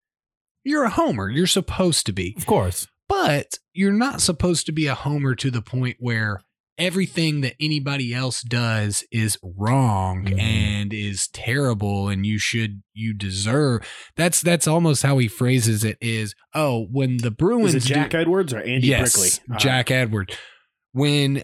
you're 0.63 0.83
a 0.85 0.89
homer. 0.89 1.29
You're 1.29 1.47
supposed 1.47 2.05
to 2.07 2.11
be, 2.13 2.33
Of 2.37 2.45
course. 2.45 2.87
but 3.09 3.57
you're 3.73 3.91
not 3.93 4.21
supposed 4.21 4.65
to 4.67 4.71
be 4.71 4.87
a 4.87 4.95
homer 4.95 5.35
to 5.35 5.49
the 5.51 5.61
point 5.61 5.97
where 5.99 6.41
everything 6.77 7.39
that 7.39 7.55
anybody 7.61 8.13
else 8.13 8.41
does 8.41 9.05
is 9.09 9.37
wrong 9.41 10.25
Mhm. 10.25 10.39
and 10.41 10.93
is 10.93 11.29
terrible 11.29 12.09
and 12.09 12.25
you 12.25 12.37
should 12.37 12.81
you 12.93 13.13
deserve 13.13 13.81
that's 14.17 14.41
that's 14.41 14.67
almost 14.67 15.01
how 15.01 15.17
he 15.17 15.29
phrases 15.29 15.85
it 15.85 15.97
is 16.01 16.35
oh 16.53 16.85
when 16.91 17.15
the 17.15 17.31
Bruins 17.31 17.75
is 17.75 17.85
it 17.85 17.87
do- 17.87 17.93
Jack 17.93 18.13
Edwards 18.13 18.51
or 18.53 18.59
Andy 18.59 18.87
yes, 18.87 19.13
Brickley? 19.15 19.55
Uh, 19.55 19.57
Jack 19.57 19.89
Edward. 19.89 20.35
When 20.91 21.43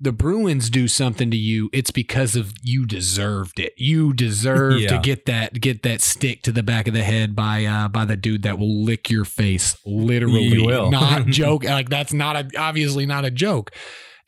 the 0.00 0.12
Bruins 0.12 0.70
do 0.70 0.86
something 0.86 1.30
to 1.30 1.36
you, 1.36 1.70
it's 1.72 1.90
because 1.90 2.36
of 2.36 2.52
you 2.62 2.86
deserved 2.86 3.58
it. 3.58 3.72
You 3.76 4.12
deserve 4.12 4.80
to 4.86 4.98
get 5.02 5.26
that 5.26 5.60
get 5.60 5.82
that 5.82 6.00
stick 6.00 6.42
to 6.44 6.52
the 6.52 6.62
back 6.62 6.86
of 6.86 6.94
the 6.94 7.02
head 7.02 7.34
by 7.34 7.64
uh 7.64 7.88
by 7.88 8.04
the 8.04 8.16
dude 8.16 8.42
that 8.42 8.58
will 8.58 8.84
lick 8.84 9.10
your 9.10 9.24
face. 9.24 9.76
Literally, 9.84 10.44
You 10.44 10.64
will. 10.66 10.90
not 10.90 11.26
joke. 11.28 11.64
Like 11.64 11.88
that's 11.88 12.12
not 12.12 12.36
a 12.36 12.48
obviously 12.58 13.06
not 13.06 13.24
a 13.24 13.30
joke. 13.30 13.72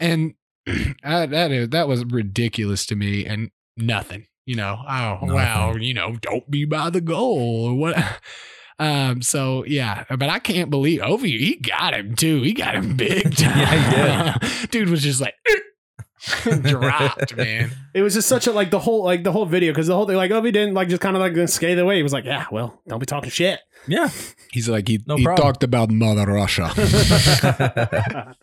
And 0.00 0.34
that 1.04 1.32
is 1.52 1.68
that 1.68 1.86
was 1.88 2.04
ridiculous 2.04 2.84
to 2.86 2.96
me. 2.96 3.24
And 3.24 3.50
nothing. 3.76 4.26
You 4.46 4.56
know. 4.56 4.78
Oh 4.88 5.18
Nothing. 5.22 5.32
wow. 5.32 5.74
You 5.76 5.94
know. 5.94 6.16
Don't 6.20 6.50
be 6.50 6.64
by 6.64 6.90
the 6.90 7.00
goal 7.00 7.66
or 7.66 7.74
what. 7.76 7.96
Um, 8.80 9.20
so 9.20 9.62
yeah, 9.66 10.04
but 10.08 10.30
I 10.30 10.38
can't 10.38 10.70
believe 10.70 11.00
Ovi, 11.02 11.38
he 11.38 11.56
got 11.56 11.92
him 11.92 12.16
too. 12.16 12.40
He 12.42 12.54
got 12.54 12.74
him 12.74 12.96
big 12.96 13.36
time. 13.36 13.58
Yeah, 13.58 14.38
Dude 14.70 14.88
was 14.88 15.02
just 15.02 15.20
like 15.20 15.34
dropped, 16.62 17.36
man. 17.36 17.70
It 17.94 18.00
was 18.00 18.14
just 18.14 18.26
such 18.26 18.46
a 18.46 18.52
like 18.52 18.70
the 18.70 18.78
whole 18.78 19.04
like 19.04 19.22
the 19.22 19.32
whole 19.32 19.44
video 19.44 19.72
because 19.72 19.86
the 19.86 19.94
whole 19.94 20.06
thing 20.06 20.16
like 20.16 20.30
Ovi 20.30 20.50
didn't 20.52 20.72
like 20.72 20.88
just 20.88 21.02
kind 21.02 21.14
of 21.14 21.20
like 21.20 21.48
skate 21.50 21.78
away. 21.78 21.96
He 21.96 22.02
was 22.02 22.14
like, 22.14 22.24
yeah, 22.24 22.46
well, 22.50 22.80
don't 22.88 22.98
be 22.98 23.06
talking 23.06 23.28
shit. 23.28 23.60
Yeah. 23.86 24.10
He's 24.52 24.68
like 24.68 24.88
he, 24.88 25.00
No 25.06 25.16
he 25.16 25.24
problem. 25.24 25.46
talked 25.46 25.62
about 25.62 25.90
Mother 25.90 26.26
Russia. 26.26 26.64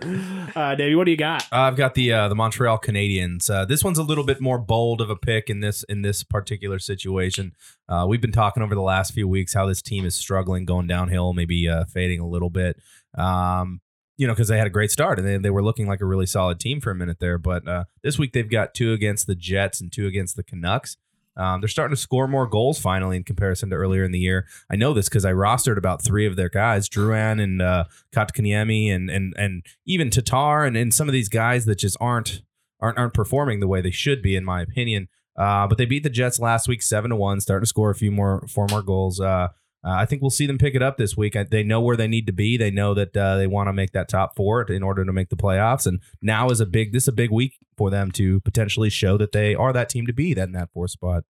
uh, 0.56 0.76
Davey, 0.76 0.96
what 0.96 1.06
do 1.06 1.12
you 1.12 1.18
got? 1.18 1.46
I've 1.52 1.76
got 1.76 1.94
the 1.96 2.14
uh, 2.14 2.28
the 2.30 2.36
Montreal 2.36 2.80
Canadiens. 2.80 3.50
Uh, 3.50 3.66
this 3.66 3.84
one's 3.84 3.98
a 3.98 4.04
little 4.04 4.24
bit 4.24 4.42
more 4.42 4.58
bold 4.58 5.02
of 5.02 5.10
a 5.10 5.16
pick 5.16 5.50
in 5.50 5.60
this 5.60 5.84
in 5.84 6.02
this 6.02 6.24
particular 6.24 6.80
situation. 6.80 7.54
Uh, 7.90 8.06
we've 8.08 8.22
been 8.22 8.32
talking 8.32 8.64
over 8.64 8.76
the 8.76 8.82
last 8.82 9.14
few 9.14 9.28
weeks 9.28 9.54
how 9.54 9.66
this 9.66 9.82
team 9.82 10.06
is 10.06 10.16
struggling, 10.16 10.66
going 10.66 10.88
downhill, 10.88 11.34
maybe 11.34 11.68
uh, 11.68 11.86
fading 11.86 12.20
a 12.20 12.28
little 12.28 12.50
bit. 12.50 12.78
Um, 13.18 13.82
you 14.18 14.26
know, 14.26 14.34
because 14.34 14.48
they 14.48 14.58
had 14.58 14.68
a 14.68 14.72
great 14.72 14.90
start 14.92 15.20
and 15.20 15.28
they, 15.28 15.38
they 15.38 15.50
were 15.52 15.64
looking 15.64 15.88
like 15.88 16.02
a 16.02 16.06
really 16.06 16.26
solid 16.26 16.60
team 16.60 16.82
for 16.82 16.90
a 16.90 16.96
minute 16.96 17.20
there. 17.20 17.38
But 17.38 17.68
uh, 17.68 17.84
this 18.02 18.18
week 18.18 18.34
they've 18.34 18.50
got 18.50 18.74
two 18.74 18.92
against 18.94 19.28
the 19.28 19.36
Jets 19.36 19.80
and 19.80 19.92
two 19.92 20.08
against 20.08 20.36
the 20.36 20.44
Canucks. 20.44 20.98
Um, 21.38 21.62
they're 21.62 21.68
starting 21.68 21.96
to 21.96 22.02
score 22.02 22.28
more 22.28 22.48
goals 22.48 22.80
finally 22.80 23.16
in 23.16 23.24
comparison 23.24 23.70
to 23.70 23.76
earlier 23.76 24.04
in 24.04 24.12
the 24.12 24.20
year. 24.20 24.48
I 24.72 24.76
know 24.76 24.94
this 24.94 25.08
because 25.08 25.24
I 25.24 25.34
rostered 25.34 25.78
about 25.78 26.04
three 26.04 26.26
of 26.26 26.36
their 26.36 26.50
guys, 26.50 26.90
Drouin 26.90 27.42
and 27.42 27.62
uh, 27.62 27.86
Kotkaniemi 28.14 28.94
and 28.94 29.10
and 29.10 29.34
and 29.38 29.66
even 29.86 30.10
Tatar 30.10 30.66
and, 30.66 30.76
and 30.76 30.94
some 30.94 31.08
of 31.08 31.14
these 31.14 31.30
guys 31.30 31.66
that 31.66 31.78
just 31.78 31.98
aren't 32.02 32.42
aren't 32.80 32.98
aren't 32.98 33.14
performing 33.14 33.60
the 33.60 33.68
way 33.68 33.82
they 33.82 33.92
should 33.92 34.22
be, 34.22 34.36
in 34.36 34.44
my 34.44 34.62
opinion. 34.62 35.08
Uh, 35.38 35.68
but 35.68 35.78
they 35.78 35.86
beat 35.86 36.02
the 36.02 36.10
Jets 36.10 36.40
last 36.40 36.68
week, 36.68 36.82
seven 36.82 37.12
to 37.12 37.16
one, 37.16 37.40
starting 37.40 37.64
to 37.64 37.70
score 37.70 37.92
a 37.92 37.96
few 37.96 38.12
more 38.12 38.46
four 38.48 38.66
more 38.72 38.82
goals. 38.82 39.20
Uh, 39.20 39.50
uh, 39.86 39.92
I 39.92 40.06
think 40.06 40.22
we'll 40.22 40.32
see 40.32 40.48
them 40.48 40.58
pick 40.58 40.76
it 40.76 40.82
up 40.82 40.98
this 40.98 41.16
week. 41.16 41.36
I, 41.36 41.44
they 41.44 41.64
know 41.64 41.80
where 41.80 41.96
they 41.96 42.08
need 42.08 42.26
to 42.28 42.34
be. 42.34 42.58
They 42.58 42.72
know 42.72 42.94
that 42.94 43.16
uh, 43.16 43.38
they 43.38 43.48
want 43.48 43.68
to 43.68 43.74
make 43.74 43.92
that 43.92 44.10
top 44.10 44.36
four 44.36 44.62
in 44.64 44.84
order 44.84 45.06
to 45.06 45.14
make 45.14 45.30
the 45.30 45.36
playoffs. 45.36 45.86
And 45.86 46.02
now 46.22 46.50
is 46.50 46.60
a 46.60 46.66
big 46.66 46.94
this 46.94 47.04
is 47.04 47.10
a 47.10 47.14
big 47.14 47.32
week 47.32 47.58
for 47.78 47.90
them 47.90 48.12
to 48.14 48.40
potentially 48.42 48.90
show 48.90 49.18
that 49.18 49.32
they 49.32 49.56
are 49.56 49.72
that 49.74 49.90
team 49.90 50.08
to 50.08 50.14
be 50.14 50.34
that 50.34 50.48
in 50.48 50.54
that 50.54 50.72
fourth 50.74 50.92
spot. 50.92 51.24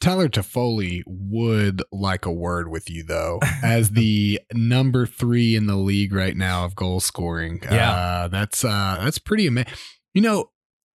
Tyler 0.00 0.28
Toffoli 0.28 1.02
would 1.06 1.82
like 1.92 2.24
a 2.24 2.32
word 2.32 2.68
with 2.68 2.88
you 2.88 3.02
though, 3.02 3.38
as 3.62 3.90
the 3.90 4.40
number 4.52 5.04
three 5.04 5.54
in 5.54 5.66
the 5.66 5.76
league 5.76 6.14
right 6.14 6.36
now 6.36 6.64
of 6.64 6.74
goal 6.74 7.00
scoring. 7.00 7.60
Yeah. 7.62 7.90
uh, 7.90 8.28
that's 8.28 8.64
uh, 8.64 8.98
that's 9.00 9.18
pretty 9.18 9.46
amazing. 9.46 9.72
You 10.14 10.22
know, 10.22 10.50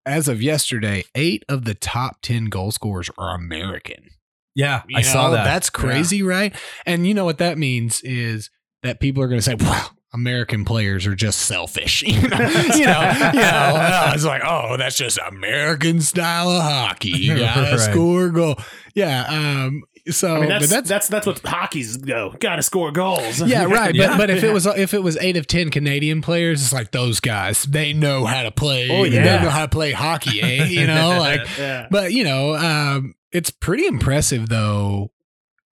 as 0.07 0.27
of 0.27 0.41
yesterday, 0.41 1.03
eight 1.13 1.45
of 1.47 1.65
the 1.65 1.75
top 1.75 2.21
ten 2.23 2.45
goal 2.45 2.71
scorers 2.71 3.11
are 3.17 3.35
American. 3.35 4.09
Yeah, 4.55 4.81
You 4.87 4.97
I 4.97 5.01
saw 5.01 5.31
that. 5.31 5.43
That's 5.43 5.69
crazy, 5.69 6.23
right? 6.23 6.53
And 6.85 7.05
you 7.05 7.13
know 7.13 7.25
what 7.25 7.39
that 7.39 7.57
means 7.57 8.01
is 8.01 8.49
that 8.83 8.99
people 8.99 9.21
are 9.21 9.27
going 9.27 9.39
to 9.39 9.43
say, 9.43 9.55
"Well, 9.55 9.91
American 10.13 10.63
players 10.63 11.05
are 11.05 11.15
just 11.15 11.39
selfish." 11.41 12.03
you 12.07 12.13
know, 12.13 12.21
you 12.21 12.29
know, 12.29 12.71
you 12.73 12.85
know, 12.85 14.11
it's 14.13 14.23
like, 14.25 14.41
"Oh, 14.45 14.77
that's 14.77 14.95
just 14.97 15.19
American 15.27 15.99
style 16.01 16.49
of 16.49 16.61
hockey. 16.63 17.09
You 17.09 17.35
got 17.39 17.55
to 17.55 17.75
Right. 17.75 17.79
score 17.79 18.27
a 18.27 18.31
goal." 18.31 18.55
Yeah, 18.93 19.25
um, 19.27 19.83
So 20.09 20.35
I 20.37 20.39
mean, 20.39 20.49
but 20.49 20.59
that's, 20.59 20.69
that's 20.71 20.87
that's 20.89 21.07
that's 21.09 21.27
what 21.27 21.39
hockey's 21.39 21.97
go. 21.97 22.33
Got 22.39 22.55
to 22.55 22.63
score 22.63 22.91
goals. 22.93 23.41
yeah, 23.41 23.65
right. 23.65 23.93
Yeah. 23.93 24.09
But 24.09 24.17
but 24.17 24.29
if 24.29 24.43
it 24.45 24.53
was 24.53 24.65
if 24.67 24.93
it 24.93 25.03
was 25.03 25.17
eight 25.17 25.35
of 25.35 25.47
ten 25.47 25.69
Canadian 25.69 26.21
players, 26.21 26.61
it's 26.61 26.71
like 26.71 26.91
those 26.91 27.19
guys. 27.19 27.63
They 27.63 27.91
know 27.91 28.23
how 28.23 28.43
to 28.43 28.51
play. 28.51 28.87
Oh, 28.89 29.03
They 29.03 29.15
yeah. 29.15 29.41
know 29.43 29.49
how 29.49 29.63
to 29.63 29.69
play 29.69 29.91
hockey. 29.91 30.41
Eh? 30.41 30.63
You 30.65 30.87
know, 30.87 31.17
like 31.19 31.41
yeah. 31.57 31.87
but 31.91 32.13
you 32.13 32.23
know, 32.23 32.55
um, 32.55 33.15
it's 33.35 33.51
pretty 33.51 33.85
impressive 33.85 34.49
though. 34.49 35.11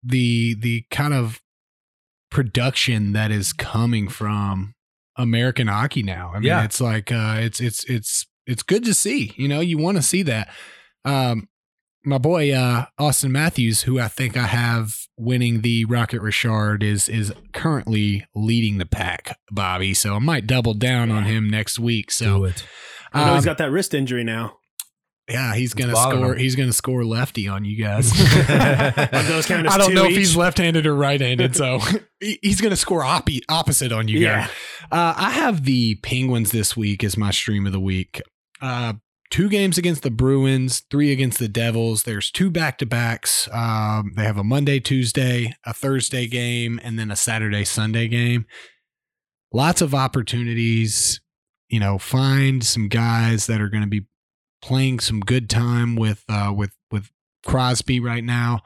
The 0.03 0.55
the 0.59 0.85
kind 0.91 1.15
of 1.15 1.41
production 2.31 3.13
that 3.13 3.31
is 3.31 3.53
coming 3.53 4.09
from 4.09 4.75
American 5.17 5.69
hockey 5.69 6.03
now. 6.03 6.31
I 6.35 6.39
mean, 6.39 6.45
Yeah. 6.49 6.65
it's 6.65 6.81
like 6.81 7.13
uh, 7.13 7.37
it's 7.39 7.61
it's 7.61 7.85
it's 7.85 8.27
it's 8.47 8.63
good 8.63 8.85
to 8.85 8.95
see. 8.95 9.33
You 9.37 9.49
know, 9.49 9.61
you 9.61 9.79
want 9.79 9.97
to 9.99 10.03
see 10.03 10.23
that. 10.25 10.49
Um, 11.05 11.49
my 12.05 12.19
boy 12.19 12.53
uh, 12.53 12.87
Auston 12.99 13.31
Matthews, 13.31 13.83
who 13.83 14.01
I 14.01 14.09
think 14.09 14.37
I 14.37 14.47
have 14.47 14.97
winning 15.17 15.61
the 15.61 15.85
Rocket 15.85 16.21
Richard, 16.21 16.83
is 16.83 17.09
is 17.09 17.33
currently 17.53 18.27
leading 18.35 18.79
the 18.79 18.87
pack, 18.87 19.39
Bobby. 19.53 19.95
So 19.95 20.17
I 20.17 20.19
might 20.19 20.47
double 20.47 20.75
down 20.75 21.11
on 21.13 21.25
him 21.25 21.49
next 21.49 21.79
week. 21.79 22.11
So. 22.11 22.47
I 23.15 23.27
know 23.27 23.35
he's 23.35 23.45
um, 23.45 23.45
got 23.45 23.59
that 23.59 23.71
wrist 23.71 23.93
injury 23.93 24.25
now. 24.25 24.57
Yeah, 25.29 25.55
he's 25.55 25.73
gonna 25.75 25.95
score. 25.97 26.33
him. 26.33 26.39
He's 26.39 26.57
gonna 26.57 26.73
score 26.73 27.05
lefty 27.05 27.49
on 27.49 27.65
you 27.65 27.83
guys. 27.83 28.11
Those 29.29 29.47
count 29.47 29.67
as 29.67 29.73
I 29.75 29.79
don't 29.79 29.95
know 29.95 30.05
if 30.07 30.17
he's 30.17 30.37
left-handed 30.37 30.87
or 30.87 30.95
right-handed, 30.95 31.55
so 31.57 31.81
he's 32.21 32.61
going 32.61 32.71
to 32.71 32.77
score 32.77 33.03
oppi- 33.03 33.43
opposite 33.49 33.93
on 33.93 34.09
you 34.09 34.19
Yeah. 34.21 34.43
guys. 34.43 34.51
Uh, 34.91 35.15
I 35.17 35.31
have 35.31 35.65
the 35.65 35.97
Penguins 35.97 36.51
this 36.53 36.77
week 36.77 37.03
as 37.05 37.17
my 37.17 37.31
stream 37.31 37.67
of 37.67 37.73
the 37.73 37.81
week. 37.81 38.21
Uh, 38.61 38.95
two 39.31 39.49
games 39.49 39.79
against 39.79 40.03
the 40.03 40.11
Bruins, 40.11 40.81
three 40.91 41.11
against 41.13 41.39
the 41.39 41.49
Devils. 41.49 42.03
There's 42.03 42.31
two 42.31 42.51
back-to-backs. 42.51 43.49
Um, 43.53 44.13
they 44.17 44.25
have 44.25 44.37
a 44.39 44.45
Monday, 44.45 44.79
Tuesday, 44.81 45.55
a 45.65 45.73
Thursday 45.73 46.27
game, 46.27 46.79
and 46.83 46.99
then 46.99 47.11
a 47.11 47.17
Saturday, 47.17 47.65
Sunday 47.65 48.09
game. 48.09 48.45
Lots 49.53 49.81
of 49.83 49.95
opportunities. 49.95 51.21
You 51.69 51.81
know, 51.81 51.97
find 51.99 52.63
some 52.63 52.89
guys 52.89 53.47
that 53.47 53.61
are 53.61 53.69
going 53.71 53.83
to 53.85 53.89
be 53.89 54.03
playing 54.63 55.01
some 55.01 55.21
good 55.21 55.51
time 55.51 55.97
with 55.97 56.25
uh, 56.29 56.53
with 56.57 56.73
with 56.91 57.11
Crosby 57.45 58.01
right 58.01 58.25
now. 58.25 58.61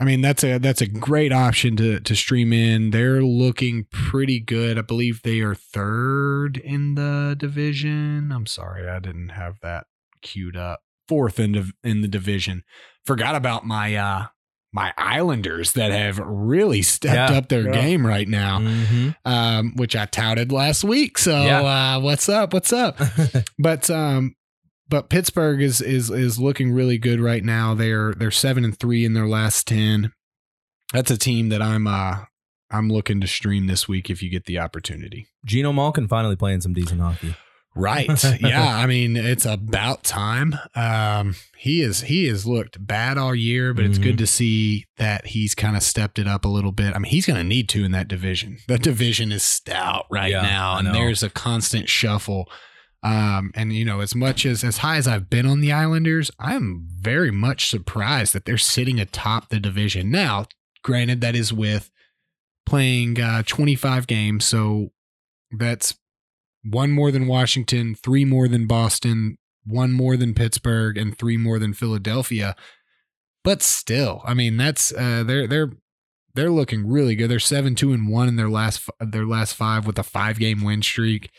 I 0.00 0.04
mean, 0.04 0.20
that's 0.20 0.44
a 0.44 0.58
that's 0.58 0.80
a 0.80 0.86
great 0.86 1.32
option 1.32 1.76
to 1.76 1.98
to 2.00 2.14
stream 2.16 2.52
in. 2.52 2.90
They're 2.90 3.20
looking 3.22 3.86
pretty 3.90 4.38
good. 4.40 4.78
I 4.78 4.82
believe 4.82 5.22
they 5.22 5.40
are 5.40 5.54
third 5.56 6.56
in 6.56 6.94
the 6.94 7.34
division. 7.38 8.30
I'm 8.32 8.46
sorry, 8.46 8.88
I 8.88 9.00
didn't 9.00 9.30
have 9.30 9.58
that 9.62 9.86
queued 10.22 10.56
up. 10.56 10.82
Fourth 11.08 11.40
in 11.40 11.52
div- 11.52 11.72
in 11.82 12.02
the 12.02 12.08
division. 12.08 12.62
Forgot 13.06 13.34
about 13.34 13.66
my 13.66 13.94
uh 13.96 14.26
my 14.72 14.92
Islanders 14.98 15.72
that 15.72 15.90
have 15.90 16.18
really 16.18 16.82
stepped 16.82 17.32
Yeah. 17.32 17.38
up 17.38 17.48
their 17.48 17.64
Yeah. 17.64 17.72
game 17.72 18.06
right 18.06 18.28
now, 18.28 18.58
Mhm. 18.60 19.16
um, 19.24 19.72
which 19.76 19.96
I 19.96 20.04
touted 20.04 20.52
last 20.52 20.84
week. 20.84 21.16
So 21.18 21.42
Yeah. 21.42 21.62
uh, 21.96 22.00
what's 22.00 22.28
up? 22.28 22.52
What's 22.52 22.72
up? 22.72 23.00
but 23.58 23.88
um 23.90 24.36
but 24.88 25.08
Pittsburgh 25.10 25.60
is 25.62 25.80
is 25.80 26.10
is 26.10 26.38
looking 26.38 26.72
really 26.72 26.98
good 26.98 27.20
right 27.20 27.44
now. 27.44 27.74
They're 27.74 28.12
they're 28.14 28.30
seven 28.30 28.64
and 28.64 28.78
three 28.78 29.04
in 29.04 29.14
their 29.14 29.26
last 29.28 29.66
ten. 29.66 30.12
That's 30.92 31.10
a 31.10 31.18
team 31.18 31.48
that 31.50 31.60
I'm 31.62 31.86
uh 31.86 32.24
I'm 32.70 32.90
looking 32.90 33.20
to 33.20 33.26
stream 33.26 33.66
this 33.66 33.88
week 33.88 34.10
if 34.10 34.22
you 34.22 34.30
get 34.30 34.44
the 34.46 34.58
opportunity. 34.58 35.26
Geno 35.44 35.72
Malkin 35.72 36.08
finally 36.08 36.36
playing 36.36 36.60
some 36.60 36.74
decent 36.74 37.00
hockey. 37.00 37.34
Right. 37.74 38.08
yeah. 38.40 38.76
I 38.76 38.86
mean, 38.86 39.16
it's 39.16 39.46
about 39.46 40.02
time. 40.02 40.54
Um, 40.74 41.36
he 41.56 41.80
is 41.80 42.00
he 42.02 42.26
has 42.26 42.44
looked 42.46 42.84
bad 42.84 43.16
all 43.18 43.34
year, 43.34 43.72
but 43.72 43.84
it's 43.84 43.98
Mhm. 43.98 44.02
good 44.02 44.18
to 44.18 44.26
see 44.26 44.86
that 44.96 45.26
he's 45.28 45.54
kind 45.54 45.76
of 45.76 45.82
stepped 45.82 46.18
it 46.18 46.26
up 46.26 46.44
a 46.44 46.48
little 46.48 46.72
bit. 46.72 46.94
I 46.94 46.98
mean, 46.98 47.10
he's 47.12 47.24
going 47.26 47.36
to 47.36 47.44
need 47.44 47.68
to 47.70 47.84
in 47.84 47.92
that 47.92 48.08
division. 48.08 48.58
That 48.66 48.82
division 48.82 49.30
is 49.30 49.42
stout 49.44 50.06
right 50.10 50.30
Yeah, 50.32 50.42
now, 50.42 50.78
and 50.78 50.92
there's 50.94 51.22
a 51.22 51.30
constant 51.30 51.88
shuffle. 51.88 52.50
Um, 53.02 53.52
and 53.54 53.72
you 53.72 53.84
know, 53.84 54.00
as 54.00 54.14
much 54.14 54.44
as 54.44 54.64
as 54.64 54.78
high 54.78 54.96
as 54.96 55.06
I've 55.06 55.30
been 55.30 55.46
on 55.46 55.60
the 55.60 55.72
Islanders, 55.72 56.30
I'm 56.38 56.88
very 56.90 57.30
much 57.30 57.68
surprised 57.68 58.32
that 58.34 58.44
they're 58.44 58.58
sitting 58.58 58.98
atop 58.98 59.48
the 59.48 59.60
division 59.60 60.10
now. 60.10 60.46
Granted, 60.82 61.20
that 61.20 61.36
is 61.36 61.52
with 61.52 61.90
playing 62.66 63.20
uh, 63.20 63.42
25 63.46 64.06
games, 64.06 64.44
so 64.44 64.90
that's 65.50 65.94
one 66.64 66.90
more 66.90 67.10
than 67.10 67.26
Washington, 67.26 67.94
three 67.94 68.24
more 68.24 68.48
than 68.48 68.66
Boston, 68.66 69.38
one 69.64 69.92
more 69.92 70.16
than 70.16 70.34
Pittsburgh, 70.34 70.96
and 70.96 71.16
three 71.16 71.36
more 71.36 71.58
than 71.58 71.74
Philadelphia. 71.74 72.56
But 73.44 73.62
still, 73.62 74.22
I 74.24 74.34
mean, 74.34 74.56
that's 74.56 74.92
uh, 74.92 75.22
they're 75.24 75.46
they're 75.46 75.70
they're 76.34 76.50
looking 76.50 76.88
really 76.88 77.14
good. 77.14 77.30
They're 77.30 77.38
seven 77.38 77.74
two 77.74 77.92
and 77.92 78.08
one 78.08 78.28
in 78.28 78.36
their 78.36 78.48
last 78.48 78.88
their 79.00 79.24
last 79.24 79.54
five 79.54 79.86
with 79.86 79.98
a 79.98 80.02
five 80.02 80.38
game 80.38 80.62
win 80.62 80.82
streak. 80.82 81.30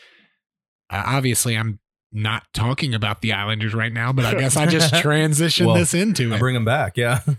Uh, 0.90 1.02
obviously, 1.06 1.56
I'm 1.56 1.78
not 2.12 2.44
talking 2.52 2.94
about 2.94 3.22
the 3.22 3.32
Islanders 3.32 3.72
right 3.74 3.92
now, 3.92 4.12
but 4.12 4.24
I 4.24 4.34
guess 4.34 4.56
I 4.56 4.66
just 4.66 4.92
transitioned 5.02 5.66
Well, 5.66 5.76
this 5.76 5.94
into 5.94 6.32
I 6.32 6.36
it. 6.36 6.38
bring 6.38 6.54
them 6.54 6.64
back. 6.64 6.96
Yeah. 6.96 7.20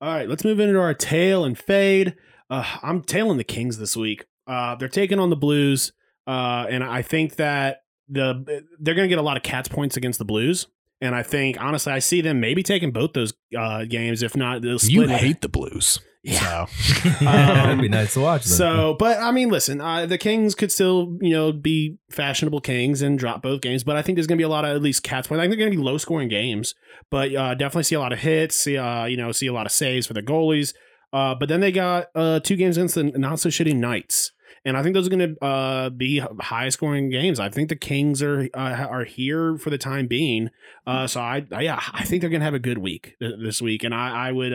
All 0.00 0.12
right, 0.14 0.28
let's 0.28 0.44
move 0.44 0.60
into 0.60 0.78
our 0.78 0.94
tail 0.94 1.44
and 1.44 1.58
fade. 1.58 2.14
Uh, 2.50 2.64
I'm 2.82 3.02
tailing 3.02 3.38
the 3.38 3.44
Kings 3.44 3.78
this 3.78 3.96
week. 3.96 4.24
Uh, 4.46 4.74
they're 4.76 4.88
taking 4.88 5.18
on 5.18 5.30
the 5.30 5.36
Blues, 5.36 5.92
uh, 6.26 6.66
and 6.68 6.84
I 6.84 7.02
think 7.02 7.36
that 7.36 7.82
the 8.08 8.64
they're 8.78 8.94
going 8.94 9.06
to 9.06 9.08
get 9.08 9.18
a 9.18 9.22
lot 9.22 9.36
of 9.36 9.42
Cats 9.42 9.68
points 9.68 9.96
against 9.96 10.18
the 10.20 10.24
Blues. 10.24 10.66
And 11.00 11.14
I 11.14 11.22
think 11.22 11.60
honestly, 11.60 11.92
I 11.92 11.98
see 11.98 12.20
them 12.20 12.40
maybe 12.40 12.62
taking 12.62 12.90
both 12.92 13.12
those 13.14 13.34
uh, 13.58 13.84
games. 13.84 14.22
If 14.22 14.36
not, 14.36 14.62
they'll 14.62 14.78
split. 14.78 14.92
you 14.92 15.02
it. 15.02 15.10
hate 15.10 15.40
the 15.40 15.48
Blues, 15.48 15.98
Yeah. 16.26 16.66
so 16.66 17.08
That'd 17.24 17.80
be 17.80 17.88
nice 17.88 18.14
to 18.14 18.20
watch. 18.20 18.44
Then. 18.44 18.54
So, 18.56 18.96
but 18.98 19.18
I 19.18 19.30
mean, 19.30 19.48
listen, 19.48 19.80
uh, 19.80 20.06
the 20.06 20.18
Kings 20.18 20.54
could 20.54 20.72
still, 20.72 21.16
you 21.20 21.30
know, 21.30 21.52
be 21.52 21.98
fashionable 22.10 22.60
Kings 22.60 23.00
and 23.00 23.18
drop 23.18 23.42
both 23.42 23.60
games. 23.60 23.84
But 23.84 23.96
I 23.96 24.02
think 24.02 24.16
there's 24.16 24.26
going 24.26 24.38
to 24.38 24.40
be 24.40 24.46
a 24.46 24.48
lot 24.48 24.64
of 24.64 24.74
at 24.74 24.82
least 24.82 25.02
Cats. 25.02 25.30
I 25.30 25.36
think 25.36 25.50
they're 25.50 25.58
going 25.58 25.70
to 25.70 25.76
be 25.76 25.82
low 25.82 25.98
scoring 25.98 26.28
games, 26.28 26.74
but 27.10 27.34
uh, 27.34 27.54
definitely 27.54 27.84
see 27.84 27.94
a 27.94 28.00
lot 28.00 28.12
of 28.12 28.18
hits. 28.18 28.56
See, 28.56 28.76
uh, 28.76 29.04
you 29.04 29.16
know, 29.16 29.30
see 29.32 29.46
a 29.46 29.52
lot 29.52 29.66
of 29.66 29.72
saves 29.72 30.06
for 30.06 30.14
the 30.14 30.22
goalies. 30.22 30.74
Uh, 31.12 31.34
but 31.34 31.48
then 31.48 31.60
they 31.60 31.72
got 31.72 32.08
uh, 32.14 32.40
two 32.40 32.56
games 32.56 32.76
against 32.76 32.96
the 32.96 33.04
not 33.04 33.38
so 33.38 33.48
shitty 33.48 33.74
Knights, 33.76 34.32
and 34.64 34.76
I 34.76 34.82
think 34.82 34.94
those 34.94 35.06
are 35.06 35.10
going 35.10 35.36
to 35.36 35.44
uh, 35.44 35.90
be 35.90 36.18
high 36.40 36.68
scoring 36.70 37.08
games. 37.08 37.38
I 37.38 37.48
think 37.48 37.68
the 37.68 37.76
Kings 37.76 38.22
are 38.22 38.48
uh, 38.52 38.86
are 38.90 39.04
here 39.04 39.56
for 39.56 39.70
the 39.70 39.78
time 39.78 40.08
being. 40.08 40.50
Uh, 40.86 41.06
so 41.06 41.20
I, 41.20 41.46
I 41.52 41.62
yeah, 41.62 41.80
I 41.92 42.04
think 42.04 42.20
they're 42.20 42.30
going 42.30 42.40
to 42.40 42.44
have 42.44 42.54
a 42.54 42.58
good 42.58 42.78
week 42.78 43.14
th- 43.20 43.36
this 43.42 43.62
week, 43.62 43.84
and 43.84 43.94
I, 43.94 44.28
I 44.28 44.32
would. 44.32 44.52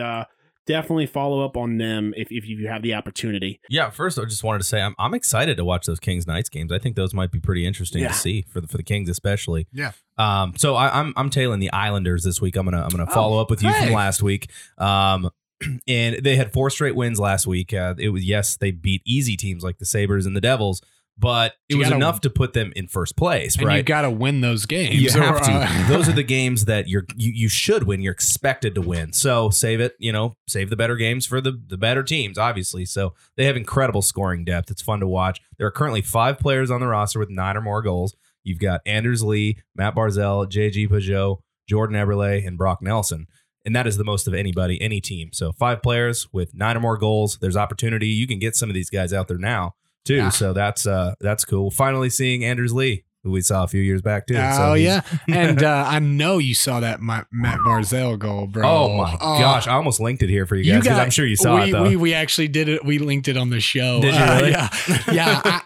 Definitely 0.66 1.06
follow 1.06 1.44
up 1.44 1.56
on 1.56 1.78
them 1.78 2.14
if, 2.16 2.28
if 2.30 2.46
you 2.46 2.68
have 2.68 2.82
the 2.82 2.94
opportunity. 2.94 3.60
yeah, 3.68 3.90
first 3.90 4.18
I 4.18 4.24
just 4.24 4.44
wanted 4.44 4.58
to 4.58 4.64
say 4.64 4.80
I'm 4.80 4.94
I'm 4.98 5.12
excited 5.14 5.56
to 5.56 5.64
watch 5.64 5.86
those 5.86 5.98
Kings 5.98 6.26
Knights 6.26 6.48
games. 6.48 6.70
I 6.70 6.78
think 6.78 6.94
those 6.96 7.12
might 7.12 7.32
be 7.32 7.40
pretty 7.40 7.66
interesting 7.66 8.02
Yeah. 8.02 8.08
to 8.08 8.14
see 8.14 8.42
for 8.52 8.60
the 8.60 8.68
for 8.68 8.76
the 8.76 8.82
Kings 8.84 9.08
especially. 9.08 9.66
Yeah. 9.72 9.92
Um. 10.18 10.54
So 10.56 10.74
I, 10.76 11.00
I'm 11.00 11.12
I'm 11.16 11.30
tailing 11.30 11.58
the 11.60 11.72
Islanders 11.72 12.22
this 12.22 12.40
week. 12.40 12.54
I'm 12.56 12.64
gonna 12.64 12.82
I'm 12.82 12.90
gonna 12.90 13.06
Oh, 13.10 13.14
follow 13.14 13.40
up 13.40 13.50
with 13.50 13.62
you 13.62 13.70
hey. 13.70 13.86
from 13.86 13.94
last 13.94 14.22
week. 14.22 14.50
Um. 14.78 15.30
And 15.86 16.24
they 16.24 16.34
had 16.34 16.52
four 16.52 16.70
straight 16.70 16.96
wins 16.96 17.20
last 17.20 17.46
week. 17.46 17.72
Uh, 17.72 17.94
it 17.96 18.08
was 18.08 18.24
yes, 18.24 18.56
they 18.56 18.72
beat 18.72 19.00
easy 19.06 19.36
teams 19.36 19.62
like 19.62 19.78
the 19.78 19.84
Sabres 19.84 20.26
and 20.26 20.34
the 20.36 20.40
Devils, 20.40 20.82
but 21.18 21.52
it 21.68 21.74
You 21.74 21.78
was 21.78 21.86
gotta- 21.88 21.96
enough 21.96 22.20
to 22.22 22.30
put 22.30 22.52
them 22.52 22.72
in 22.74 22.88
first 22.88 23.16
place, 23.16 23.56
and 23.56 23.66
right? 23.66 23.76
you 23.76 23.82
got 23.82 24.02
to 24.02 24.10
win 24.10 24.40
those 24.40 24.66
games. 24.66 24.94
You 25.00 25.10
have 25.20 25.36
or, 25.36 25.40
to. 25.40 25.50
uh, 25.52 25.88
Those 25.88 26.08
are 26.08 26.12
the 26.12 26.22
games 26.38 26.64
that 26.64 26.88
you're 26.88 27.04
you, 27.16 27.30
you 27.32 27.48
should 27.48 27.84
win. 27.84 28.00
You're 28.02 28.12
expected 28.12 28.74
to 28.74 28.80
win. 28.80 29.12
So 29.12 29.50
save 29.50 29.80
it. 29.80 29.94
You 29.98 30.12
know, 30.12 30.34
save 30.48 30.70
the 30.70 30.76
better 30.76 30.96
games 30.96 31.26
for 31.26 31.40
the 31.40 31.52
the 31.66 31.76
better 31.76 32.02
teams. 32.02 32.38
Obviously, 32.38 32.84
so 32.84 33.14
they 33.36 33.44
have 33.44 33.56
incredible 33.56 34.02
scoring 34.02 34.44
depth. 34.44 34.70
It's 34.70 34.82
fun 34.82 35.00
to 35.00 35.06
watch. 35.06 35.40
There 35.58 35.66
are 35.66 35.70
currently 35.72 36.02
five 36.02 36.38
players 36.38 36.70
on 36.70 36.80
the 36.80 36.86
roster 36.88 37.18
with 37.18 37.30
nine 37.30 37.56
or 37.56 37.60
more 37.62 37.82
goals. 37.82 38.16
You've 38.44 38.58
got 38.58 38.80
Anders 38.86 39.22
Lee, 39.22 39.58
Matt 39.76 39.94
Barzal, 39.94 40.50
JG 40.50 40.88
Pageau, 40.88 41.38
Jordan 41.68 41.96
Eberle, 41.96 42.44
and 42.46 42.58
Brock 42.58 42.82
Nelson. 42.82 43.26
And 43.64 43.76
that 43.76 43.86
is 43.86 43.96
the 43.96 44.02
most 44.04 44.26
of 44.26 44.34
anybody, 44.34 44.82
any 44.82 45.00
team. 45.00 45.28
So 45.32 45.52
five 45.52 45.82
players 45.82 46.26
with 46.32 46.52
nine 46.52 46.76
or 46.76 46.80
more 46.80 46.98
goals. 46.98 47.38
There's 47.40 47.56
opportunity. 47.56 48.08
You 48.08 48.26
can 48.26 48.40
get 48.40 48.56
some 48.56 48.68
of 48.68 48.74
these 48.74 48.90
guys 48.90 49.12
out 49.12 49.28
there 49.28 49.38
now 49.38 49.74
too. 50.04 50.16
Yeah. 50.16 50.28
So 50.30 50.52
that's 50.52 50.86
uh 50.86 51.14
that's 51.20 51.44
cool. 51.44 51.70
Finally 51.70 52.10
seeing 52.10 52.44
Anders 52.44 52.72
Lee, 52.72 53.04
who 53.22 53.30
we 53.30 53.40
saw 53.40 53.62
a 53.64 53.68
few 53.68 53.80
years 53.80 54.02
back 54.02 54.26
too. 54.26 54.36
Oh 54.36 54.56
So 54.56 54.74
yeah, 54.74 55.02
and 55.28 55.62
uh, 55.62 55.84
I 55.86 55.98
know 56.00 56.38
you 56.38 56.54
saw 56.54 56.80
that 56.80 57.00
Ma- 57.00 57.24
Matt 57.30 57.58
Barzal 57.60 58.18
goal, 58.18 58.46
bro. 58.46 58.68
Oh 58.68 58.96
my 58.96 59.14
Oh, 59.20 59.38
gosh! 59.38 59.66
I 59.66 59.72
almost 59.74 60.00
linked 60.00 60.22
it 60.22 60.28
here 60.30 60.46
for 60.46 60.56
you 60.56 60.72
guys 60.72 60.82
because 60.82 60.98
I'm 60.98 61.10
sure 61.10 61.26
you 61.26 61.36
saw 61.36 61.56
we, 61.62 61.68
it 61.68 61.72
though. 61.72 61.82
We, 61.84 61.96
we 61.96 62.14
actually 62.14 62.48
did 62.48 62.68
it. 62.68 62.84
We 62.84 62.98
linked 62.98 63.28
it 63.28 63.36
on 63.36 63.50
the 63.50 63.60
show. 63.60 64.00
Did 64.00 64.14
you 64.14 64.20
Uh, 64.20 64.36
really? 64.36 64.50
yeah, 64.50 64.68
yeah. 65.12 65.40
I, 65.44 65.60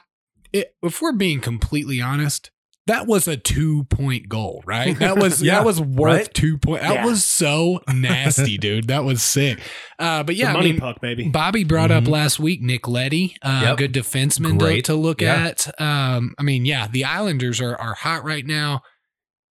it, 0.52 0.74
if 0.82 1.00
we're 1.02 1.12
being 1.12 1.40
completely 1.40 2.00
honest, 2.00 2.50
that 2.86 3.06
was 3.06 3.26
a 3.26 3.36
two 3.36 3.84
point 3.84 4.28
goal, 4.28 4.62
right? 4.66 4.96
That 4.98 5.16
was 5.18 5.42
Yeah, 5.42 5.56
that 5.56 5.64
was 5.64 5.80
worth 5.80 6.14
right? 6.26 6.34
two 6.34 6.56
point. 6.58 6.82
That 6.82 6.94
Yeah. 6.94 7.04
was 7.06 7.24
so 7.24 7.80
nasty, 7.92 8.58
dude. 8.58 8.86
That 8.88 9.04
was 9.04 9.22
sick. 9.22 9.58
Uh, 9.98 10.22
but 10.22 10.36
yeah, 10.36 10.46
the 10.46 10.50
I 10.50 10.52
money 10.54 10.72
mean, 10.72 10.80
puck, 10.80 11.00
baby. 11.00 11.28
Bobby 11.28 11.64
brought 11.64 11.90
up 11.90 12.04
Mhm. 12.04 12.08
last 12.08 12.38
week 12.38 12.62
Nick 12.62 12.86
Leddy, 12.86 13.36
uh, 13.42 13.60
Yep. 13.64 13.76
good 13.78 13.92
defenseman 13.92 14.52
to, 14.58 14.64
Great. 14.64 14.84
to 14.86 14.94
look 14.94 15.20
Yeah. 15.20 15.46
at. 15.46 15.80
Um, 15.80 16.34
I 16.38 16.42
mean, 16.42 16.64
yeah, 16.64 16.86
the 16.86 17.04
Islanders 17.04 17.60
are 17.60 17.76
are 17.76 17.94
hot 17.94 18.24
right 18.24 18.46
now. 18.46 18.82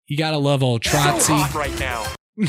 You 0.08 0.16
gotta 0.16 0.38
love 0.38 0.62
old 0.62 0.82
Trotzy. 0.82 1.52
right 1.54 1.78
now. 1.80 2.06
You 2.36 2.46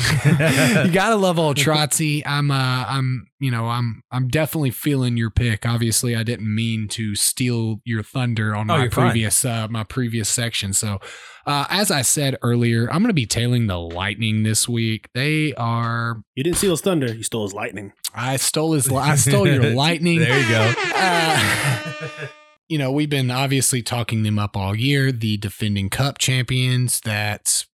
gotta 0.92 1.16
love 1.16 1.38
old 1.38 1.56
Trotzy. 1.56 2.22
I'm 2.26 2.50
uh 2.50 2.84
I'm 2.88 3.26
you 3.40 3.50
know, 3.50 3.66
I'm 3.68 4.02
I'm 4.10 4.28
definitely 4.28 4.70
feeling 4.70 5.16
your 5.16 5.30
pick. 5.30 5.64
Obviously, 5.66 6.14
I 6.16 6.22
didn't 6.22 6.52
mean 6.54 6.88
to 6.88 7.14
steal 7.14 7.80
your 7.84 8.02
thunder 8.02 8.54
on 8.54 8.70
Oh, 8.70 8.74
my 8.76 8.82
you're 8.82 8.90
fine. 8.90 9.10
previous 9.10 9.44
uh 9.44 9.68
my 9.68 9.84
previous 9.84 10.28
section. 10.28 10.72
So 10.72 10.98
uh 11.46 11.66
as 11.70 11.90
I 11.90 12.02
said 12.02 12.36
earlier, 12.42 12.90
I'm 12.92 13.02
gonna 13.02 13.12
be 13.14 13.26
tailing 13.26 13.66
the 13.66 13.78
lightning 13.78 14.42
this 14.42 14.68
week. 14.68 15.08
They 15.14 15.54
are 15.54 16.22
You 16.34 16.44
didn't 16.44 16.58
steal 16.58 16.72
his 16.72 16.80
thunder. 16.80 17.12
You 17.14 17.22
stole 17.22 17.44
his 17.44 17.54
lightning. 17.54 17.92
I 18.14 18.36
stole 18.36 18.72
his 18.72 18.90
I 18.92 19.14
stole 19.16 19.46
your 19.48 19.70
lightning. 19.70 20.18
There 20.18 20.38
you 20.40 20.48
go. 20.48 20.74
Uh, 20.94 22.08
you 22.68 22.76
know, 22.78 22.92
we've 22.92 23.08
been 23.10 23.30
obviously 23.30 23.82
talking 23.82 24.22
them 24.24 24.38
up 24.38 24.56
all 24.56 24.74
year, 24.74 25.10
the 25.12 25.36
defending 25.38 25.88
cup 25.88 26.18
champions 26.18 27.00
that 27.02 27.64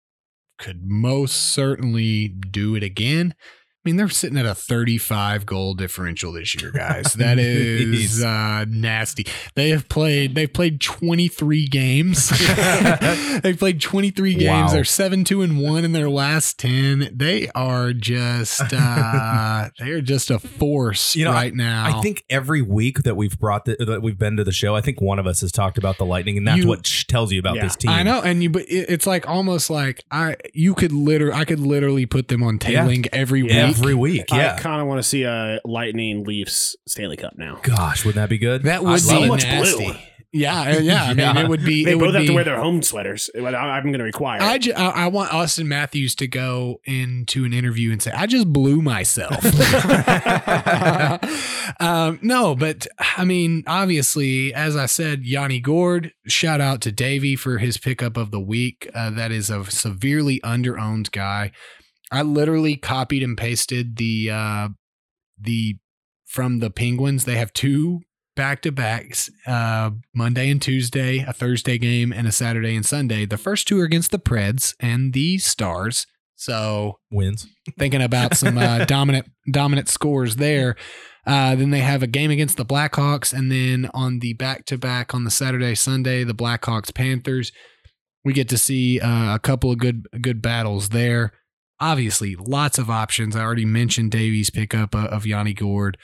could 0.59 0.83
most 0.85 1.53
certainly 1.55 2.29
do 2.29 2.75
it 2.75 2.83
again. 2.83 3.35
I 3.85 3.91
mean, 3.91 3.97
they're 3.97 4.09
sitting 4.09 4.39
at 4.39 4.47
a 4.47 4.55
35 4.55 5.45
goal 5.45 5.75
differential 5.75 6.33
this 6.33 6.55
year, 6.55 6.71
guys. 6.71 7.13
That 7.15 7.39
is 7.39 8.25
uh, 8.25 8.65
nasty. 8.67 9.27
They 9.57 9.69
have 9.71 9.91
played. 9.91 10.35
They've 10.35 10.51
played 10.51 10.81
23 10.81 11.67
games. 11.69 12.31
they've 13.43 13.59
played 13.59 13.83
23 13.83 14.35
games. 14.37 14.47
Wow. 14.49 14.69
They're 14.69 14.85
seven, 14.85 15.23
two, 15.23 15.43
and 15.43 15.61
one 15.61 15.85
in 15.85 15.93
their 15.93 16.09
last 16.09 16.59
10. 16.61 17.11
They 17.15 17.51
are 17.55 17.93
just. 17.93 18.63
Uh, 18.73 19.69
they 19.79 19.91
are 19.91 20.01
just 20.01 20.31
a 20.31 20.39
force 20.39 21.15
You 21.15 21.27
know, 21.27 21.33
right 21.33 21.55
now. 21.55 21.99
I 21.99 22.01
think 22.01 22.25
every 22.31 22.63
week 22.63 23.03
that 23.03 23.17
we've 23.19 23.39
brought 23.39 23.67
the, 23.67 23.77
that 23.85 24.01
we've 24.01 24.19
been 24.19 24.39
to 24.39 24.45
the 24.45 24.53
show, 24.53 24.75
I 24.75 24.81
think 24.81 25.03
one 25.03 25.19
of 25.19 25.27
us 25.27 25.43
has 25.43 25.53
talked 25.53 25.77
about 25.77 25.99
the 25.99 26.07
Lightning, 26.07 26.39
and 26.39 26.49
that's 26.49 26.61
You- 26.63 26.69
what 26.69 26.85
tells 27.09 27.33
you 27.33 27.39
about 27.39 27.57
Yeah. 27.57 27.65
this 27.65 27.77
team. 27.77 27.91
I 27.91 28.03
know, 28.03 28.23
and 28.23 28.43
you, 28.43 28.49
but 28.49 28.63
it, 28.63 28.87
it's 28.89 29.07
like 29.07 29.29
almost 29.29 29.69
like 29.69 30.03
I, 30.11 30.37
you 30.55 30.73
could 30.75 30.93
literally, 30.93 31.35
I 31.39 31.45
could 31.45 31.61
literally 31.61 32.07
put 32.07 32.29
them 32.29 32.43
on 32.43 32.55
Yeah. 32.55 32.81
tailing 32.81 33.05
every 33.13 33.43
week. 33.43 33.74
Every 33.79 33.95
week. 33.95 34.27
Yeah. 34.31 34.55
I 34.57 34.61
kind 34.61 34.81
of 34.81 34.87
want 34.87 34.99
to 34.99 35.03
see 35.03 35.25
a 35.25 35.61
Lightning 35.65 36.25
Leafs 36.25 36.77
Stanley 36.87 37.17
Cup 37.17 37.37
now. 37.37 37.59
Gosh, 37.63 38.05
wouldn't 38.05 38.23
that 38.23 38.29
be 38.29 38.39
good? 38.39 38.63
That 38.65 38.79
I 38.79 38.81
would 38.81 39.05
love 39.05 39.19
be 39.19 39.25
it. 39.25 39.29
much 39.29 39.43
nasty. 39.45 39.85
blue. 39.85 39.95
Yeah, 40.37 40.63
uh, 40.63 40.79
yeah. 40.81 41.05
I 41.05 41.09
mean, 41.11 41.19
Yeah. 41.37 41.39
it 41.45 41.49
would 41.49 41.65
be. 41.65 41.85
They 41.85 41.93
it 41.93 41.95
both 41.95 42.07
would 42.07 42.15
have 42.17 42.23
be, 42.23 42.27
to 42.27 42.35
wear 42.35 42.43
their 42.43 42.57
home 42.61 42.83
sweaters. 42.83 43.31
I- 43.37 43.41
I'm 43.41 43.85
going 43.85 43.99
to 43.99 44.03
require. 44.05 44.43
I, 44.43 44.59
ju- 44.59 44.73
I, 44.77 45.05
I 45.05 45.07
want 45.07 45.31
Auston 45.31 45.67
Matthews 45.67 46.17
to 46.17 46.27
go 46.27 46.81
into 46.85 47.45
an 47.45 47.53
interview 47.53 47.93
and 47.93 48.03
say, 48.03 48.11
"I 48.11 48.27
just 48.27 48.53
blew 48.53 48.83
myself." 48.83 49.37
um, 51.81 52.19
no, 52.23 52.55
but 52.57 52.87
I 53.17 53.25
mean, 53.25 53.63
obviously, 53.69 54.53
as 54.53 54.75
I 54.77 54.87
said, 54.87 55.25
Yanni 55.25 55.61
Gourde. 55.61 56.13
Shout 56.27 56.61
out 56.61 56.81
to 56.83 56.91
Davey 56.93 57.37
for 57.37 57.59
his 57.59 57.79
pickup 57.79 58.17
of 58.17 58.31
the 58.33 58.41
week. 58.41 58.89
Uh, 58.95 59.11
that 59.11 59.31
is 59.31 59.51
a 59.51 59.65
severely 59.67 60.41
underowned 60.41 61.13
guy. 61.13 61.53
I 62.15 62.23
literally 62.23 62.77
copied 62.77 63.23
and 63.23 63.37
pasted 63.37 63.97
the 63.97 64.31
uh, 64.31 64.69
the 65.39 65.79
from 66.25 66.61
the 66.61 66.71
Penguins. 66.71 67.25
They 67.25 67.37
have 67.37 67.53
two 67.53 68.03
back 68.37 68.63
to 68.63 68.73
backs, 68.73 69.31
uh, 69.47 69.91
Monday 70.15 70.51
and 70.51 70.61
Tuesday, 70.61 71.25
a 71.27 71.33
Thursday 71.33 71.79
game, 71.79 72.13
and 72.13 72.27
a 72.27 72.33
Saturday 72.33 72.75
and 72.75 72.85
Sunday. 72.85 73.27
The 73.27 73.39
first 73.39 73.69
two 73.69 73.81
are 73.81 73.85
against 73.85 74.11
the 74.11 74.19
Preds 74.19 74.75
and 74.81 75.13
the 75.13 75.39
Stars. 75.39 76.07
So 76.37 76.99
Wins. 77.11 77.47
thinking 77.79 78.03
about 78.03 78.37
some 78.37 78.59
uh, 78.59 78.85
dominant 78.87 79.31
dominant 79.51 79.89
scores 79.89 80.37
there. 80.37 80.77
Uh, 81.27 81.55
then 81.55 81.71
they 81.71 81.81
have 81.81 82.03
a 82.03 82.07
game 82.07 82.31
against 82.31 82.57
the 82.59 82.67
Blackhawks, 82.67 83.33
and 83.33 83.51
then 83.51 83.91
on 83.95 84.19
the 84.19 84.35
back 84.35 84.67
to 84.67 84.77
back 84.77 85.15
on 85.15 85.25
the 85.25 85.31
Saturday 85.31 85.75
Sunday, 85.75 86.23
the 86.23 86.35
Blackhawks 86.35 86.95
Panthers. 86.95 87.51
We 88.25 88.33
get 88.33 88.49
to 88.51 88.59
see 88.59 89.01
uh, 89.01 89.35
a 89.35 89.39
couple 89.39 89.71
of 89.71 89.79
good 89.79 90.07
good 90.21 90.43
battles 90.43 90.91
there. 90.91 91.33
Obviously, 91.81 92.37
lots 92.37 92.79
of 92.79 92.89
options. 92.89 93.35
I 93.35 93.43
already 93.43 93.65
mentioned 93.65 94.11
Davies' 94.11 94.51
pickup 94.51 94.95
uh, 94.95 95.09
of 95.09 95.27
Yanni 95.27 95.55
Gourde, 95.55 95.99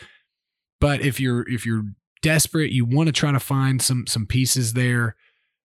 but 0.80 1.00
if 1.00 1.20
you're 1.20 1.48
if 1.48 1.64
you're 1.64 1.84
desperate, 2.22 2.72
you 2.72 2.84
want 2.84 3.06
to 3.06 3.12
try 3.12 3.32
to 3.32 3.40
find 3.40 3.80
some 3.80 4.06
some 4.06 4.26
pieces 4.26 4.72
there. 4.72 5.16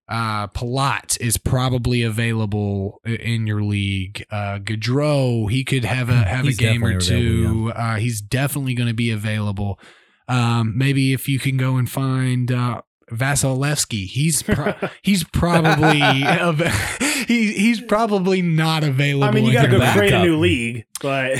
Uh, 0.08 0.46
Palat 0.46 1.20
is 1.20 1.36
probably 1.36 2.02
available 2.02 3.00
in 3.04 3.46
your 3.46 3.62
league. 3.62 4.24
Uh, 4.30 4.58
Goodrow, 4.58 5.50
he 5.50 5.64
could 5.64 5.84
have 5.84 6.08
a 6.08 6.14
have 6.24 6.44
He's 6.44 6.58
a 6.58 6.62
game 6.62 6.84
or 6.84 7.00
two. 7.00 7.72
Uh, 7.74 7.96
he's 7.96 8.20
definitely 8.20 8.74
going 8.74 8.88
to 8.88 8.94
be 8.94 9.10
available. 9.10 9.80
Um, 10.28 10.76
maybe 10.76 11.12
if 11.12 11.28
you 11.28 11.38
can 11.38 11.56
go 11.56 11.76
and 11.76 11.90
find 11.90 12.52
uh, 12.52 12.82
Vasilevskiy, 13.10 14.06
he's 14.06 14.42
pro- 14.42 14.74
he's 15.02 15.24
probably 15.24 16.02
av- 16.24 16.60
he, 17.26 17.52
he's 17.52 17.80
probably 17.80 18.42
not 18.42 18.84
available. 18.84 19.24
I 19.24 19.30
mean, 19.30 19.44
you 19.44 19.52
got 19.52 19.62
to 19.62 19.78
go 19.78 19.92
create 19.92 20.12
a 20.12 20.22
new 20.22 20.38
league, 20.38 20.86
but 21.00 21.38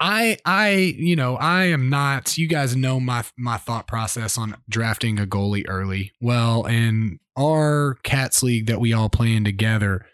I 0.00 0.38
I 0.44 0.70
you 0.70 1.16
know 1.16 1.36
I 1.36 1.64
am 1.64 1.88
not. 1.88 2.36
You 2.36 2.46
guys 2.46 2.76
know 2.76 3.00
my 3.00 3.24
my 3.36 3.56
thought 3.56 3.86
process 3.86 4.36
on 4.36 4.56
drafting 4.68 5.18
a 5.18 5.26
goalie 5.26 5.64
early. 5.68 6.12
Well, 6.20 6.66
in 6.66 7.18
our 7.36 7.98
cats 8.02 8.42
league 8.42 8.66
that 8.66 8.80
we 8.80 8.92
all 8.92 9.08
play 9.08 9.34
in 9.34 9.44
together, 9.44 10.04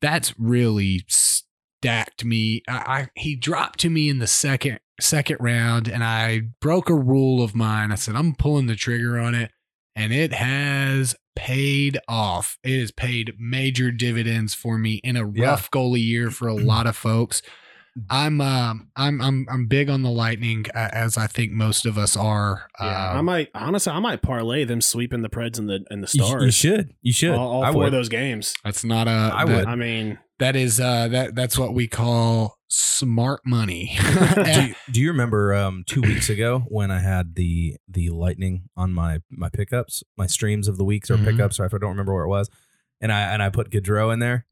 that's 0.00 0.38
really 0.38 1.04
stacked 1.08 2.24
me. 2.24 2.62
I, 2.68 2.72
I 2.76 3.08
he 3.14 3.36
dropped 3.36 3.80
to 3.80 3.90
me 3.90 4.08
in 4.08 4.18
the 4.18 4.26
second 4.26 4.80
second 5.00 5.36
round, 5.40 5.88
and 5.88 6.02
I 6.02 6.42
broke 6.60 6.88
a 6.88 6.94
rule 6.94 7.42
of 7.42 7.54
mine. 7.54 7.92
I 7.92 7.96
said 7.96 8.16
I'm 8.16 8.34
pulling 8.34 8.66
the 8.66 8.76
trigger 8.76 9.18
on 9.18 9.34
it, 9.34 9.50
and 9.96 10.12
it 10.12 10.32
has 10.32 11.14
paid 11.36 11.98
off. 12.08 12.58
It 12.62 12.78
has 12.80 12.90
paid 12.92 13.34
major 13.38 13.90
dividends 13.90 14.54
for 14.54 14.78
me 14.78 15.00
in 15.04 15.16
a 15.16 15.28
Yeah. 15.30 15.46
rough 15.46 15.70
goalie 15.70 16.04
year 16.04 16.30
for 16.30 16.48
a 16.48 16.54
lot 16.54 16.86
of 16.86 16.96
folks. 16.96 17.42
I'm 18.10 18.40
um 18.40 18.88
I'm 18.96 19.20
I'm 19.20 19.46
I'm 19.48 19.66
big 19.66 19.88
on 19.88 20.02
the 20.02 20.10
Lightning 20.10 20.66
uh, 20.74 20.88
as 20.92 21.16
I 21.16 21.28
think 21.28 21.52
most 21.52 21.86
of 21.86 21.96
us 21.96 22.16
are. 22.16 22.66
yeah, 22.80 23.12
Uh, 23.12 23.18
I 23.18 23.20
might 23.20 23.50
honestly, 23.54 23.92
I 23.92 24.00
might 24.00 24.20
parlay 24.20 24.64
them 24.64 24.80
sweeping 24.80 25.22
the 25.22 25.28
Preds 25.28 25.60
and 25.60 25.68
the 25.68 25.84
and 25.90 26.02
the 26.02 26.08
Stars. 26.08 26.42
you 26.44 26.50
should. 26.50 26.94
You 27.02 27.12
should. 27.12 27.34
all, 27.34 27.48
all 27.52 27.62
I 27.64 27.70
four 27.70 27.78
would. 27.82 27.86
of 27.86 27.92
those 27.92 28.08
games. 28.08 28.52
that's 28.64 28.82
not 28.84 29.06
a. 29.06 29.30
I 29.32 29.44
that- 29.44 29.54
would. 29.56 29.64
I 29.66 29.76
mean, 29.76 30.18
That 30.38 30.56
is 30.56 30.80
uh 30.80 31.08
that 31.08 31.34
that's 31.34 31.56
what 31.58 31.74
we 31.74 31.86
call 31.86 32.58
smart 32.68 33.40
money. 33.46 33.96
do, 34.34 34.62
you, 34.66 34.74
do 34.90 35.00
you 35.00 35.08
remember 35.10 35.54
um, 35.54 35.84
two 35.86 36.02
weeks 36.02 36.28
ago 36.28 36.64
when 36.68 36.90
I 36.90 36.98
had 37.00 37.36
the 37.36 37.76
the 37.88 38.10
lightning 38.10 38.68
on 38.76 38.92
my 38.92 39.20
my 39.30 39.48
pickups, 39.48 40.02
my 40.16 40.26
streams 40.26 40.66
of 40.66 40.76
the 40.76 40.84
weeks 40.84 41.10
or 41.10 41.16
Mhm. 41.16 41.24
pickups, 41.24 41.60
or 41.60 41.66
if 41.66 41.74
I 41.74 41.78
don't 41.78 41.90
remember 41.90 42.14
where 42.14 42.24
it 42.24 42.28
was, 42.28 42.50
and 43.00 43.12
I 43.12 43.32
and 43.32 43.42
I 43.42 43.48
put 43.50 43.70
Goodrow 43.70 44.12
in 44.12 44.18
there, 44.18 44.46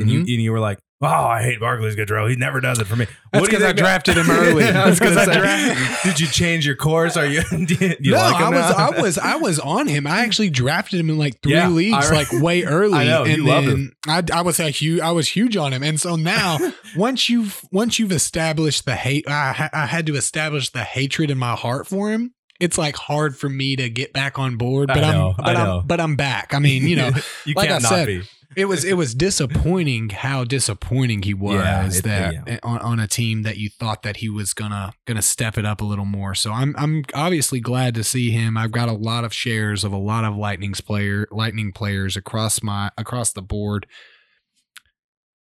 and 0.00 0.10
you 0.10 0.18
Mhm. 0.20 0.34
and 0.34 0.42
you 0.42 0.52
were 0.52 0.60
like, 0.60 0.78
"Oh, 1.02 1.06
I 1.06 1.42
hate 1.42 1.60
Barclays 1.60 1.96
Goodrow. 1.96 2.28
He 2.28 2.36
never 2.36 2.60
does 2.60 2.78
it 2.78 2.86
for 2.86 2.96
me." 2.96 3.06
That's 3.32 3.40
What 3.42 3.50
do 3.50 3.56
you 3.56 3.62
'cause 3.62 3.68
I 3.68 3.72
drafted 3.72 4.16
him 4.16 4.30
early. 4.30 4.64
I 4.64 4.72
That's 4.72 4.98
'cause 4.98 5.14
gonna 5.14 5.30
I 5.32 5.38
drafted- 5.38 6.10
Did 6.10 6.20
you 6.20 6.26
change 6.26 6.66
your 6.66 6.76
course? 6.76 7.16
Are 7.16 7.26
you? 7.26 7.42
You, 8.00 8.12
no, 8.12 8.18
like 8.18 8.36
him 8.36 8.42
I 8.46 8.50
was? 8.50 8.70
I 8.70 9.00
was 9.00 9.18
I 9.18 9.36
was 9.36 9.58
on 9.58 9.86
him. 9.88 10.06
I 10.06 10.20
actually 10.20 10.50
drafted 10.50 11.00
him 11.00 11.10
in 11.10 11.18
like 11.18 11.40
three 11.42 11.52
Yeah, 11.52 11.68
leagues, 11.68 11.94
I- 12.10 12.14
like 12.14 12.32
way 12.32 12.64
early. 12.64 12.94
I 12.98 13.04
know, 13.04 13.24
you 13.24 13.34
and 13.34 13.44
love 13.44 13.64
then 13.66 13.92
I, 14.06 14.22
I 14.32 14.40
was 14.42 14.60
a 14.60 14.70
huge 14.70 15.00
I 15.00 15.10
was 15.12 15.28
huge 15.28 15.56
on 15.56 15.72
him, 15.72 15.82
and 15.82 16.00
so 16.00 16.16
now 16.16 16.58
once 16.96 17.28
you've 17.28 17.60
once 17.72 17.98
you've 17.98 18.12
established 18.12 18.84
the 18.84 18.94
hate, 18.96 19.28
I, 19.28 19.68
I 19.72 19.86
had 19.86 20.06
to 20.06 20.14
establish 20.16 20.70
the 20.70 20.82
hatred 20.84 21.30
in 21.30 21.38
my 21.38 21.54
heart 21.54 21.86
for 21.86 22.10
him. 22.10 22.32
It's 22.58 22.78
like 22.78 22.96
hard 22.96 23.36
for 23.36 23.50
me 23.50 23.76
to 23.76 23.90
get 23.90 24.14
back 24.14 24.38
on 24.38 24.56
board, 24.56 24.90
I 24.90 24.94
but 24.94 25.00
know, 25.02 25.28
I'm 25.38 25.44
but 25.44 25.56
I 25.56 25.64
know. 25.64 25.78
I'm 25.80 25.86
but 25.86 26.00
I'm 26.00 26.16
back. 26.16 26.54
I 26.54 26.58
mean, 26.58 26.86
you 26.88 26.96
know, 26.96 27.10
you 27.44 27.52
like 27.54 27.68
can't 27.68 27.80
I 27.84 27.86
not 27.86 27.88
said, 27.90 28.06
be. 28.06 28.22
It 28.56 28.64
was 28.64 28.84
it 28.84 28.94
was 28.94 29.14
disappointing 29.14 30.08
how 30.08 30.42
disappointing 30.44 31.22
he 31.22 31.34
was 31.34 31.54
Yeah, 31.62 31.86
it- 31.86 32.04
that 32.04 32.34
yeah. 32.48 32.58
on, 32.62 32.78
on 32.78 32.98
a 33.00 33.06
team 33.06 33.42
that 33.42 33.58
you 33.58 33.68
thought 33.68 34.02
that 34.02 34.16
he 34.18 34.28
was 34.28 34.54
gonna 34.54 34.92
gonna 35.06 35.22
step 35.22 35.58
it 35.58 35.64
up 35.66 35.80
a 35.80 35.84
little 35.84 36.04
more. 36.06 36.34
So 36.34 36.52
I'm 36.52 36.74
I'm 36.78 37.04
obviously 37.14 37.60
glad 37.60 37.94
to 37.96 38.02
see 38.04 38.30
him. 38.30 38.56
I've 38.56 38.72
got 38.72 38.88
a 38.88 38.92
lot 38.92 39.24
of 39.24 39.32
shares 39.34 39.84
of 39.84 39.92
a 39.92 39.98
lot 39.98 40.24
of 40.24 40.34
Lightning's 40.36 40.80
player 40.80 41.28
Lightning 41.30 41.70
players 41.72 42.16
across 42.16 42.62
my 42.62 42.90
across 42.96 43.32
the 43.32 43.42
board. 43.42 43.86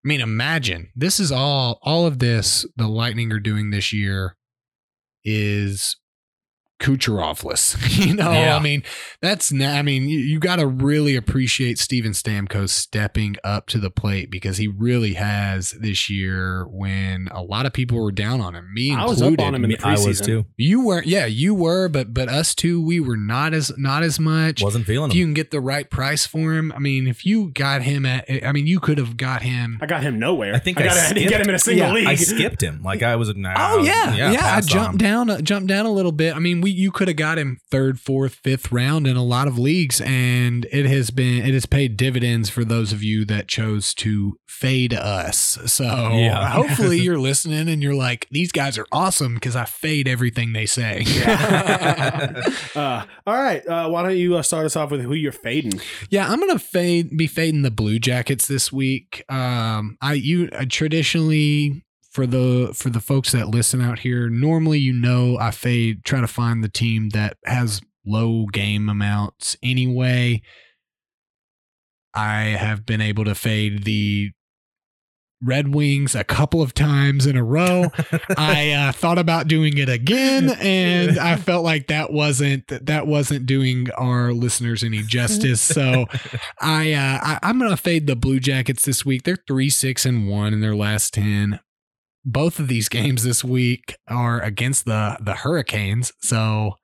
I 0.03 0.07
mean, 0.07 0.19
imagine 0.19 0.89
this 0.95 1.19
is 1.19 1.31
all 1.31 1.79
all 1.83 2.05
of 2.05 2.19
this 2.19 2.65
the 2.75 2.87
Lightning 2.87 3.31
are 3.31 3.39
doing 3.39 3.69
this 3.69 3.93
year 3.93 4.35
is 5.23 5.95
Kucherovless. 6.79 7.77
you 8.05 8.13
know, 8.13 8.31
Yeah. 8.31 8.55
I 8.55 8.59
mean, 8.59 8.83
that's 9.21 9.51
na- 9.51 9.73
I 9.73 9.81
mean, 9.81 10.07
you, 10.09 10.19
you 10.19 10.39
got 10.39 10.57
to 10.57 10.67
really 10.67 11.15
appreciate 11.15 11.77
Steven 11.79 12.11
Stamkos 12.11 12.69
stepping 12.69 13.35
up 13.43 13.67
to 13.67 13.79
the 13.79 13.89
plate 13.89 14.29
because 14.29 14.57
he 14.57 14.67
really 14.67 15.13
has 15.13 15.71
this 15.71 16.09
year 16.09 16.65
when 16.69 17.27
a 17.31 17.41
lot 17.41 17.65
of 17.65 17.73
people 17.73 18.01
were 18.01 18.11
down 18.11 18.41
on 18.41 18.55
him. 18.55 18.73
Me 18.73 18.91
I 18.91 18.95
included. 19.01 19.09
was 19.09 19.21
up 19.21 19.39
on 19.45 19.55
him 19.55 19.63
in 19.63 19.69
the 19.71 19.79
I 19.83 19.91
was 19.93 20.05
preseason. 20.21 20.25
too. 20.25 20.45
You 20.57 20.85
were, 20.85 21.03
yeah, 21.05 21.25
you 21.25 21.53
were, 21.55 21.87
but 21.89 22.13
but 22.13 22.27
us 22.29 22.53
too, 22.55 22.83
we 22.83 22.99
were 22.99 23.17
not 23.17 23.53
as 23.53 23.71
not 23.77 24.03
as 24.03 24.19
much. 24.19 24.61
Wasn't 24.61 24.85
feeling 24.85 25.11
if 25.11 25.15
you 25.17 25.25
can 25.25 25.33
get 25.33 25.51
the 25.51 25.61
right 25.61 25.89
price 25.89 26.25
for 26.25 26.53
him, 26.53 26.71
I 26.73 26.79
mean, 26.79 27.07
if 27.07 27.25
you 27.25 27.51
got 27.51 27.81
him 27.83 28.05
at, 28.05 28.25
I 28.45 28.51
mean, 28.51 28.67
you 28.67 28.79
could 28.79 28.97
have 28.97 29.17
got 29.17 29.41
him. 29.41 29.79
I 29.81 29.85
got 29.85 30.03
him 30.03 30.19
nowhere. 30.19 30.53
I 30.53 30.59
think 30.59 30.79
I, 30.79 30.83
got, 30.85 30.93
skipped, 30.97 31.15
didn't 31.15 31.29
get 31.29 31.41
him 31.41 31.49
in 31.49 31.55
a 31.55 31.59
single 31.59 31.87
yeah, 31.87 31.93
leage. 31.93 32.07
I 32.07 32.15
skipped 32.15 32.61
him. 32.61 32.81
Like 32.83 33.03
I 33.03 33.15
was. 33.15 33.33
Nah, 33.43 33.53
Oh 33.57 33.81
yeah, 33.83 34.15
yeah. 34.31 34.55
I 34.55 34.61
jumped 34.61 34.99
down, 34.99 35.29
uh, 35.29 35.41
jumped 35.41 35.67
down 35.67 35.85
a 35.87 35.91
little 35.91 36.11
bit. 36.11 36.35
I 36.35 36.39
mean, 36.39 36.61
we 36.63 36.71
you 36.71 36.91
could 36.91 37.07
have 37.07 37.17
got 37.17 37.37
him 37.37 37.59
third, 37.69 37.99
fourth, 37.99 38.35
fifth 38.35 38.71
round 38.71 39.05
in 39.05 39.15
a 39.17 39.23
lot 39.23 39.47
of 39.47 39.59
leagues, 39.59 40.01
and 40.01 40.65
it 40.71 40.85
has 40.85 41.11
been 41.11 41.45
it 41.45 41.53
has 41.53 41.65
paid 41.65 41.97
dividends 41.97 42.49
for 42.49 42.63
those 42.65 42.91
of 42.91 43.03
you 43.03 43.25
that 43.25 43.47
chose 43.47 43.93
to 43.95 44.37
fade 44.47 44.93
us. 44.93 45.57
So 45.65 45.83
Yeah. 45.83 46.47
hopefully 46.51 46.99
you're 46.99 47.19
listening 47.19 47.67
and 47.67 47.83
you're 47.83 47.95
like, 47.95 48.27
these 48.31 48.51
guys 48.51 48.77
are 48.77 48.85
awesome 48.91 49.33
because 49.35 49.55
I 49.55 49.65
fade 49.65 50.07
everything 50.07 50.53
they 50.53 50.65
say. 50.65 51.03
uh, 52.75 53.03
all 53.25 53.41
right. 53.41 53.65
Uh, 53.67 53.89
why 53.89 54.03
don't 54.03 54.17
you 54.17 54.37
uh, 54.37 54.41
start 54.41 54.65
us 54.65 54.75
off 54.75 54.91
with 54.91 55.01
who 55.01 55.13
you're 55.13 55.31
fading? 55.31 55.79
Yeah, 56.09 56.29
I'm 56.29 56.39
gonna 56.39 56.59
fade 56.59 57.17
be 57.17 57.27
fading 57.27 57.63
the 57.63 57.71
Blue 57.71 57.99
Jackets 57.99 58.47
this 58.47 58.71
week. 58.71 59.23
Um, 59.29 59.97
I 60.01 60.13
you 60.13 60.49
uh, 60.53 60.65
traditionally 60.69 61.82
for 62.13 62.27
the 62.27 62.71
for 62.75 62.89
the 62.89 62.99
folks 62.99 63.31
that 63.31 63.49
listen 63.49 63.81
out 63.81 63.99
here, 63.99 64.29
normally 64.29 64.79
you 64.79 64.93
know 64.93 65.37
I 65.39 65.51
fade 65.51 66.05
try 66.05 66.21
to 66.21 66.27
find 66.27 66.63
the 66.63 66.69
team 66.69 67.09
that 67.09 67.37
has 67.45 67.81
low 68.05 68.45
game 68.45 68.87
amounts 68.87 69.57
anyway. 69.63 70.41
I 72.13 72.41
have 72.41 72.85
been 72.85 73.01
able 73.01 73.25
to 73.25 73.33
fade 73.33 73.83
the 73.83 74.31
Red 75.41 75.73
Wings 75.73 76.13
a 76.13 76.23
couple 76.23 76.61
of 76.61 76.75
times 76.75 77.25
in 77.25 77.35
a 77.35 77.43
row. 77.43 77.87
I 78.37 78.71
uh, 78.71 78.91
thought 78.91 79.17
about 79.17 79.47
doing 79.47 79.77
it 79.79 79.89
again, 79.89 80.51
and 80.61 81.17
I 81.17 81.35
felt 81.35 81.63
like 81.63 81.87
that 81.87 82.13
wasn't 82.13 82.67
that 82.85 83.07
wasn't 83.07 83.47
doing 83.47 83.89
our 83.97 84.31
listeners 84.33 84.83
any 84.83 85.01
justice. 85.01 85.61
So 85.61 86.05
I, 86.61 86.93
uh, 86.93 87.19
I 87.23 87.39
I'm 87.41 87.57
gonna 87.59 87.75
fade 87.75 88.05
the 88.05 88.15
Blue 88.15 88.39
Jackets 88.39 88.85
this 88.85 89.03
week. 89.03 89.23
They're 89.23 89.43
three 89.47 89.71
six 89.71 90.05
and 90.05 90.29
one 90.29 90.53
in 90.53 90.61
their 90.61 90.75
last 90.75 91.15
ten. 91.15 91.59
Both 92.25 92.59
of 92.59 92.67
these 92.67 92.87
games 92.89 93.23
this 93.23 93.43
week 93.43 93.97
are 94.07 94.41
against 94.41 94.85
the 94.85 95.17
the 95.21 95.33
Hurricanes. 95.35 96.13
So 96.21 96.77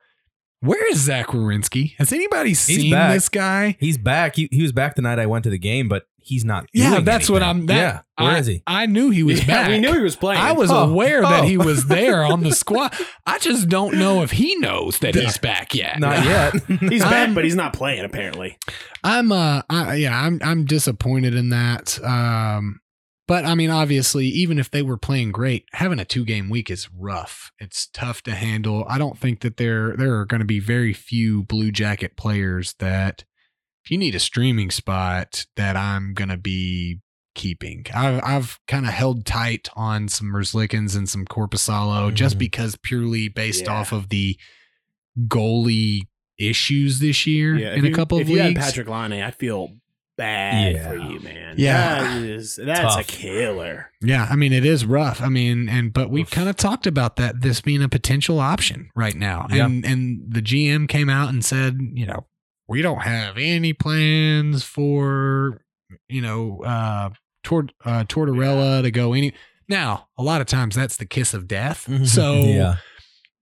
where 0.62 0.92
is 0.92 1.00
Zach 1.00 1.28
Werenski? 1.28 1.96
Has 1.98 2.12
anybody 2.12 2.54
seen 2.54 2.92
back. 2.92 3.14
this 3.14 3.30
guy? 3.30 3.78
He's 3.80 3.98
back. 3.98 4.36
He, 4.36 4.50
he 4.52 4.62
was 4.62 4.74
back 4.74 4.96
the 4.96 5.02
night 5.02 5.18
I 5.18 5.26
went 5.26 5.46
to 5.46 5.50
the 5.50 5.58
game, 5.58 5.88
but 5.88 6.04
he's 6.18 6.44
not. 6.44 6.66
Yeah, 6.74 6.96
doing 6.96 7.06
that's 7.06 7.30
what. 7.30 7.42
I'm. 7.42 7.66
That, 7.68 7.76
yeah, 7.76 8.02
where 8.26 8.36
I, 8.36 8.40
is 8.40 8.48
he? 8.48 8.62
I 8.68 8.86
knew 8.86 9.10
he 9.10 9.24
was 9.24 9.40
Yeah, 9.48 9.62
back. 9.62 9.70
we 9.70 9.80
knew 9.80 9.94
he 9.94 10.02
was 10.02 10.18
playing. 10.18 10.42
I 10.42 10.52
was 10.52 10.70
Oh, 10.70 10.90
aware 10.90 11.22
that 11.22 11.44
oh. 11.46 11.48
he 11.48 11.58
was 11.58 11.86
there 11.86 12.26
on 12.26 12.44
the 12.44 12.52
squad. 12.54 12.94
I 13.26 13.40
just 13.40 13.70
don't 13.70 13.98
know 13.98 14.22
if 14.22 14.32
he 14.32 14.56
knows 14.58 15.00
that 15.00 15.16
he's 15.16 15.38
back 15.38 15.74
yet. 15.74 15.98
Not 15.98 16.26
yet. 16.26 16.56
He's 16.82 17.04
back, 17.04 17.14
I'm- 17.14 17.34
but 17.34 17.46
he's 17.46 17.56
not 17.56 17.72
playing 17.72 18.04
apparently. 18.04 18.58
I'm 19.02 19.32
uh 19.32 19.62
I, 19.70 19.96
yeah, 19.96 20.20
I'm 20.22 20.42
I'm 20.44 20.66
disappointed 20.66 21.36
in 21.36 21.50
that. 21.52 21.98
Um 22.04 22.82
but 23.30 23.46
I 23.46 23.56
mean 23.56 23.70
obviously 23.70 24.26
even 24.28 24.60
if 24.60 24.70
they 24.70 24.82
were 24.82 24.98
playing 24.98 25.32
great, 25.32 25.64
having 25.74 26.00
a 26.00 26.04
two 26.06 26.26
game 26.26 26.50
week 26.50 26.70
is 26.70 26.90
rough. 26.94 27.52
It's 27.60 27.88
tough 27.94 28.22
to 28.24 28.34
handle. 28.36 28.84
I 28.90 28.98
don't 28.98 29.18
think 29.18 29.40
that 29.42 29.56
there 29.58 29.96
there 29.96 30.16
are 30.20 30.26
going 30.26 30.40
to 30.42 30.46
be 30.46 30.60
very 30.60 30.92
few 30.94 31.44
Blue 31.44 31.72
Jacket 31.72 32.18
players 32.18 32.74
that 32.80 33.24
if 33.86 33.92
you 33.92 33.98
need 33.98 34.16
a 34.16 34.20
streaming 34.20 34.72
spot 34.72 35.46
that 35.56 35.78
I'm 35.78 36.14
going 36.14 36.30
to 36.30 36.38
be 36.38 37.00
keeping. 37.36 37.86
I've 37.94 38.22
I've 38.24 38.60
kind 38.68 38.86
of 38.86 38.92
held 38.92 39.26
tight 39.26 39.70
on 39.76 40.10
some 40.10 40.28
Merzlikins 40.28 40.98
and 40.98 41.08
some 41.08 41.24
Korpisalo 41.26 42.14
just 42.14 42.36
Mhm. 42.36 42.40
because 42.40 42.76
purely 42.82 43.30
based 43.30 43.66
Yeah. 43.66 43.74
off 43.80 43.92
of 43.94 44.10
the 44.10 44.38
goalie 45.28 46.02
issues 46.38 47.00
this 47.00 47.26
year 47.28 47.58
Yeah, 47.58 47.74
in 47.74 47.80
if 47.80 47.84
a 47.86 47.88
you- 47.90 47.96
couple 47.96 48.18
if 48.20 48.24
of 48.24 48.30
you 48.30 48.40
had. 48.40 48.56
Patrik 48.56 48.88
Laine, 48.88 49.22
I 49.22 49.32
feel 49.32 49.78
bad 50.20 50.74
Yeah. 50.76 50.88
for 50.90 50.96
you, 50.98 51.20
man. 51.22 51.56
Yeah. 51.58 52.04
that 52.04 52.24
is 52.24 52.60
that's 52.62 52.80
Tough. 52.82 53.00
a 53.00 53.04
killer. 53.06 53.92
Yeah, 54.02 54.28
I 54.30 54.36
mean 54.36 54.54
it 54.54 54.66
is 54.66 54.86
rough. 54.86 55.22
I 55.22 55.30
mean, 55.30 55.68
and 55.70 55.92
but 55.94 56.10
we've 56.12 56.30
kind 56.30 56.48
of 56.50 56.56
talked 56.58 56.86
about 56.86 57.16
that 57.16 57.42
this 57.42 57.62
being 57.62 57.82
a 57.82 57.90
potential 57.90 58.40
option 58.40 58.90
right 58.96 59.16
now. 59.16 59.48
Yeah. 59.50 59.66
And 59.66 59.86
and 59.86 60.22
the 60.28 60.42
GM 60.42 60.88
came 60.88 61.10
out 61.10 61.30
and 61.30 61.44
said, 61.44 61.78
you 61.94 62.06
know, 62.06 62.28
we 62.68 62.82
don't 62.82 63.02
have 63.02 63.38
any 63.38 63.74
plans 63.74 64.64
for, 64.64 65.62
you 66.08 66.22
know, 66.22 66.62
uh 66.64 67.10
toward 67.44 67.74
uh 67.86 68.04
Tortorella 68.04 68.82
to 68.84 68.92
go 68.92 69.14
any 69.14 69.34
now, 69.68 70.08
a 70.18 70.24
lot 70.24 70.42
of 70.42 70.48
times 70.48 70.76
that's 70.76 70.98
the 70.98 71.06
kiss 71.06 71.34
of 71.34 71.48
death. 71.48 71.88
So 72.08 72.34
yeah, 72.44 72.76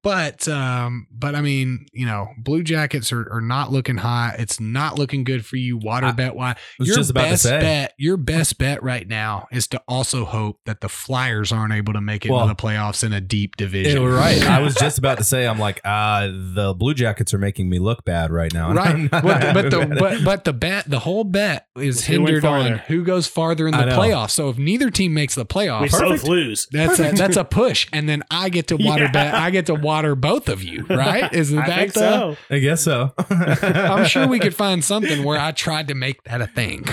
but 0.08 0.48
um, 0.48 1.06
but 1.12 1.36
I 1.36 1.42
mean, 1.42 1.86
you 1.92 2.06
know, 2.06 2.30
Blue 2.38 2.64
Jackets 2.64 3.12
are, 3.12 3.28
are 3.30 3.42
not 3.42 3.74
looking 3.74 3.98
hot. 3.98 4.36
It's 4.40 4.58
not 4.58 4.98
looking 4.98 5.26
good 5.26 5.46
for 5.46 5.58
you, 5.58 5.76
water 5.78 6.08
I 6.08 6.12
bet 6.12 6.34
why 6.34 6.56
Your 6.80 6.96
just 6.96 7.10
about 7.12 7.24
to 7.26 7.30
best 7.32 7.44
say. 7.44 7.60
bet, 7.60 7.94
your 7.98 8.16
best 8.16 8.58
bet 8.58 8.82
right 8.82 9.06
now 9.06 9.48
is 9.52 9.68
to 9.68 9.82
also 9.86 10.24
hope 10.24 10.62
that 10.66 10.80
the 10.80 10.88
Flyers 10.88 11.52
aren't 11.52 11.74
able 11.74 11.92
to 11.92 12.00
make 12.00 12.26
it 12.26 12.32
Well, 12.32 12.44
into 12.44 12.54
the 12.54 12.62
playoffs 12.62 13.04
in 13.04 13.12
a 13.12 13.20
deep 13.20 13.58
division. 13.58 14.02
Yeah, 14.02 14.08
right. 14.08 14.42
I 14.48 14.62
was 14.62 14.76
just 14.76 14.98
about 14.98 15.18
to 15.18 15.26
say, 15.26 15.46
I'm 15.46 15.60
like, 15.60 15.82
uh, 15.84 16.28
the 16.32 16.74
Blue 16.78 16.94
Jackets 16.94 17.34
are 17.34 17.38
making 17.38 17.70
me 17.70 17.78
look 17.78 18.06
bad 18.06 18.32
right 18.32 18.54
now. 18.54 18.68
Right, 18.78 19.12
not 19.12 19.24
but, 19.24 19.54
but 19.54 19.72
the 19.72 19.96
but, 20.00 20.24
but 20.24 20.44
the 20.46 20.54
bet 20.54 20.90
the 20.90 21.00
whole 21.00 21.24
bet 21.26 21.68
is 21.76 22.06
Who 22.06 22.22
went 22.22 22.36
hindered 22.36 22.46
on 22.46 22.78
who 22.80 23.04
goes 23.04 23.28
farther 23.28 23.68
in 23.68 23.74
the 23.74 23.80
playoffs. 23.88 24.30
So 24.32 24.48
if 24.50 24.58
neither 24.58 24.90
team 24.90 25.14
makes 25.14 25.36
the 25.36 25.46
playoffs, 25.46 25.82
We 25.82 25.90
playoffs, 25.90 26.10
both 26.10 26.24
lose. 26.28 26.68
that's 26.72 27.00
a, 27.00 27.12
that's 27.12 27.36
a 27.38 27.44
push, 27.44 27.88
and 27.92 28.08
then 28.08 28.24
I 28.32 28.48
get 28.50 28.68
to 28.68 28.78
water 28.80 29.06
Yeah. 29.06 29.12
bet. 29.12 29.34
I 29.34 29.50
get 29.50 29.66
to 29.66 29.74
water 29.76 29.97
both 30.16 30.50
of 30.50 30.64
you, 30.64 30.86
right? 30.90 31.32
Isn't 31.38 31.58
I 31.60 31.68
that 31.68 31.78
think 31.80 31.94
the, 31.94 32.00
so. 32.00 32.38
I 32.50 32.60
guess 32.60 32.82
so. 32.84 33.14
I'm 33.30 34.06
sure 34.06 34.28
we 34.28 34.40
could 34.40 34.56
find 34.66 34.84
something 34.84 35.24
where 35.24 35.40
I 35.40 35.52
tried 35.52 35.88
to 35.90 35.96
make 35.96 36.24
that 36.24 36.42
a 36.42 36.48
thing. 36.48 36.86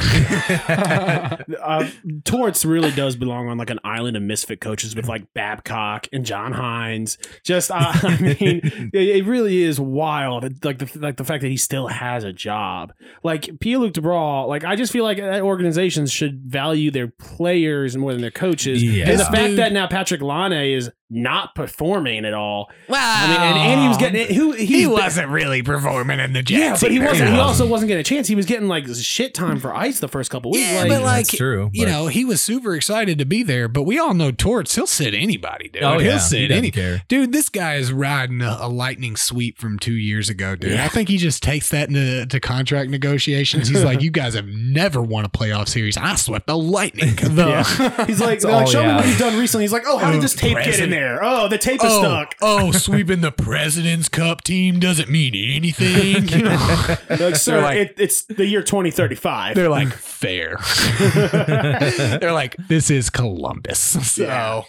uh, 1.60 1.88
Torts 2.24 2.64
really 2.64 2.90
does 2.92 3.16
belong 3.16 3.48
on 3.48 3.58
like 3.58 3.70
an 3.70 3.80
island 3.84 4.16
of 4.16 4.22
misfit 4.22 4.60
coaches 4.60 4.94
with 4.94 5.08
like 5.08 5.32
Babcock 5.34 6.06
and 6.12 6.24
John 6.24 6.52
Hynes. 6.52 7.16
Just, 7.42 7.70
uh, 7.70 7.76
I 7.78 8.18
mean, 8.20 8.90
it, 8.92 8.94
it 8.94 9.26
really 9.26 9.62
is 9.62 9.80
wild. 9.80 10.44
It- 10.44 10.64
Like 10.64 10.78
the 10.78 10.98
like 10.98 11.16
the 11.16 11.24
fact 11.24 11.42
that 11.42 11.48
he 11.48 11.56
still 11.56 11.88
has 11.88 12.24
a 12.24 12.32
job. 12.32 12.92
Like 13.22 13.60
Pierre-Luc 13.60 13.92
Dubois. 13.92 14.44
Like 14.46 14.64
I 14.64 14.76
just 14.76 14.92
feel 14.92 15.04
like 15.04 15.18
organizations 15.18 16.10
should 16.12 16.42
value 16.44 16.90
their 16.90 17.08
players 17.08 17.96
more 17.96 18.12
than 18.12 18.20
their 18.22 18.30
coaches. 18.30 18.82
Yeah. 18.82 19.10
And 19.10 19.20
the 19.20 19.24
fact 19.24 19.36
dude- 19.36 19.58
that 19.58 19.72
now 19.72 19.86
Patrik 19.86 20.22
Laine 20.22 20.74
is 20.74 20.90
not 21.14 21.54
performing 21.54 22.24
at 22.24 22.34
all. 22.34 22.70
Wow. 22.88 22.98
I 23.00 23.28
mean, 23.28 23.40
and, 23.40 23.58
and 23.58 23.80
he 23.82 23.88
was 23.88 23.96
getting 23.96 24.34
who 24.34 24.52
he 24.52 24.66
he's- 24.66 24.88
wasn't 24.88 25.28
really 25.28 25.62
performing 25.62 26.20
in 26.20 26.32
the 26.32 26.42
Jets. 26.42 26.82
Yeah, 26.82 26.86
but 26.86 26.90
he 26.90 26.96
either. 26.98 27.06
wasn't. 27.06 27.30
He 27.30 27.38
also 27.38 27.66
wasn't 27.66 27.88
getting 27.88 28.00
a 28.00 28.04
chance. 28.04 28.26
He 28.28 28.34
was 28.34 28.46
getting 28.46 28.68
like 28.68 28.86
shit 28.94 29.34
time 29.34 29.58
for 29.60 29.74
ice 29.74 30.00
the 30.00 30.08
first 30.08 30.30
couple 30.30 30.50
weeks. 30.50 30.66
Yeah, 30.68 30.80
like, 30.80 30.88
but 30.88 31.02
like 31.02 31.26
That's 31.26 31.36
true, 31.38 31.70
you 31.72 31.84
but- 31.86 31.90
know, 31.92 32.06
he 32.08 32.24
was 32.24 32.40
super 32.42 32.74
excited 32.74 33.18
to 33.18 33.24
be 33.24 33.42
there. 33.42 33.68
But 33.68 33.82
we 33.84 33.98
all 33.98 34.14
know 34.14 34.30
Torts. 34.32 34.74
He'll 34.74 34.86
sit 34.86 35.14
anybody, 35.14 35.68
dude. 35.68 35.82
Oh, 35.82 35.98
he'll 35.98 36.12
yeah. 36.12 36.18
sit 36.18 36.50
He 36.50 36.56
any. 36.56 36.70
care. 36.70 37.02
Dude, 37.08 37.32
this 37.32 37.48
guy 37.48 37.76
is 37.76 37.92
riding 37.92 38.40
a, 38.42 38.56
a 38.60 38.68
lightning 38.68 39.16
sweep 39.16 39.58
from 39.58 39.78
two 39.78 39.94
years 39.94 40.28
ago, 40.28 40.56
dude. 40.56 40.72
Yeah. 40.72 40.84
I 40.84 40.88
think 40.88 41.08
he 41.08 41.16
just 41.16 41.42
takes 41.42 41.70
that 41.70 41.88
into 41.88 42.26
to 42.26 42.40
contract 42.40 42.90
negotiations. 42.90 43.68
He's 43.68 43.84
like, 43.84 44.00
"You 44.02 44.10
guys 44.10 44.34
have 44.34 44.46
never 44.46 45.00
won 45.02 45.24
a 45.24 45.28
playoff 45.28 45.68
series. 45.68 45.96
I 45.96 46.14
swept 46.16 46.46
the 46.46 46.58
Lightning." 46.58 47.14
The- 47.34 47.44
Yeah. 47.48 48.06
He's 48.06 48.20
like, 48.20 48.42
like 48.44 48.52
all 48.52 48.66
show 48.66 48.80
he 48.82 48.86
me 48.88 48.94
what 48.94 49.04
has. 49.04 49.10
he's 49.14 49.18
done 49.18 49.38
recently. 49.38 49.64
He's 49.64 49.72
like, 49.72 49.84
oh, 49.86 49.96
how 49.98 50.10
did 50.12 50.20
this 50.22 50.34
tape 50.34 50.56
get 50.56 50.58
in 50.58 50.64
president. 50.64 50.92
There? 51.04 51.22
Oh, 51.22 51.48
the 51.48 51.58
tape 51.58 51.82
is 51.84 51.90
Oh, 51.92 52.02
stuck. 52.02 52.34
oh, 52.42 52.72
sweeping 52.72 53.20
the 53.20 53.30
President's 53.32 54.08
Cup 54.08 54.42
team 54.42 54.80
doesn't 54.80 55.08
mean 55.10 55.34
anything. 55.34 56.28
You 56.28 56.44
know? 56.44 56.96
Like, 57.10 57.36
sir, 57.36 57.60
like- 57.60 57.76
it, 57.78 57.94
it's 57.98 58.24
the 58.24 58.46
year 58.46 58.62
2035. 58.62 59.54
They're 59.54 59.68
like, 59.68 59.88
fair. 59.92 60.56
They're 60.98 62.32
like, 62.32 62.56
this 62.68 62.90
is 62.90 63.10
Columbus. 63.10 63.78
So 64.12 64.22
Yeah. 64.24 64.62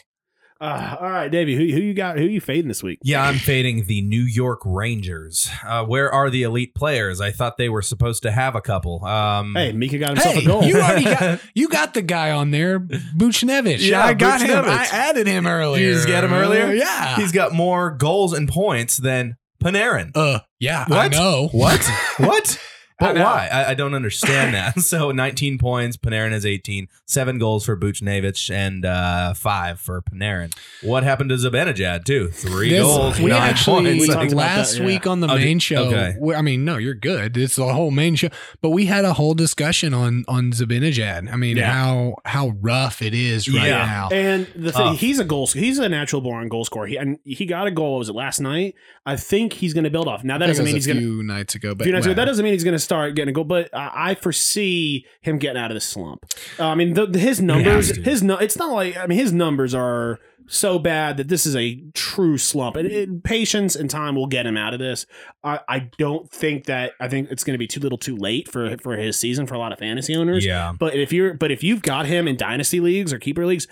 Uh, 0.62 0.96
all 1.02 1.10
right, 1.10 1.30
Davey, 1.30 1.54
who, 1.56 1.64
who 1.64 1.82
you 1.82 1.94
got? 1.94 2.18
Who 2.18 2.24
you 2.24 2.40
fading 2.40 2.70
this 2.70 2.82
week? 2.82 3.00
Yeah, 3.04 3.22
I'm 3.24 3.36
fading 3.36 3.86
the 3.88 4.02
New 4.02 4.22
York 4.22 4.62
Rangers. 4.64 5.50
Uh, 5.68 5.84
where 5.84 6.10
are 6.10 6.30
the 6.30 6.44
elite 6.44 6.74
players? 6.74 7.20
I 7.20 7.32
thought 7.32 7.58
they 7.58 7.68
were 7.68 7.82
supposed 7.82 8.24
to 8.24 8.32
have 8.32 8.56
a 8.56 8.62
couple. 8.62 9.04
Um, 9.04 9.54
Hey, 9.54 9.74
Mika 9.74 9.98
got 9.98 10.12
himself 10.12 10.36
Hey, 10.36 10.44
a 10.44 10.48
goal. 10.48 10.64
you 10.64 10.78
already 10.78 11.04
got 11.04 11.42
you 11.56 11.68
got 11.68 11.94
the 11.94 12.02
guy 12.02 12.32
on 12.32 12.52
there, 12.52 12.80
Buchnevich. 12.80 13.86
Yeah, 13.86 14.06
I 14.06 14.14
got 14.14 14.42
him. 14.42 14.64
I 14.66 14.88
added 14.92 15.28
him 15.28 15.46
earlier. 15.46 15.86
you 15.86 15.94
just 15.94 16.08
get 16.08 16.24
him 16.24 16.32
earlier? 16.34 16.72
Yeah. 16.74 17.18
He's 17.18 17.34
got 17.34 17.52
more 17.54 17.92
goals 17.92 18.32
and 18.32 18.48
points 18.48 18.96
than 18.98 19.36
Panarin. 19.62 20.12
uh 20.16 20.40
yeah, 20.60 20.86
I 20.90 21.10
know. 21.10 21.50
What? 21.52 21.84
what? 22.18 22.60
I 22.98 23.08
But 23.08 23.16
know. 23.16 23.24
why? 23.26 23.50
I, 23.52 23.72
I 23.72 23.74
don't 23.74 23.94
understand 23.94 24.54
that. 24.56 24.80
So 24.86 25.12
19 25.12 25.58
points, 25.58 25.98
Panarin 25.98 26.32
has 26.32 26.46
18, 26.46 26.88
seven 27.06 27.38
goals 27.40 27.66
for 27.66 27.76
Buchnevich, 27.76 28.50
and 28.54 28.86
uh, 28.86 29.34
five 29.34 29.80
for 29.82 30.02
Panarin. 30.02 30.54
What 30.82 31.04
happened 31.04 31.30
to 31.32 31.36
Zibanejad 31.36 32.06
too? 32.06 32.30
Three 32.30 32.70
This- 32.70 32.82
goals, 32.84 33.20
we 33.20 33.32
nine 33.32 33.42
actually 33.42 33.84
points. 33.98 34.02
We 34.02 34.08
talked 34.14 34.20
Like, 34.32 34.34
last 34.34 34.74
that, 34.76 34.80
yeah. 34.82 34.86
week 34.86 35.08
on 35.08 35.20
the 35.20 35.28
Oh, 35.30 35.36
main 35.36 35.60
show. 35.60 35.88
okay. 35.88 36.16
we- 36.20 36.36
I 36.36 36.42
mean, 36.42 36.64
no, 36.64 36.78
you're 36.78 36.94
good. 36.94 37.36
It's 37.36 37.56
the 37.58 37.74
whole 37.74 37.92
main 37.92 38.16
show, 38.16 38.30
but 38.62 38.70
we 38.70 38.86
had 38.86 39.04
a 39.06 39.14
whole 39.14 39.34
discussion 39.34 39.94
on 39.94 40.24
on 40.28 40.52
Zibanejad. 40.52 41.32
I 41.32 41.36
mean, 41.36 41.58
Yeah. 41.58 41.72
how 41.72 42.16
how 42.26 42.50
rough 42.62 43.02
it 43.02 43.14
is 43.14 43.50
right 43.50 43.68
Yeah. 43.68 43.86
now. 43.86 44.10
And 44.12 44.46
the 44.56 44.72
thing, 44.72 44.84
Tough. 44.92 45.00
he's 45.00 45.20
a 45.20 45.26
goal. 45.26 45.48
He's 45.48 45.80
a 45.80 45.90
natural 45.90 46.22
born 46.22 46.48
goal 46.48 46.64
scorer. 46.64 46.88
He 46.88 46.96
and 46.98 47.20
he 47.26 47.46
got 47.46 47.68
a 47.68 47.72
goal. 47.72 47.98
Was 48.00 48.10
it 48.10 48.16
last 48.16 48.40
night? 48.40 48.76
I 49.06 49.16
think 49.18 49.54
he's 49.54 49.74
going 49.74 49.84
to 49.84 49.90
build 49.90 50.08
off. 50.08 50.24
Now 50.24 50.38
that 50.38 50.48
doesn't 50.48 50.64
mean 50.66 50.76
he's 50.76 50.88
going 50.88 50.98
to. 50.98 51.02
few 51.04 51.24
nights 51.24 51.56
ago, 51.56 51.76
but 51.76 51.84
Few 51.84 51.94
nights 51.94 52.06
ago, 52.06 52.14
that 52.16 52.26
doesn't 52.26 52.44
mean 52.44 52.54
he's 52.54 52.64
going 52.64 52.74
to 52.78 52.80
start 52.86 53.16
getting 53.16 53.30
a 53.30 53.34
goal, 53.34 53.44
but 53.44 53.70
I 53.74 54.12
I 54.12 54.16
foresee 54.16 55.06
him 55.22 55.38
getting 55.40 55.62
out 55.62 55.72
of 55.72 55.76
the 55.76 55.82
slump. 55.82 56.26
Uh, 56.60 56.68
I 56.68 56.76
mean, 56.76 56.94
the, 56.94 57.06
the- 57.06 57.20
his 57.20 57.42
numbers, 57.42 57.92
to. 57.92 58.02
his 58.02 58.24
no, 58.24 58.38
it's 58.38 58.58
not 58.58 58.72
like 58.72 58.96
I 58.96 59.08
mean, 59.08 59.18
his 59.20 59.34
numbers 59.34 59.74
are 59.74 60.20
so 60.48 60.78
bad 60.78 61.18
that 61.18 61.28
this 61.28 61.46
is 61.48 61.56
a 61.56 61.82
true 61.96 62.38
slump, 62.38 62.76
and 62.76 62.88
it, 62.88 63.24
patience 63.24 63.76
and 63.76 63.90
time 63.90 64.16
will 64.16 64.28
get 64.28 64.46
him 64.46 64.56
out 64.58 64.74
of 64.74 64.80
this. 64.80 65.06
I, 65.44 65.60
I 65.68 65.80
don't 65.98 66.30
think 66.32 66.66
that 66.66 66.92
I 67.00 67.08
think 67.08 67.32
it's 67.32 67.44
going 67.44 67.56
to 67.56 67.58
be 67.58 67.68
too 67.68 67.80
little, 67.80 67.98
too 67.98 68.16
late 68.16 68.50
for 68.52 68.78
for 68.78 68.96
his 68.96 69.18
season 69.18 69.48
for 69.48 69.56
a 69.56 69.60
lot 69.60 69.72
of 69.74 69.80
fantasy 69.80 70.16
owners. 70.16 70.46
Yeah. 70.46 70.74
But 70.78 70.96
if 70.96 71.12
you're 71.12 71.34
but 71.34 71.52
if 71.52 71.64
you've 71.64 71.82
got 71.82 72.06
him 72.06 72.28
in 72.28 72.38
dynasty 72.38 72.80
leagues 72.80 73.12
or 73.12 73.18
keeper 73.18 73.46
leagues, 73.46 73.68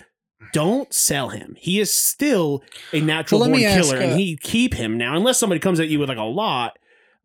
don't 0.52 0.92
sell 0.92 1.28
him. 1.28 1.54
He 1.58 1.78
is 1.80 1.92
still 1.92 2.62
a 2.92 3.00
natural 3.00 3.40
Well, 3.40 3.50
born 3.50 3.60
me 3.60 3.66
ask, 3.66 3.88
killer, 3.88 3.98
uh, 3.98 4.06
and 4.08 4.18
he 4.18 4.36
keep 4.36 4.74
him 4.74 4.98
now 4.98 5.16
unless 5.16 5.38
somebody 5.38 5.60
comes 5.60 5.78
at 5.80 5.88
you 5.88 5.98
with 6.00 6.08
like 6.08 6.18
a 6.18 6.22
lot. 6.22 6.76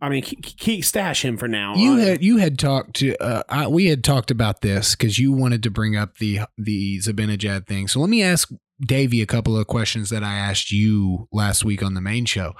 I 0.01 0.07
mean, 0.07 0.23
keep, 0.23 0.41
keep 0.41 0.85
stash 0.85 1.25
him 1.25 1.37
for 1.37 1.47
now. 1.47 1.75
You 1.75 1.93
Uh, 1.93 1.97
had 1.97 2.23
you 2.23 2.37
had 2.37 2.57
talked 2.57 2.95
to 2.97 3.17
uh, 3.17 3.43
I, 3.49 3.67
we 3.67 3.87
had 3.87 4.03
talked 4.03 4.31
about 4.31 4.61
this 4.61 4.95
because 4.95 5.19
you 5.19 5.33
wanted 5.33 5.61
to 5.63 5.69
bring 5.71 5.95
up 5.95 6.17
the 6.17 6.41
the 6.57 6.99
Zibanejad 6.99 7.67
thing. 7.67 7.87
So 7.87 7.99
let 7.99 8.09
me 8.09 8.23
ask 8.23 8.49
Davey 8.79 9.21
a 9.21 9.25
couple 9.25 9.57
of 9.57 9.67
questions 9.67 10.09
that 10.09 10.23
I 10.23 10.35
asked 10.35 10.71
you 10.71 11.27
last 11.33 11.65
week 11.65 11.83
on 11.83 11.95
the 11.95 12.01
main 12.01 12.25
show. 12.25 12.53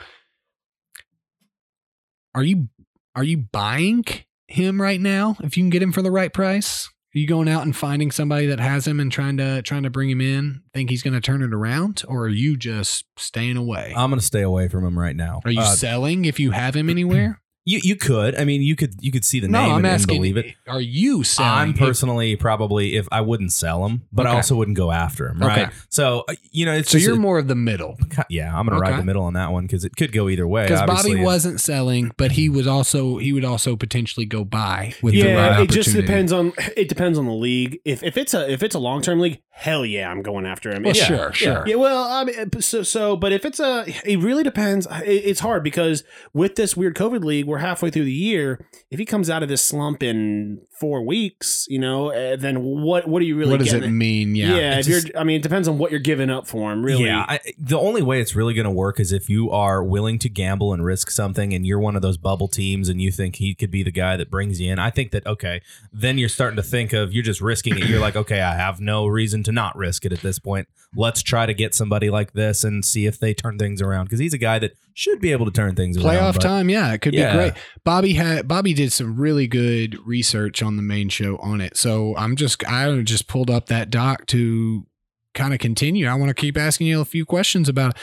Are 2.35 2.43
you 2.43 2.67
are 3.15 3.23
you 3.23 3.37
buying 3.37 4.03
him 4.47 4.81
right 4.81 4.99
now? 4.99 5.37
If 5.41 5.57
you 5.57 5.63
can 5.63 5.69
get 5.69 5.81
him 5.81 5.93
for 5.93 6.01
the 6.01 6.11
right 6.11 6.33
price, 6.33 6.89
are 7.16 7.18
you 7.18 7.26
going 7.28 7.49
out 7.49 7.64
and 7.64 7.76
finding 7.76 8.12
somebody 8.12 8.45
that 8.47 8.60
has 8.60 8.86
him 8.88 8.99
and 8.99 9.12
trying 9.12 9.38
to 9.38 9.62
trying 9.64 9.84
to 9.84 9.89
bring 9.89 10.10
him 10.10 10.22
in? 10.22 10.62
Think 10.74 10.89
he's 10.89 11.01
going 11.03 11.16
to 11.16 11.22
turn 11.22 11.41
it 11.41 11.53
around, 11.53 12.03
or 12.07 12.24
are 12.26 12.28
you 12.30 12.55
just 12.57 13.05
staying 13.18 13.57
away? 13.57 13.93
I'm 13.97 14.12
gonna 14.12 14.22
stay 14.22 14.41
away 14.41 14.68
from 14.68 14.86
him 14.86 14.97
right 14.97 15.16
now. 15.16 15.41
are 15.43 15.51
you 15.51 15.62
Uh, 15.62 15.74
selling 15.76 16.26
if 16.26 16.39
you 16.39 16.51
have 16.51 16.76
him 16.76 16.89
anywhere? 16.89 17.41
You 17.70 17.80
you 17.84 17.95
could. 17.95 18.36
I 18.36 18.43
mean, 18.45 18.61
you 18.61 18.76
could 18.76 18.95
you 18.99 19.11
could 19.11 19.24
see 19.26 19.39
the 19.39 19.47
no, 19.47 19.59
name 19.61 19.70
I'm 19.72 19.76
and, 19.78 19.86
and 19.88 19.95
asking. 19.95 20.17
believe 20.17 20.38
it. 20.38 20.55
Are 20.67 20.82
you 20.82 21.24
selling? 21.24 21.51
I'm 21.51 21.70
if- 21.72 21.78
personally 21.78 22.36
probably 22.36 22.95
if 22.95 23.07
I 23.11 23.22
wouldn't 23.22 23.51
sell 23.51 23.86
him, 23.86 24.03
but 24.11 24.26
I 24.26 24.30
Okay. 24.30 24.36
also 24.38 24.55
wouldn't 24.55 24.78
go 24.78 24.91
after 24.91 25.28
him, 25.30 25.39
right? 25.39 25.67
Okay. 25.67 25.72
So 25.89 26.24
uh, 26.28 26.34
you 26.51 26.65
know, 26.65 26.74
it's 26.74 26.89
So 26.91 26.97
just 26.97 27.05
you're 27.07 27.15
a- 27.15 27.20
more 27.20 27.38
of 27.38 27.47
the 27.47 27.55
middle. 27.55 27.97
yeah. 28.30 28.57
I'm 28.57 28.65
gonna 28.67 28.80
ride 28.80 28.99
the 28.99 29.05
middle 29.05 29.24
on 29.24 29.34
that 29.34 29.51
one 29.51 29.65
because 29.65 29.86
it 29.86 29.95
could 29.95 30.11
go 30.11 30.30
either 30.30 30.47
way. 30.47 30.63
Because 30.63 30.80
Bobby 30.82 30.91
obviously. 30.91 31.22
wasn't 31.24 31.61
selling, 31.61 32.11
but 32.17 32.32
he 32.34 32.49
was 32.49 32.65
also 32.67 33.17
he 33.17 33.32
would 33.34 33.45
also 33.45 33.76
potentially 33.76 34.26
go 34.26 34.43
buy 34.43 34.93
with 35.01 35.13
the 35.13 35.20
yeah, 35.20 35.49
right 35.57 35.59
it 35.61 35.70
just 35.70 35.93
depends 35.93 36.32
on 36.32 36.53
it 36.76 36.89
depends 36.89 37.17
on 37.17 37.26
the 37.26 37.34
league. 37.34 37.80
If 37.86 38.03
if 38.03 38.17
it's 38.17 38.34
a 38.34 38.51
if 38.51 38.63
it's 38.63 38.76
a 38.76 38.80
long 38.80 39.01
term 39.01 39.20
league, 39.20 39.41
hell 39.51 39.86
yeah, 39.86 40.09
I'm 40.09 40.22
going 40.22 40.45
after 40.45 40.72
him. 40.72 40.84
Well, 40.84 40.91
If- 40.91 40.97
sure, 41.05 41.32
sure. 41.34 41.63
Yeah, 41.67 41.76
well, 41.76 42.03
I 42.03 42.24
mean, 42.24 42.61
so 42.61 42.84
so, 42.84 43.15
but 43.15 43.32
if 43.32 43.45
it's 43.45 43.59
a, 43.59 43.84
it 44.05 44.17
really 44.20 44.43
depends. 44.43 44.88
It, 45.05 45.07
it's 45.26 45.39
hard 45.41 45.63
because 45.63 46.03
with 46.34 46.55
this 46.55 46.76
weird 46.78 46.95
COVID 46.95 47.24
league, 47.24 47.45
we're 47.45 47.59
halfway 47.60 47.89
through 47.89 48.05
the 48.05 48.12
year. 48.12 48.66
If 48.89 48.99
he 48.99 49.05
comes 49.05 49.30
out 49.30 49.43
of 49.43 49.49
this 49.49 49.64
slump 49.64 50.01
in 50.01 50.62
four 50.72 51.05
weeks, 51.05 51.66
you 51.70 51.78
know, 51.80 52.12
uh, 52.12 52.36
then 52.36 52.64
what 52.64 53.07
what 53.07 53.22
are 53.22 53.26
you 53.26 53.38
really? 53.38 53.51
what 53.51 53.60
does 53.60 53.72
it 53.74 53.82
getting? 53.82 53.97
mean? 53.97 54.36
Yeah. 54.36 54.55
Yeah, 54.55 54.80
if 54.80 54.86
just- 54.86 55.07
you're, 55.10 55.18
I 55.18 55.24
mean, 55.24 55.38
it 55.38 55.43
depends 55.43 55.68
on 55.68 55.78
what 55.78 55.91
you're 55.91 55.99
giving 55.99 56.30
up 56.30 56.47
for 56.47 56.72
him. 56.72 56.84
Really, 56.84 57.05
Yeah, 57.05 57.26
I, 57.28 57.39
the 57.57 57.78
only 57.78 58.01
way 58.01 58.22
it's 58.22 58.36
really 58.36 58.53
going 58.53 58.66
to 58.66 58.72
work 58.72 58.99
is 58.99 59.12
if 59.12 59.30
you 59.30 59.51
are 59.51 59.84
willing 59.84 60.20
to 60.20 60.30
gamble 60.30 60.74
and 60.74 60.84
risk 60.84 61.12
something, 61.12 61.53
and 61.53 61.66
you're 61.66 61.80
one 61.80 61.95
of 61.95 62.01
those 62.01 62.18
bubble 62.18 62.47
teams, 62.47 62.89
and 62.89 63.01
you 63.01 63.12
think 63.12 63.36
he 63.36 63.53
could 63.53 63.72
be 63.72 63.84
the 63.84 63.91
guy 63.91 64.18
that 64.18 64.32
brings 64.32 64.60
you 64.60 64.72
in. 64.72 64.80
I 64.80 64.89
think 64.89 65.12
that 65.12 65.26
okay, 65.28 65.62
then 65.93 66.18
you're 66.18 66.30
starting 66.30 66.57
to 66.57 66.64
think 66.64 66.93
of 66.93 67.14
you're 67.14 67.24
just 67.24 67.41
risking 67.41 67.78
it. 67.78 67.86
You're 67.86 67.99
like, 67.99 68.16
okay, 68.16 68.41
I 68.41 68.55
have 68.55 68.80
no 68.80 69.05
reason 69.07 69.43
to 69.43 69.51
not 69.51 69.76
risk 69.76 70.05
it 70.05 70.14
at 70.14 70.22
this 70.22 70.39
point. 70.39 70.68
Let's 70.95 71.21
try 71.21 71.45
to 71.45 71.53
get 71.53 71.75
somebody 71.75 72.09
like 72.09 72.33
this 72.33 72.63
and 72.63 72.83
see 72.83 73.05
if 73.05 73.19
they 73.19 73.33
turn 73.35 73.59
things 73.59 73.81
around 73.81 74.05
because 74.05 74.19
he's 74.19 74.33
a 74.33 74.39
guy 74.39 74.57
that 74.59 74.71
should 74.95 75.21
be 75.21 75.31
able 75.31 75.45
to 75.45 75.51
turn 75.51 75.75
things 75.75 75.97
around. 75.97 76.05
Playoff 76.15 76.39
time, 76.39 76.67
yeah, 76.69 76.91
it 76.93 77.01
could 77.01 77.13
Yeah. 77.13 77.31
be 77.31 77.37
great. 77.37 77.53
Bobby 77.83 78.13
had 78.13 78.47
Bobby 78.47 78.73
did 78.73 78.91
some 78.91 79.15
really 79.15 79.45
good 79.47 79.97
research 80.05 80.63
on 80.63 80.77
the 80.77 80.81
main 80.81 81.09
show 81.09 81.37
on 81.37 81.61
it. 81.61 81.77
So 81.77 82.15
I'm 82.17 82.35
just 82.35 82.63
I 82.67 83.01
just 83.03 83.27
pulled 83.27 83.51
up 83.51 83.67
that 83.67 83.89
doc 83.91 84.25
to 84.27 84.87
kind 85.35 85.53
of 85.53 85.59
continue. 85.59 86.07
I 86.07 86.15
want 86.15 86.29
to 86.29 86.33
keep 86.33 86.57
asking 86.57 86.87
you 86.87 87.01
a 87.01 87.05
few 87.05 87.23
questions 87.23 87.69
about 87.69 87.91
it. 87.91 87.97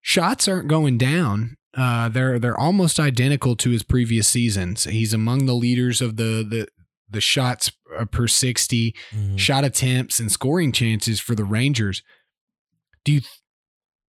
shots 0.00 0.46
aren't 0.46 0.68
going 0.68 0.98
down. 0.98 1.56
Uh, 1.76 2.08
they're 2.08 2.38
they're 2.38 2.56
almost 2.58 3.00
identical 3.00 3.56
to 3.56 3.70
his 3.70 3.82
previous 3.82 4.28
seasons. 4.28 4.84
He's 4.84 5.12
among 5.12 5.46
the 5.46 5.54
leaders 5.54 6.00
of 6.00 6.16
the 6.16 6.46
the 6.48 6.68
the 7.08 7.20
shots 7.20 7.70
uh, 7.98 8.04
per 8.06 8.26
60 8.26 8.94
Mhm. 9.12 9.38
shot 9.38 9.64
attempts 9.64 10.18
and 10.20 10.30
scoring 10.32 10.72
chances 10.72 11.20
for 11.20 11.34
the 11.34 11.44
Rangers. 11.44 12.02
Do 13.04 13.12
you 13.12 13.20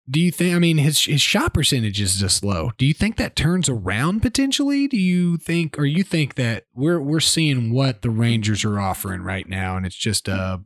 do 0.09 0.19
you 0.19 0.31
think 0.31 0.53
I 0.55 0.59
mean 0.59 0.77
his 0.79 1.03
his 1.05 1.21
shot 1.21 1.53
percentage 1.53 1.99
is 2.01 2.19
just 2.19 2.43
low. 2.43 2.71
Do 2.77 2.85
you 2.85 2.93
think 2.93 3.15
that 3.17 3.35
turns 3.37 3.69
around 3.69 4.21
potentially? 4.21 4.87
Do 4.87 4.97
you 4.97 5.37
think 5.37 5.79
or 5.79 5.85
you 5.85 6.03
think 6.03 6.35
that 6.35 6.65
we're 6.73 6.99
we're 7.01 7.19
seeing 7.21 7.71
what 7.73 8.01
the 8.01 8.09
Rangers 8.09 8.65
are 8.65 8.79
offering 8.79 9.21
right 9.21 9.47
now 9.47 9.77
and 9.77 9.85
it's 9.85 9.95
just 9.95 10.27
a 10.27 10.61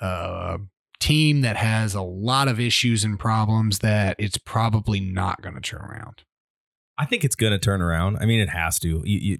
a 0.00 0.58
team 1.00 1.40
that 1.42 1.56
has 1.56 1.94
a 1.94 2.02
lot 2.02 2.48
of 2.48 2.58
issues 2.58 3.04
and 3.04 3.18
problems 3.18 3.78
that 3.80 4.16
it's 4.18 4.38
probably 4.38 5.00
not 5.00 5.40
going 5.42 5.54
to 5.54 5.60
turn 5.60 5.80
around. 5.82 6.22
I 6.98 7.04
think 7.06 7.24
it's 7.24 7.34
going 7.36 7.52
to 7.52 7.58
turn 7.58 7.80
around. 7.82 8.16
I 8.20 8.26
mean, 8.26 8.40
it 8.40 8.48
has 8.50 8.78
to. 8.80 9.02
You, 9.04 9.18
you, 9.18 9.38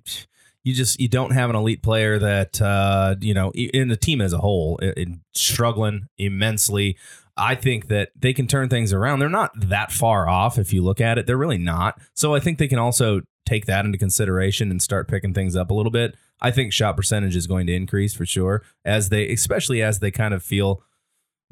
you 0.64 0.74
just 0.74 0.98
you 0.98 1.08
don't 1.08 1.32
have 1.32 1.50
an 1.50 1.56
elite 1.56 1.82
player 1.82 2.18
that 2.18 2.60
uh, 2.60 3.14
you 3.20 3.34
know 3.34 3.52
in 3.52 3.88
the 3.88 3.96
team 3.96 4.20
as 4.20 4.32
a 4.32 4.38
whole 4.38 4.78
in 4.78 5.20
struggling 5.34 6.08
immensely. 6.18 6.96
I 7.36 7.54
think 7.54 7.88
that 7.88 8.10
they 8.16 8.32
can 8.32 8.46
turn 8.46 8.68
things 8.68 8.92
around. 8.92 9.18
They're 9.18 9.28
not 9.28 9.50
that 9.56 9.92
far 9.92 10.28
off 10.28 10.56
if 10.56 10.72
you 10.72 10.82
look 10.82 11.00
at 11.00 11.18
it. 11.18 11.26
They're 11.26 11.36
really 11.36 11.58
not. 11.58 12.00
So 12.14 12.34
I 12.34 12.40
think 12.40 12.58
they 12.58 12.68
can 12.68 12.78
also 12.78 13.22
take 13.44 13.66
that 13.66 13.84
into 13.84 13.98
consideration 13.98 14.70
and 14.70 14.80
start 14.80 15.08
picking 15.08 15.34
things 15.34 15.56
up 15.56 15.70
a 15.70 15.74
little 15.74 15.90
bit. 15.90 16.16
I 16.40 16.50
think 16.50 16.72
shot 16.72 16.96
percentage 16.96 17.34
is 17.34 17.46
going 17.46 17.66
to 17.66 17.74
increase 17.74 18.14
for 18.14 18.24
sure 18.24 18.62
as 18.84 19.08
they, 19.08 19.28
especially 19.30 19.82
as 19.82 19.98
they 19.98 20.10
kind 20.10 20.32
of 20.32 20.42
feel 20.44 20.82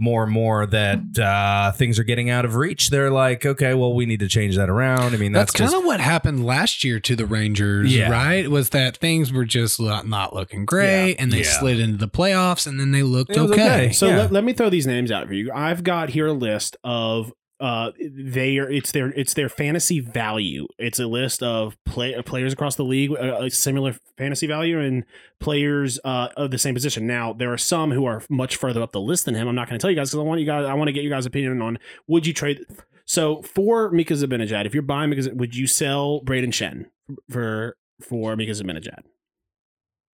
more 0.03 0.25
and 0.25 0.33
more 0.33 0.67
that 0.67 1.17
uh, 1.17 1.71
things 1.73 1.97
are 1.99 2.03
getting 2.05 2.29
out 2.29 2.45
of 2.45 2.57
reach. 2.57 2.91
They're 2.91 3.11
like, 3.11 3.47
okay, 3.47 3.73
well, 3.73 3.95
we 3.95 4.05
need 4.05 4.19
to 4.19 4.27
change 4.29 4.57
that 4.57 4.69
around. 4.69 5.15
I 5.15 5.17
mean, 5.17 5.31
That's, 5.31 5.53
that's, 5.53 5.71
kind 5.71 5.81
of 5.81 5.87
what 5.87 6.01
happened 6.01 6.45
last 6.45 6.83
year 6.83 6.99
to 6.99 7.15
the 7.15 7.25
Rangers, 7.25 7.95
Yeah. 7.95 8.11
right? 8.11 8.51
Was 8.51 8.71
that 8.71 8.97
things 8.97 9.33
were 9.33 9.45
just 9.45 9.81
not, 9.81 10.09
not 10.09 10.35
looking 10.35 10.65
great 10.65 11.11
Yeah. 11.11 11.15
and 11.21 11.33
they 11.33 11.43
Yeah. 11.43 11.59
slid 11.61 11.79
into 11.79 11.99
the 11.99 12.09
playoffs 12.09 12.67
and 12.67 12.81
then 12.81 12.91
they 12.91 13.05
looked 13.05 13.31
okay. 13.37 13.53
okay. 13.53 13.93
So 13.93 14.09
Yeah. 14.09 14.17
let, 14.19 14.33
let 14.33 14.45
me 14.45 14.53
throw 14.53 14.69
these 14.69 14.89
names 14.89 15.13
out 15.13 15.29
for 15.29 15.35
you. 15.35 15.53
I've 15.55 15.85
got 15.85 16.09
here 16.11 16.27
a 16.27 16.33
list 16.33 16.77
of 16.83 17.33
uh 17.63 17.93
they 18.01 18.59
are 18.59 18.69
it's 18.69 18.91
their 18.93 19.11
it's 19.13 19.35
their 19.35 19.49
fantasy 19.49 20.01
value. 20.01 20.67
It's 20.79 20.99
a 20.99 21.07
list 21.07 21.43
of 21.43 21.77
play 21.87 22.15
uh, 22.15 22.23
players 22.23 22.53
across 22.53 22.75
the 22.75 22.85
league 22.85 23.13
uh, 23.13 23.39
a 23.41 23.51
similar 23.51 23.95
fantasy 24.19 24.47
value 24.47 24.81
and 24.81 25.05
players 25.41 25.99
uh 26.05 26.29
of 26.37 26.51
the 26.51 26.59
same 26.59 26.75
position. 26.75 27.07
Now 27.07 27.33
there 27.33 27.53
are 27.53 27.59
some 27.59 27.93
who 27.93 28.05
are 28.05 28.23
much 28.29 28.57
further 28.57 28.83
up 28.83 28.93
the 28.93 29.01
list 29.01 29.25
than 29.25 29.35
him. 29.35 29.47
I'm 29.47 29.55
not 29.55 29.69
going 29.69 29.79
to 29.79 29.83
tell 29.83 29.91
you 29.91 29.97
guys 29.97 30.11
because 30.11 30.21
I 30.21 30.27
want 30.27 30.41
you 30.41 30.47
guys 30.47 30.67
I 30.67 30.75
want 30.75 30.89
to 30.89 30.93
get 30.93 31.05
you 31.05 31.11
guys' 31.11 31.25
opinion 31.25 31.63
on 31.63 31.79
would 32.09 32.27
you 32.27 32.35
trade. 32.35 32.67
So 33.05 33.43
for 33.43 33.91
Mika 33.91 34.15
Zibanejad, 34.15 34.67
if 34.67 34.75
you're 34.75 34.83
buying 34.83 35.11
Mika, 35.11 35.35
would 35.35 35.55
you 35.55 35.67
sell 35.67 36.21
Brayden 36.25 36.53
Schenn 36.53 36.87
for 37.31 37.77
for 38.01 38.37
Mika 38.37 38.53
Zibanejad? 38.53 39.01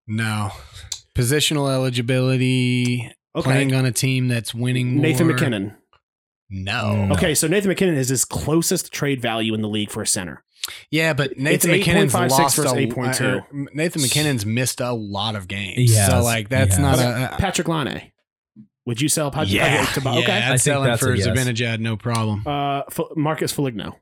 No. 0.07 0.51
Positional 1.15 1.71
eligibility, 1.71 3.11
Okay, 3.35 3.43
playing 3.43 3.73
on 3.73 3.85
a 3.85 3.91
team 3.91 4.27
that's 4.27 4.53
winning 4.53 4.93
more. 4.93 5.01
Nathan 5.03 5.27
MacKinnon. 5.27 5.75
No. 6.49 7.05
No. 7.05 7.13
Okay, 7.15 7.35
so 7.35 7.47
Nathan 7.47 7.69
MacKinnon 7.69 7.95
is 7.95 8.09
his 8.09 8.25
closest 8.25 8.91
trade 8.91 9.21
value 9.21 9.53
in 9.53 9.61
the 9.61 9.67
league 9.69 9.91
for 9.91 10.01
a 10.01 10.07
center. 10.07 10.43
Yeah, 10.91 11.13
but 11.13 11.37
Nathan 11.37 11.71
It's 11.71 11.85
MacKinnon's 11.87 12.13
8.56 12.13 12.29
lost 12.29 12.57
a, 12.59 12.61
8.2. 12.63 13.39
uh, 13.41 13.69
Nathan 13.73 14.01
MacKinnon's 14.01 14.45
missed 14.45 14.81
a 14.81 14.91
lot 14.91 15.35
of 15.35 15.47
games. 15.47 15.75
He 15.77 15.93
has. 15.95 16.09
So 16.09 16.21
like 16.21 16.49
that's 16.49 16.75
He 16.75 16.81
not 16.81 16.99
has. 16.99 17.31
a, 17.31 17.33
a 17.33 17.37
Patrik 17.37 17.67
Laine. 17.67 18.11
Would 18.85 19.01
you 19.01 19.09
sell 19.09 19.29
Patrick? 19.31 19.51
yeah, 19.53 19.85
okay, 19.89 20.01
to- 20.01 20.09
yeah, 20.09 20.19
okay. 20.19 20.31
I 20.31 20.37
I'd 20.37 20.49
think 20.49 20.59
sell 20.61 20.83
him 20.83 20.89
that's 20.89 21.01
for 21.01 21.13
a 21.13 21.17
yes. 21.17 21.27
Zibanejad, 21.27 21.79
no 21.79 21.95
problem. 21.95 22.43
Uh, 22.45 22.79
F- 22.89 22.99
Marcus 23.15 23.51
Foligno, 23.51 23.97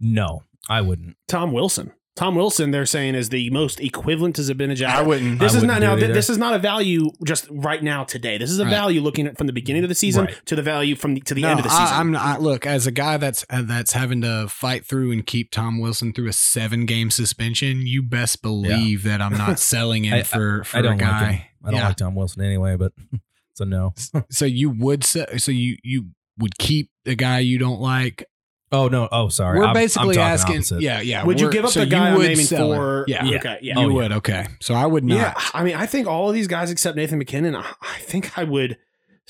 no, 0.00 0.42
I 0.68 0.80
wouldn't. 0.82 1.16
Tom 1.28 1.52
Wilson. 1.52 1.92
Tom 2.14 2.34
Wilson, 2.34 2.72
they're 2.72 2.84
saying 2.84 3.14
is 3.14 3.30
the 3.30 3.48
most 3.50 3.80
equivalent 3.80 4.36
to 4.36 4.42
Zibanejad. 4.42 5.06
wouldn't. 5.06 5.38
This 5.38 5.54
I 5.54 5.56
is 5.56 5.62
not 5.62 5.80
wouldn't 5.80 5.92
now. 5.92 5.96
th- 5.96 6.12
This 6.14 6.28
is 6.28 6.36
not 6.36 6.52
a 6.54 6.58
value 6.58 7.08
just 7.24 7.46
right 7.50 7.82
now 7.82 8.04
today. 8.04 8.36
This 8.36 8.50
is 8.50 8.58
a 8.58 8.64
Right. 8.64 8.70
value 8.70 9.00
looking 9.00 9.26
at 9.26 9.38
from 9.38 9.46
the 9.46 9.52
beginning 9.54 9.82
of 9.82 9.88
the 9.88 9.94
season 9.94 10.26
Right. 10.26 10.36
to 10.44 10.54
the 10.54 10.62
value 10.62 10.94
from 10.94 11.14
the, 11.14 11.20
to 11.22 11.32
the 11.32 11.40
no, 11.40 11.48
end 11.48 11.60
of 11.60 11.64
the 11.64 11.70
season. 11.70 11.86
I, 11.86 11.98
I'm 12.00 12.10
not. 12.12 12.42
Look, 12.42 12.66
as 12.66 12.86
a 12.86 12.90
guy 12.90 13.16
that's 13.16 13.46
uh, 13.48 13.62
that's 13.62 13.94
having 13.94 14.20
to 14.20 14.46
fight 14.48 14.84
through 14.84 15.10
and 15.12 15.26
keep 15.26 15.50
Tom 15.50 15.80
Wilson 15.80 16.12
through 16.12 16.28
a 16.28 16.32
seven 16.34 16.84
game 16.84 17.10
suspension, 17.10 17.86
you 17.86 18.02
best 18.02 18.42
believe 18.42 19.04
that 19.04 19.22
I'm 19.22 19.36
not 19.38 19.58
selling 19.72 20.04
him 20.04 20.14
I- 20.14 20.18
I- 20.18 20.22
for 20.24 20.64
for 20.64 20.76
I 20.76 20.82
don't 20.82 21.00
a 21.00 21.04
like 21.04 21.04
him. 21.04 21.08
guy. 21.10 21.48
I 21.64 21.70
don't 21.70 21.80
Yeah. 21.80 21.88
like 21.88 21.96
Tom 21.96 22.14
Wilson 22.14 22.42
anyway, 22.42 22.76
but 22.76 22.92
so 23.54 23.64
no. 23.64 23.94
So 24.30 24.44
you 24.44 24.68
would 24.68 25.02
se- 25.02 25.38
so 25.38 25.50
you 25.50 25.76
you 25.82 26.08
would 26.38 26.58
keep 26.58 26.90
the 27.04 27.14
guy 27.14 27.38
you 27.38 27.58
don't 27.58 27.80
like. 27.80 28.24
Oh 28.72 28.88
no. 28.88 29.08
Oh, 29.12 29.28
sorry. 29.28 29.58
We're 29.58 29.64
I'm- 29.66 29.76
I'm 29.76 29.82
basically 29.82 30.14
talking 30.16 30.20
asking. 30.32 30.56
opposite. 30.56 30.80
Yeah, 30.80 31.00
yeah. 31.00 31.24
would 31.24 31.38
you 31.38 31.46
we're- 31.46 31.52
give 31.52 31.64
up 31.66 31.70
so 31.72 31.80
the 31.80 31.86
guy 31.86 32.08
you 32.08 32.12
I'm 32.12 32.18
would 32.18 32.28
naming 32.28 32.44
sell 32.46 32.72
him. 32.72 32.78
for? 32.78 33.04
Yeah, 33.06 33.24
Yeah. 33.24 33.36
Okay. 33.38 33.58
Yeah. 33.62 33.74
Oh, 33.76 33.80
you 33.82 33.88
yeah. 33.88 33.94
would. 33.94 34.12
Okay, 34.12 34.46
so 34.60 34.74
I 34.74 34.86
would 34.86 35.04
not. 35.04 35.14
Yeah, 35.16 35.34
I 35.54 35.62
mean, 35.62 35.74
I 35.76 35.86
think 35.86 36.06
all 36.06 36.28
of 36.28 36.34
these 36.34 36.46
guys 36.48 36.70
except 36.70 36.96
Nathan 36.96 37.18
MacKinnon. 37.18 37.54
I 37.54 37.64
I 37.82 37.98
think 38.00 38.36
I 38.38 38.44
would 38.44 38.78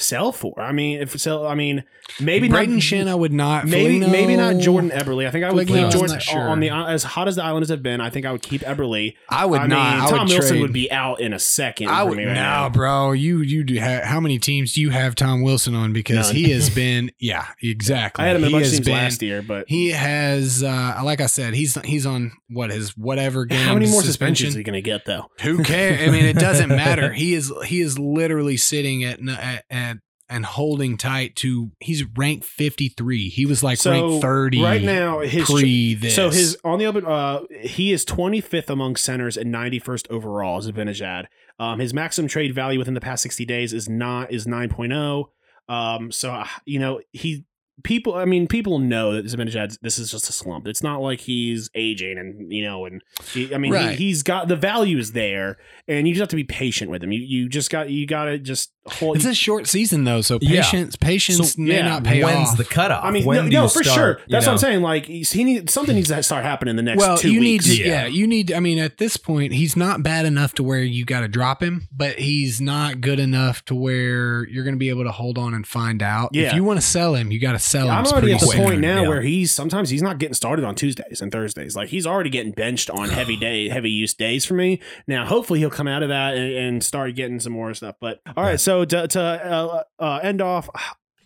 sell 0.02 0.32
for. 0.32 0.60
I 0.60 0.72
mean, 0.72 1.00
if 1.00 1.18
sell, 1.20 1.46
I 1.46 1.54
mean, 1.54 1.84
maybe 2.20 2.48
Brayden 2.48 2.68
not, 2.68 2.80
Schenn, 2.80 3.08
I 3.08 3.14
would 3.14 3.32
not. 3.32 3.66
Maybe 3.66 4.00
Foligno- 4.00 4.08
maybe 4.10 4.36
not 4.36 4.58
Jordan 4.58 4.90
Eberle. 4.90 5.26
I 5.26 5.30
think 5.30 5.44
I 5.44 5.52
would 5.52 5.66
Foligno's 5.68 5.92
keep 5.92 6.00
Jordan 6.00 6.20
sure. 6.20 6.40
on 6.40 6.60
the 6.60 6.70
as 6.70 7.02
hot 7.04 7.28
as 7.28 7.36
the 7.36 7.44
Islanders 7.44 7.70
have 7.70 7.82
been. 7.82 8.00
I 8.00 8.10
think 8.10 8.26
I 8.26 8.32
would 8.32 8.42
keep 8.42 8.62
Eberle. 8.62 9.14
I 9.28 9.46
would 9.46 9.60
I 9.60 9.66
not. 9.66 9.94
mean, 9.94 10.02
I 10.04 10.10
Tom 10.10 10.18
would 10.26 10.28
Wilson 10.30 10.48
trade. 10.48 10.60
would 10.62 10.72
be 10.72 10.90
out 10.90 11.20
in 11.20 11.32
a 11.32 11.38
second. 11.38 11.88
I 11.88 12.02
would 12.02 12.18
right 12.18 12.26
no, 12.26 12.34
now. 12.34 12.68
bro. 12.68 13.12
You 13.12 13.40
you 13.42 13.64
do. 13.64 13.80
Ha- 13.80 14.02
how 14.04 14.20
many 14.20 14.38
teams 14.38 14.74
do 14.74 14.80
you 14.80 14.90
have 14.90 15.14
Tom 15.14 15.42
Wilson 15.42 15.74
on? 15.74 15.92
Because 15.92 16.28
None. 16.28 16.36
he 16.36 16.50
has 16.52 16.70
been. 16.74 17.10
Yeah, 17.18 17.46
exactly. 17.62 18.24
I 18.24 18.28
had 18.28 18.36
him 18.36 18.42
in 18.44 18.46
a 18.46 18.48
he 18.48 18.52
bunch 18.54 18.66
of 18.66 18.72
teams 18.72 18.84
been. 18.86 18.94
last 18.94 19.22
year, 19.22 19.42
but 19.42 19.64
He 19.68 19.90
has, 19.90 20.62
uh, 20.62 21.00
like 21.04 21.20
I 21.20 21.26
said, 21.26 21.54
he's 21.54 21.74
he's 21.84 22.06
on 22.06 22.32
what 22.48 22.70
his 22.70 22.96
whatever 22.96 23.44
game. 23.44 23.58
how 23.64 23.74
many 23.74 23.86
more 23.90 24.02
suspension. 24.02 24.46
suspensions 24.50 24.56
are 24.56 24.58
you 24.58 24.64
going 24.64 24.74
to 24.74 24.82
get 24.82 25.04
though? 25.04 25.30
Who 25.42 25.62
cares? 25.62 26.08
I 26.08 26.12
mean, 26.12 26.24
it 26.24 26.36
doesn't 26.36 26.68
matter. 26.68 27.12
He 27.22 27.34
is 27.34 27.52
he 27.66 27.80
is 27.80 27.98
literally 27.98 28.56
sitting 28.56 29.04
at 29.04 29.20
at, 29.28 29.64
at 29.70 29.91
and 30.32 30.44
holding 30.46 30.96
tight 30.96 31.36
to. 31.36 31.70
He's 31.80 32.04
ranked 32.16 32.44
fifty 32.44 32.88
three. 32.88 33.28
He 33.28 33.46
was 33.46 33.62
like 33.62 33.78
So, 33.78 33.90
ranked 33.90 34.22
thirty 34.22 34.62
right 34.62 34.82
now, 34.82 35.20
his 35.20 35.48
pre 35.48 35.94
this. 35.94 36.14
So 36.14 36.30
his 36.30 36.56
on 36.64 36.78
the 36.78 36.86
open, 36.86 37.04
uh, 37.06 37.40
he 37.60 37.92
is 37.92 38.04
25th 38.04 38.70
among 38.70 38.96
centers 38.96 39.36
and 39.36 39.52
91st 39.54 40.10
overall 40.10 40.58
as 40.58 40.66
a 40.66 40.72
Benajad. 40.72 41.26
Um, 41.58 41.78
his 41.78 41.92
maximum 41.94 42.28
trade 42.28 42.54
value 42.54 42.78
within 42.78 42.94
the 42.94 43.00
past 43.00 43.22
60 43.22 43.44
days 43.44 43.72
is 43.72 43.88
not 43.88 44.32
is 44.32 44.46
9.0. 44.46 45.24
Um, 45.68 46.10
so 46.10 46.32
uh, 46.32 46.46
you 46.64 46.78
know 46.78 47.00
he 47.12 47.44
people. 47.84 48.14
I 48.14 48.24
mean, 48.24 48.46
people 48.48 48.78
know 48.78 49.12
that 49.14 49.24
Zibanejad. 49.24 49.78
This 49.80 49.98
is 49.98 50.10
just 50.10 50.28
a 50.28 50.32
slump. 50.32 50.66
It's 50.66 50.82
not 50.82 51.00
like 51.00 51.20
he's 51.20 51.70
aging 51.74 52.18
and 52.18 52.52
you 52.52 52.62
know, 52.62 52.84
and 52.84 53.02
he, 53.32 53.54
I 53.54 53.58
mean, 53.58 53.72
Right. 53.72 53.96
he, 53.96 54.06
he's 54.08 54.22
got 54.22 54.48
the 54.48 54.56
value 54.56 54.98
is 54.98 55.12
there, 55.12 55.56
and 55.88 56.06
you 56.06 56.14
just 56.14 56.20
have 56.20 56.28
to 56.30 56.36
be 56.36 56.44
patient 56.44 56.90
with 56.90 57.02
him. 57.02 57.12
You 57.12 57.20
you 57.20 57.48
just 57.48 57.70
got 57.70 57.90
you 57.90 58.06
got 58.06 58.24
to 58.26 58.38
just 58.38 58.72
hold. 58.86 59.16
it's 59.16 59.24
a 59.24 59.34
short 59.34 59.66
season 59.66 60.04
though, 60.04 60.20
so 60.20 60.38
Yeah. 60.40 60.62
patience 60.62 60.96
patience 60.96 61.52
So, 61.54 61.62
may 61.62 61.76
yeah, 61.76 61.88
not 61.88 62.04
pay 62.04 62.22
When's 62.22 62.50
off. 62.50 62.56
the 62.56 62.64
cutoff? 62.64 63.04
I 63.04 63.10
mean, 63.10 63.24
when 63.24 63.36
no, 63.36 63.42
do 63.44 63.50
no 63.50 63.62
you 63.64 63.68
for 63.68 63.82
start, 63.84 63.96
sure. 63.96 64.08
you 64.20 64.24
That's 64.30 64.46
what 64.46 64.52
I'm 64.52 64.54
know? 64.56 64.58
saying. 64.58 64.82
Like 64.82 65.06
he 65.06 65.44
need 65.44 65.70
something 65.70 65.94
needs 65.94 66.08
to 66.08 66.22
start 66.22 66.44
happening 66.44 66.70
in 66.72 66.76
the 66.76 66.82
next 66.82 66.98
well, 67.00 67.16
two 67.18 67.32
you 67.32 67.40
weeks. 67.40 67.66
need 67.68 67.76
to, 67.76 67.82
Yeah. 67.82 68.02
yeah. 68.02 68.06
you 68.06 68.26
need. 68.26 68.52
I 68.52 68.60
mean, 68.60 68.78
at 68.78 68.98
this 68.98 69.16
point, 69.16 69.52
he's 69.52 69.76
not 69.76 70.02
bad 70.02 70.26
enough 70.26 70.54
to 70.54 70.62
where 70.62 70.82
you 70.82 71.04
got 71.04 71.20
to 71.20 71.28
drop 71.28 71.62
him, 71.62 71.88
but 71.92 72.18
he's 72.18 72.60
not 72.60 73.00
good 73.00 73.18
enough 73.20 73.64
to 73.66 73.74
where 73.74 74.46
you're 74.48 74.64
going 74.64 74.74
to 74.74 74.78
be 74.78 74.88
able 74.88 75.04
to 75.04 75.12
hold 75.12 75.38
on 75.38 75.54
and 75.54 75.66
find 75.66 76.02
out. 76.02 76.30
Yeah. 76.32 76.48
If 76.48 76.54
you 76.54 76.64
want 76.64 76.80
to 76.80 76.86
sell 76.86 77.14
him, 77.14 77.30
you 77.30 77.38
got 77.40 77.52
to 77.52 77.58
sell 77.58 77.86
him. 77.86 77.92
I'm 77.92 78.04
already 78.06 78.20
pretty 78.28 78.34
at 78.34 78.40
the 78.40 78.46
quick. 78.46 78.58
point 78.58 78.80
now 78.80 79.02
Yeah. 79.02 79.08
where 79.08 79.22
he's 79.22 79.52
sometimes 79.52 79.90
he's 79.90 80.02
not 80.02 80.18
getting 80.18 80.34
started 80.34 80.64
on 80.64 80.74
Tuesdays 80.74 81.20
and 81.20 81.30
Thursdays. 81.30 81.76
Like 81.76 81.88
he's 81.88 82.06
already 82.06 82.30
getting 82.30 82.52
benched 82.52 82.90
on 82.90 83.08
heavy 83.10 83.36
day, 83.36 83.68
heavy 83.68 83.90
use 83.90 84.14
days 84.14 84.44
for 84.44 84.54
me. 84.54 84.80
Now, 85.06 85.24
hopefully, 85.26 85.58
he'll 85.60 85.70
come 85.70 85.88
out 85.88 86.02
of 86.02 86.08
that 86.08 86.34
and, 86.36 86.52
and 86.52 86.82
start 86.84 87.14
getting 87.14 87.38
some 87.40 87.52
more 87.52 87.72
stuff. 87.74 87.96
But 88.00 88.20
all 88.36 88.44
right, 88.44 88.58
so 88.60 88.71
to, 88.84 89.08
to 89.08 89.20
uh, 89.20 89.82
uh, 89.98 90.20
end 90.22 90.40
off. 90.40 90.68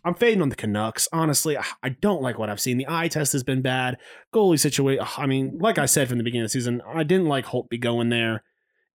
I'm 0.04 0.14
fading 0.14 0.40
on 0.42 0.50
the 0.50 0.56
Canucks. 0.56 1.08
Honestly, 1.12 1.58
I- 1.58 1.64
I 1.82 1.88
don't 1.88 2.22
like 2.22 2.38
what 2.38 2.48
I've 2.48 2.60
seen. 2.60 2.76
The 2.78 2.86
eye 2.88 3.08
test 3.08 3.32
has 3.32 3.42
been 3.42 3.60
bad. 3.62 3.96
Goalie 4.32 4.58
situation. 4.60 5.04
I 5.16 5.26
mean, 5.26 5.58
like 5.58 5.78
I 5.78 5.86
said 5.86 6.08
from 6.08 6.18
the 6.18 6.24
beginning 6.24 6.44
of 6.44 6.46
the 6.46 6.50
season, 6.58 6.80
I 6.86 7.02
didn't 7.02 7.26
like 7.26 7.46
Holtby 7.46 7.80
going 7.80 8.08
there, 8.10 8.44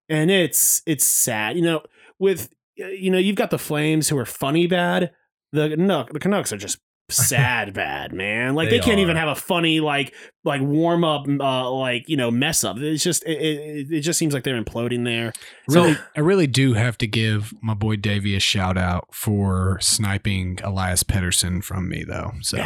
and 0.07 0.31
it's 0.31 0.81
it's 0.85 1.03
sad. 1.05 1.55
You 1.57 1.63
know, 1.63 1.81
with 2.17 2.49
you 2.75 3.11
know 3.11 3.17
you've 3.17 3.35
got 3.35 3.51
the 3.51 3.59
Flames 3.59 4.07
who 4.09 4.17
are 4.17 4.25
funny 4.25 4.67
bad. 4.67 5.11
The 5.51 5.75
no, 5.75 6.05
the 6.11 6.19
Canucks 6.19 6.53
are 6.53 6.57
just 6.57 6.79
sad 7.11 7.73
bad, 7.73 8.13
man. 8.13 8.55
Like 8.55 8.69
they, 8.69 8.77
They 8.79 8.83
can't 8.83 8.97
are. 8.97 9.01
even 9.03 9.15
have 9.15 9.29
a 9.29 9.35
funny 9.35 9.79
like 9.79 10.13
like 10.43 10.61
warm 10.61 11.03
up 11.03 11.27
uh, 11.27 11.69
like 11.71 12.09
you 12.09 12.17
know 12.17 12.31
mess 12.31 12.63
up. 12.63 12.77
It's 12.79 13.03
just 13.03 13.23
it, 13.25 13.37
it, 13.39 13.91
it 13.91 14.01
just 14.01 14.17
seems 14.17 14.33
like 14.33 14.43
they're 14.43 14.59
imploding 14.61 15.05
there. 15.05 15.33
Really, 15.67 15.95
I 16.15 16.21
really 16.21 16.47
do 16.47 16.73
have 16.73 16.97
to 16.99 17.07
give 17.07 17.53
my 17.61 17.73
boy 17.75 17.95
Davey 17.97 18.35
a 18.35 18.39
shout 18.39 18.77
out 18.77 19.07
for 19.13 19.77
sniping 19.81 20.59
Elias 20.63 21.03
Pettersson 21.03 21.63
from 21.63 21.87
me, 21.89 22.03
though. 22.03 22.31
So 22.41 22.57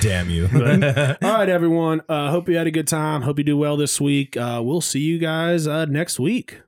Damn 0.00 0.30
you. 0.30 0.48
All 1.22 1.34
right, 1.38 1.48
everyone. 1.48 2.02
Uh, 2.08 2.30
hope 2.30 2.48
you 2.48 2.56
had 2.56 2.66
a 2.66 2.70
good 2.70 2.88
time. 2.88 3.22
Hope 3.22 3.38
you 3.38 3.44
do 3.44 3.56
well 3.56 3.76
this 3.76 4.00
week. 4.00 4.36
Uh, 4.36 4.60
we'll 4.64 4.80
see 4.80 5.00
you 5.00 5.18
guys 5.18 5.66
uh, 5.66 5.84
next 5.86 6.20
week. 6.20 6.60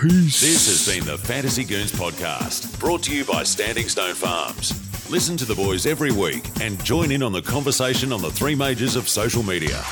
This 0.00 0.68
has 0.68 0.94
been 0.94 1.04
the 1.04 1.18
Fantasy 1.18 1.64
Goons 1.64 1.90
podcast, 1.90 2.78
brought 2.78 3.02
to 3.02 3.12
you 3.12 3.24
by 3.24 3.42
Standing 3.42 3.88
Stone 3.88 4.14
Farms. 4.14 5.10
Listen 5.10 5.36
to 5.36 5.44
the 5.44 5.56
boys 5.56 5.86
every 5.86 6.12
week 6.12 6.44
and 6.60 6.82
join 6.84 7.10
in 7.10 7.20
on 7.20 7.32
the 7.32 7.42
conversation 7.42 8.12
on 8.12 8.22
the 8.22 8.30
three 8.30 8.54
majors 8.54 8.94
of 8.94 9.08
social 9.08 9.42
media. 9.42 9.82